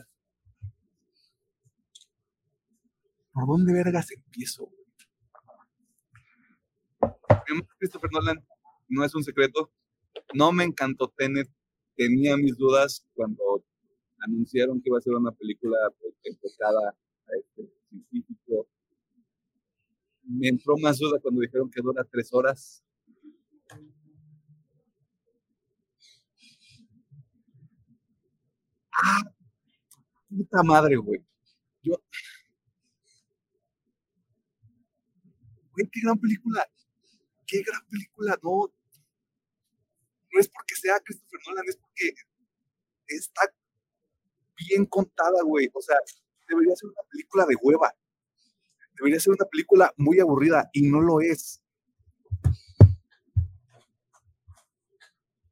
[3.32, 4.70] ¿Por dónde vergas empiezo?
[7.78, 8.46] Christopher Nolan
[8.88, 9.72] no es un secreto.
[10.34, 11.50] No me encantó Tenet.
[11.96, 13.64] Tenía mis dudas cuando
[14.20, 18.68] anunciaron que iba a ser una película pues, enfocada a este científico
[20.30, 22.84] me entró más duda cuando dijeron que dura tres horas.
[28.92, 29.22] Ah,
[30.28, 31.20] puta madre, güey.
[31.82, 31.94] Yo.
[35.72, 36.64] Güey, qué gran película.
[37.46, 38.38] Qué gran película.
[38.42, 38.72] No.
[40.32, 42.14] No es porque sea Christopher Nolan, es porque
[43.08, 43.42] está
[44.68, 45.68] bien contada, güey.
[45.74, 45.96] O sea,
[46.48, 47.92] debería ser una película de hueva
[49.00, 51.62] debería ser una película muy aburrida y no lo es.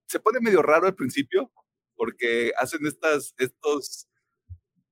[0.06, 1.50] Se pone medio raro al principio
[1.96, 4.08] porque hacen estas, estos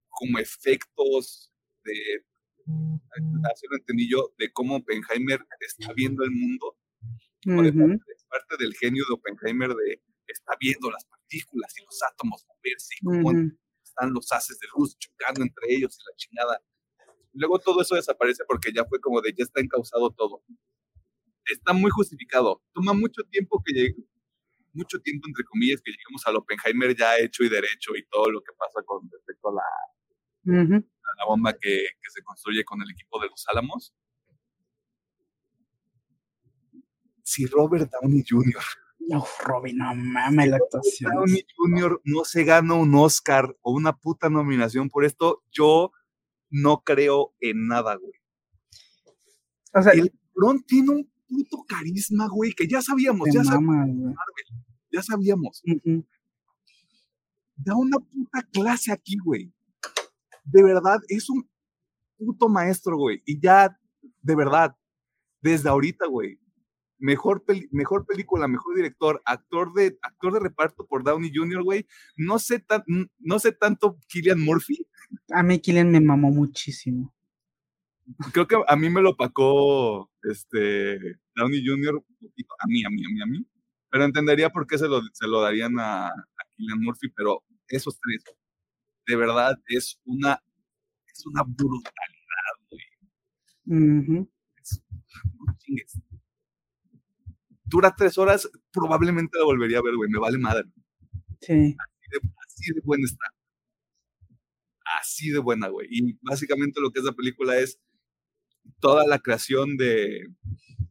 [0.08, 1.52] como efectos
[1.84, 2.24] de,
[3.52, 6.76] así lo entendí yo, de cómo Oppenheimer está viendo el mundo.
[8.28, 13.04] parte, del genio de Oppenheimer de está viendo las partículas y los átomos moverse y
[13.04, 13.30] cómo
[13.84, 16.62] están los haces de luz chocando entre ellos y la chingada.
[17.36, 20.42] Luego todo eso desaparece porque ya fue como de ya está encausado todo.
[21.44, 22.62] Está muy justificado.
[22.72, 23.94] Toma mucho tiempo que llegue,
[24.72, 28.40] mucho tiempo entre comillas que lleguemos al Oppenheimer ya hecho y derecho y todo lo
[28.40, 30.64] que pasa con respecto a la,
[31.18, 33.94] la bomba que, que, se construye con el equipo de los Álamos.
[37.22, 38.64] Si Robert Downey Jr.
[39.08, 41.12] No, Robin, no mames la actuación.
[41.14, 42.00] Downey Jr.
[42.04, 45.92] no se gana un Oscar o una puta nominación por esto, yo
[46.51, 48.12] no creo en nada, güey.
[49.74, 54.14] O sea, el Bron tiene un puto carisma, güey, que ya sabíamos, ya sabíamos.
[54.90, 55.62] ya sabíamos.
[57.56, 59.52] Da una puta clase aquí, güey.
[60.44, 61.48] De verdad, es un
[62.16, 63.23] puto maestro, güey.
[63.27, 63.78] Y ya,
[64.23, 64.77] de verdad,
[65.40, 66.39] desde ahorita, güey.
[66.98, 71.86] Mejor, mejor película, mejor director, actor de, actor de reparto por Downey Jr., güey.
[72.16, 72.82] No sé, tan,
[73.18, 74.86] no sé tanto Killian Murphy,
[75.31, 77.14] a mí Killian me mamó muchísimo.
[78.32, 80.98] Creo que a mí me lo pacó este
[81.35, 82.02] Downey Jr.
[82.59, 83.47] a mí, a mí, a mí, a mí.
[83.90, 86.14] Pero entendería por qué se lo, se lo darían a, a
[86.56, 88.23] Killian Murphy, pero esos tres,
[89.06, 90.40] de verdad, es una,
[91.06, 92.82] es una brutalidad, güey.
[97.66, 100.09] Dura tres horas, probablemente lo volvería a ver, güey.
[100.10, 100.64] Me vale madre.
[101.40, 101.52] Sí.
[101.52, 103.26] Así de, así de buen está
[105.01, 105.88] así de buena, güey.
[105.90, 107.80] Y básicamente lo que es la película es
[108.80, 110.28] toda la creación de,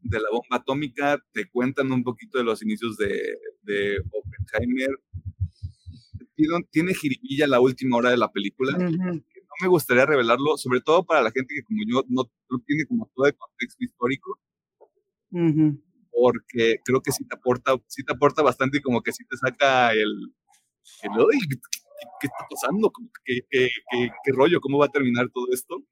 [0.01, 4.89] de la bomba atómica, te cuentan un poquito de los inicios de, de Oppenheimer.
[6.35, 8.77] Tiene, tiene jiribilla la última hora de la película.
[8.77, 9.21] no
[9.61, 13.09] me gustaría revelarlo, sobre todo para la gente que como yo no, no tiene como
[13.15, 14.39] todo el contexto histórico.
[16.17, 19.37] Porque creo que sí te aporta, sí te aporta bastante y como que sí te
[19.37, 20.33] saca el,
[21.03, 21.11] el
[22.19, 22.91] ¿qué, está pasando?
[23.23, 23.69] ¿Qué, qué,
[24.23, 24.61] qué, rollo?
[24.61, 25.83] ¿Cómo va a terminar todo esto?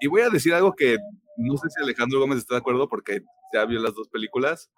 [0.00, 0.98] Y voy a decir algo que
[1.36, 4.70] no sé si Alejandro Gómez está de acuerdo porque ya vio las dos películas.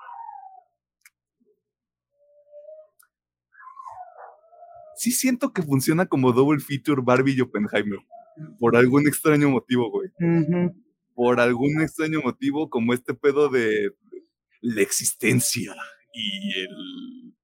[4.96, 8.00] Sí siento que funciona como double feature Barbie y Oppenheimer.
[8.58, 10.10] Por algún extraño motivo, güey.
[11.14, 13.90] Por algún extraño motivo, como este pedo de
[14.60, 15.74] la existencia
[16.12, 17.34] y el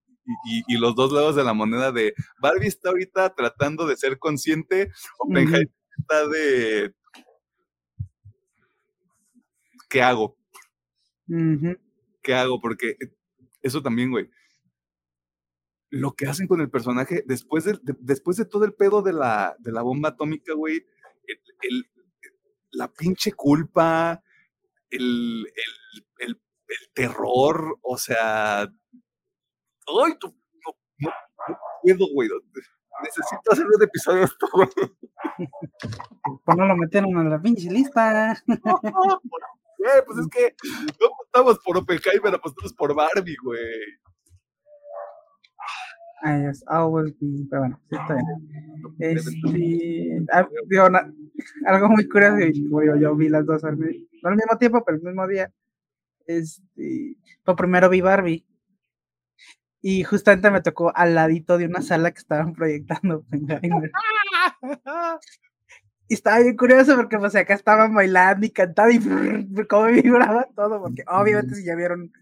[0.66, 4.90] y, los dos lados de la moneda de Barbie está ahorita tratando de ser consciente,
[5.18, 6.94] Oppenheimer está de
[9.88, 10.36] ¿qué hago?
[12.22, 12.60] ¿Qué hago?
[12.60, 12.96] Porque
[13.62, 14.30] eso también, güey.
[15.90, 19.56] Lo que hacen con el personaje, después de, después de todo el pedo de la,
[19.58, 20.86] de la bomba atómica, güey,
[21.62, 21.90] el,
[22.72, 24.22] la pinche culpa,
[24.90, 25.46] el,
[26.18, 26.40] el,
[26.94, 30.34] terror, o sea, ¡Ay, no,
[31.00, 32.28] no, puedo, güey!
[33.02, 34.68] Necesito hacer un episodio de esto, güey.
[36.44, 38.40] Pues no lo metieron en la pinche lista.
[39.80, 40.54] Güey, pues es que
[41.00, 43.60] no apostamos por Oppenheimer, apostamos por Barbie, güey.
[46.22, 48.94] Just always be, pero bueno, sí está bien.
[48.98, 51.12] Este, ah, digo, na-
[51.66, 54.84] algo muy curioso, y como digo, yo vi las dos al, no al mismo tiempo,
[54.84, 55.50] pero el mismo día.
[56.26, 58.46] Este, pues primero vi Barbie.
[59.82, 63.90] Y justamente me tocó al ladito de una sala que estaban proyectando Oppenheimer.
[66.08, 69.00] Y estaba bien curioso porque pues acá estaban bailando y cantando y
[69.68, 72.12] cómo vibraba todo, porque obviamente si ya vieron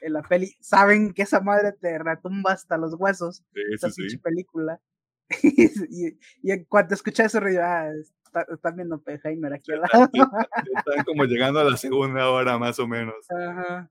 [0.00, 4.08] en la peli, saben que esa madre te retumba hasta los huesos, Sí, esa sí,
[4.10, 4.18] sí.
[4.18, 4.80] película.
[5.42, 7.88] y, y en cuanto escuché eso, yo, ah,
[8.24, 10.08] está- están viendo Oppenheimer aquí al lado.
[10.12, 10.28] Ya
[10.78, 13.14] Están como llegando a la segunda hora, más o menos.
[13.30, 13.90] Ajá.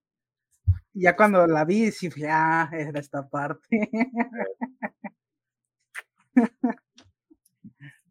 [0.93, 3.67] Y Ya cuando la vi, sí fui, ah, era esta parte.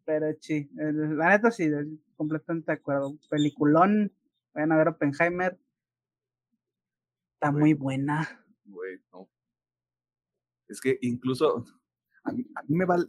[0.05, 1.69] Pero sí, la neta sí,
[2.15, 3.15] completamente de acuerdo.
[3.29, 4.11] Peliculón,
[4.53, 5.57] vayan a ver Oppenheimer.
[7.45, 8.43] Está muy buena.
[8.63, 9.29] Güey, no.
[10.67, 11.63] Es que incluso
[12.23, 13.05] a mí, a mí me vale.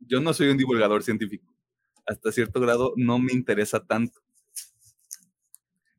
[0.00, 1.54] Yo no soy un divulgador científico.
[2.04, 4.18] Hasta cierto grado no me interesa tanto.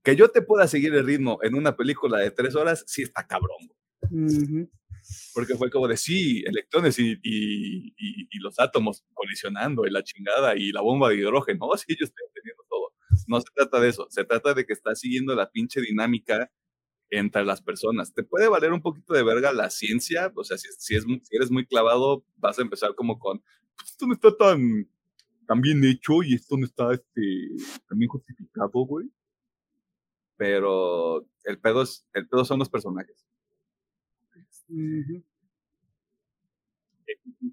[0.03, 3.25] Que yo te pueda seguir el ritmo en una película de tres horas, sí está
[3.25, 3.59] cabrón.
[5.33, 10.03] Porque fue como de sí, electrones y, y- y- y los átomos colisionando y la
[10.03, 11.69] chingada y la bomba de hidrógeno.
[11.87, 12.91] Sí, yo estoy entendiendo todo.
[13.25, 14.05] No se trata de eso.
[14.09, 16.51] Se trata de que estás siguiendo la pinche dinámica
[17.09, 18.13] entre las personas.
[18.13, 20.31] Te puede valer un poquito de verga la ciencia.
[20.35, 23.41] O sea, si, si es, si eres muy clavado, vas a empezar como con,
[23.77, 24.89] "Pues esto no está tan,
[25.47, 27.21] tan bien hecho y esto no está este,
[27.87, 29.09] tan bien justificado, güey.
[30.35, 33.25] Pero el pedo, es, el pedo son los personajes.
[34.69, 35.23] Ujú.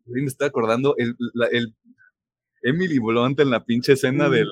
[0.04, 1.74] Güey, me estoy acordando el, la- el
[2.62, 4.32] Emily Blunt en la pinche escena Mm.
[4.32, 4.48] del,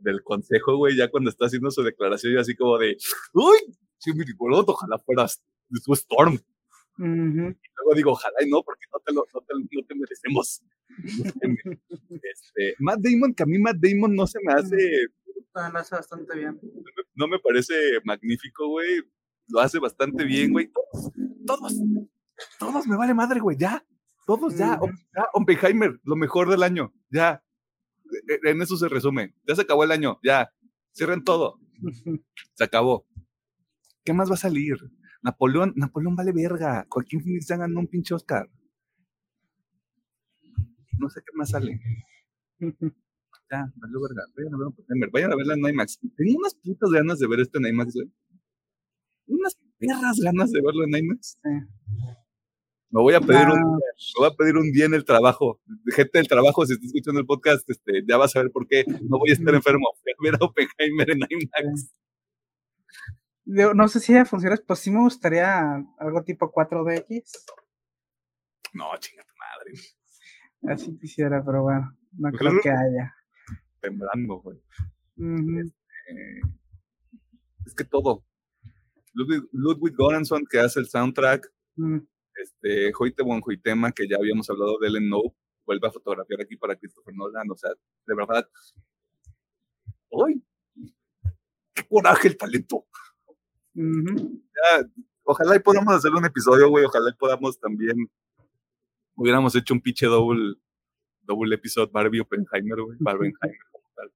[0.00, 2.96] del consejo, güey, ya cuando está haciendo su declaración, y así como de,
[3.34, 3.56] uy,
[4.04, 6.38] Emily Blunt, ojalá fueras de su Storm.
[7.52, 10.62] Y luego digo, ojalá y no, porque no te, lo, no te, no te merecemos.
[12.22, 14.76] este, Matt Damon, que a mí Matt Damon no se me hace,
[15.54, 16.58] lo hace bastante bien.
[17.14, 17.74] no me parece
[18.04, 19.02] magnífico, güey.
[19.48, 20.70] Lo hace bastante bien, güey.
[20.72, 21.12] Todos,
[21.46, 21.74] todos,
[22.58, 23.84] todos me vale madre, güey, ya.
[24.26, 24.78] Todos, ya.
[25.14, 27.42] Ya, Oppenheimer, lo mejor del año, ya.
[28.28, 29.34] E- e- En eso se resume.
[29.46, 30.52] Ya se acabó el año, ya.
[30.92, 31.60] Cierren todo.
[32.54, 33.06] Se acabó.
[34.06, 34.76] ¿Qué más va a salir?
[35.20, 36.86] Napoleón, Napoleón vale verga.
[36.88, 38.48] Joaquín Phoenix ya ganó un pinche Oscar.
[40.98, 41.80] No sé qué más sale.
[43.48, 44.24] Ya, valió verga.
[44.36, 45.10] Vayan a ver Oppenheimer.
[45.12, 46.00] Vayan a verla en IMAX.
[46.16, 48.10] Tengo unas putas ganas de ver esto en IMAX, güey.
[49.28, 51.38] Unas perras ganas de verlo en IMAX.
[51.44, 55.60] Me voy a pedir un, Ah, me voy a pedir un día en el trabajo.
[55.94, 58.84] Gente del trabajo, si está escuchando el podcast, este, ya vas a ver por qué.
[59.02, 59.86] No voy a estar enfermo.
[60.18, 61.94] Voy a ver a Oppenheimer en IMAX.
[63.46, 67.44] No sé si ya funciona, pues sí me gustaría algo tipo 4DX.
[68.74, 70.74] No, chinga tu madre.
[70.74, 73.14] Así quisiera, pero bueno, no Pues creo que haya.
[73.80, 74.58] Temblando, güey.
[75.16, 75.60] Ujú.
[76.08, 76.40] Eh,
[77.64, 78.24] es que todo.
[79.12, 81.98] Ludwig, Ludwig Göransson, que hace el soundtrack, Mm.
[82.34, 85.20] este, Hoyte von Hoytema, que ya habíamos hablado de él en No,
[85.64, 87.70] vuelve a fotografiar aquí para Christopher Nolan, o sea,
[88.06, 88.48] de verdad.
[90.10, 90.42] ¡Uy!
[91.74, 92.86] ¡Qué coraje el talento!
[93.76, 94.88] Ya,
[95.24, 98.10] ojalá y podamos hacer un episodio, güey, ojalá y podamos también,
[99.14, 100.54] hubiéramos hecho un pinche double,
[101.22, 104.10] double episodio Barbie Oppenheimer, güey, Barbenheimer como tal.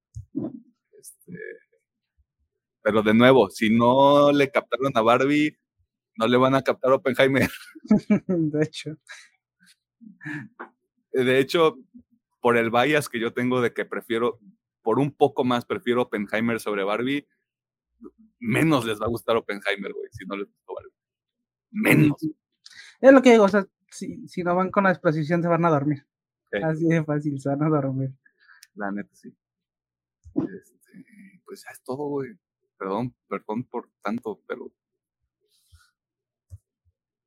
[0.99, 1.39] Este,
[2.83, 5.59] pero de nuevo, si no le captaron a Barbie,
[6.17, 7.51] no le van a captar a Oppenheimer.
[8.27, 8.97] De hecho.
[11.13, 11.77] De hecho,
[12.41, 14.39] por el bias que yo tengo de que prefiero,
[14.81, 17.27] por un poco más, prefiero Oppenheimer sobre Barbie,
[18.39, 20.95] menos les va a gustar Oppenheimer, güey, si no les gustó Barbie.
[21.71, 22.23] Menos.
[23.01, 25.65] Es lo que digo, o sea, si, si no van con la exposición se van
[25.65, 26.07] a dormir.
[26.65, 28.11] Así de fácil, se van a dormir.
[28.75, 29.35] La neta, sí.
[30.35, 32.31] Este, pues ya es todo, güey.
[32.77, 34.73] Perdón, perdón por tanto, pero.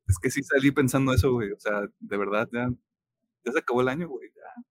[0.08, 1.52] Es que sí salí pensando eso, güey.
[1.52, 2.70] O sea, de verdad, ya,
[3.46, 4.30] ya se acabó el año, güey.
[4.36, 4.64] Ya.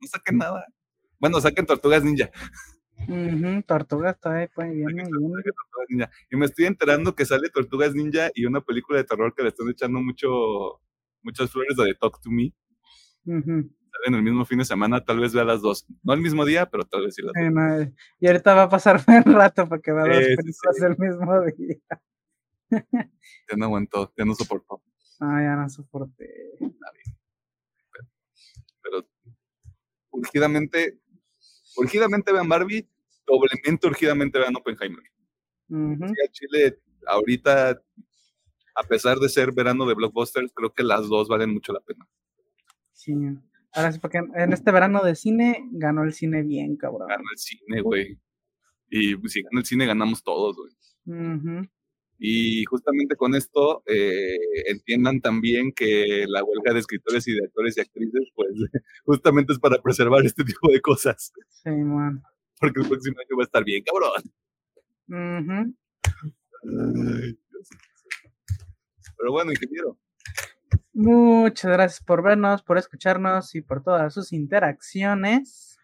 [0.00, 0.66] No saquen nada.
[1.18, 2.30] Bueno, saquen Tortugas Ninja.
[3.08, 5.08] Ujú, Tortuga está ahí, pues, bien, bien.
[5.10, 6.10] Tortugas Ninja.
[6.30, 9.48] Y me estoy enterando que sale Tortugas Ninja y una película de terror que le
[9.48, 10.28] están echando mucho,
[11.22, 12.52] muchas flores de Talk to Me.
[13.24, 13.70] Ujú.
[13.90, 15.86] Salen el mismo fin de semana, tal vez vea las dos.
[16.02, 17.86] No el mismo día, pero tal vez sí las dos.
[17.86, 20.84] Eh, y ahorita va a pasar un rato para que vea las películas sí.
[20.84, 21.78] el mismo día.
[22.70, 24.82] Ya no aguantó, ya no soportó.
[25.20, 26.28] Ah, ya no soporté.
[28.82, 29.08] pero
[30.10, 31.00] urgidamente,
[31.76, 32.86] urgidamente vean Barbie,
[33.28, 35.04] doblemente urgidamente vean Oppenheimer.
[35.68, 37.80] Sí, a Chile, ahorita,
[38.74, 42.08] a pesar de ser verano de blockbusters, creo que las dos valen mucho la pena.
[42.92, 43.14] Sí.
[43.72, 47.08] Ahora sí, porque en este verano de cine ganó el cine bien, cabrón.
[47.08, 48.18] Ganó el cine, güey.
[48.88, 51.68] Y pues, si gana el cine, ganamos todos, güey.
[52.18, 54.36] Y justamente con esto eh,
[54.66, 58.50] entiendan también que la huelga de escritores y de actores y actrices, pues
[59.04, 61.32] justamente es para preservar este tipo de cosas.
[61.62, 62.22] Sí, man.
[62.60, 64.22] Porque el próximo año va a estar bien, cabrón.
[69.16, 69.98] Pero bueno, ingeniero.
[70.92, 75.78] Muchas gracias por vernos, por escucharnos y por todas sus interacciones.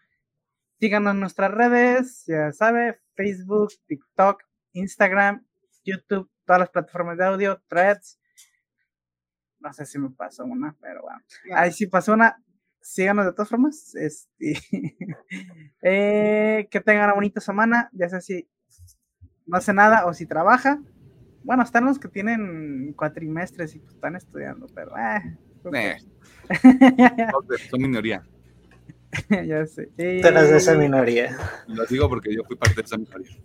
[0.79, 4.43] Síganos en nuestras redes, ya sabe, Facebook, TikTok,
[4.73, 5.45] Instagram,
[5.85, 8.19] YouTube, todas las plataformas de audio, threads.
[9.59, 11.21] No sé si me pasó una, pero bueno.
[11.55, 12.35] Ahí sí pasó una.
[12.85, 13.95] Síganos de todas formas.
[13.95, 14.61] Este,
[15.81, 17.89] eh, que tengan una bonita semana.
[17.93, 18.47] Ya sé si
[19.47, 20.79] no hace nada o si trabaja.
[21.43, 25.19] Bueno, están los que tienen cuatrimestres y pues están estudiando, pero eh,
[27.47, 28.23] pues, son minoría.
[29.29, 29.87] ya sé.
[29.87, 31.35] Tú eres de esa minoría.
[31.67, 33.35] Lo digo porque yo fui parte de esa minoría.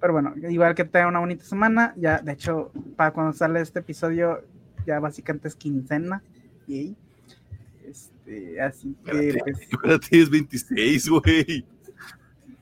[0.00, 1.94] Pero bueno, igual que tengan una bonita semana.
[1.96, 4.44] Ya, de hecho, para cuando sale este episodio,
[4.86, 6.22] ya básicamente es quincena.
[6.66, 6.98] Y
[8.30, 9.28] este, así que.
[9.28, 9.52] Espérate,
[9.82, 11.66] pues, es 26, güey.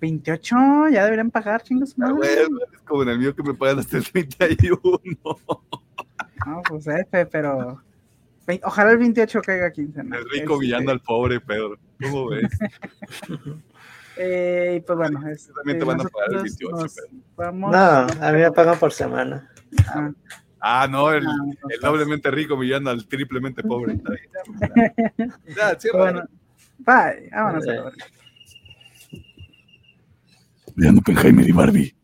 [0.01, 0.57] 28,
[0.93, 1.95] ya deberían pagar, chingos.
[2.01, 2.49] Ah, es
[2.85, 4.81] como en el mío que me pagan hasta el 31.
[6.47, 7.83] No, pues F, pero.
[8.63, 10.17] Ojalá el 28 caiga quincena.
[10.17, 10.65] El rico este...
[10.65, 11.79] villando al pobre, Pedro.
[12.01, 12.49] ¿Cómo ves?
[14.17, 15.29] eh, pues bueno.
[15.29, 16.87] Es, también te van a pagar el 28,
[17.37, 19.51] Vamos, no, a mí me pagan por semana.
[19.89, 20.13] Ah,
[20.61, 21.25] ah no, el,
[21.69, 23.99] el, doblemente rico villando al triplemente pobre.
[25.57, 25.99] ya, cierra.
[25.99, 26.29] Bueno,
[26.79, 27.29] bye.
[27.31, 27.67] Vámonos.
[27.67, 27.93] Bye.
[30.77, 31.98] Leandro Penheimer y Barbie.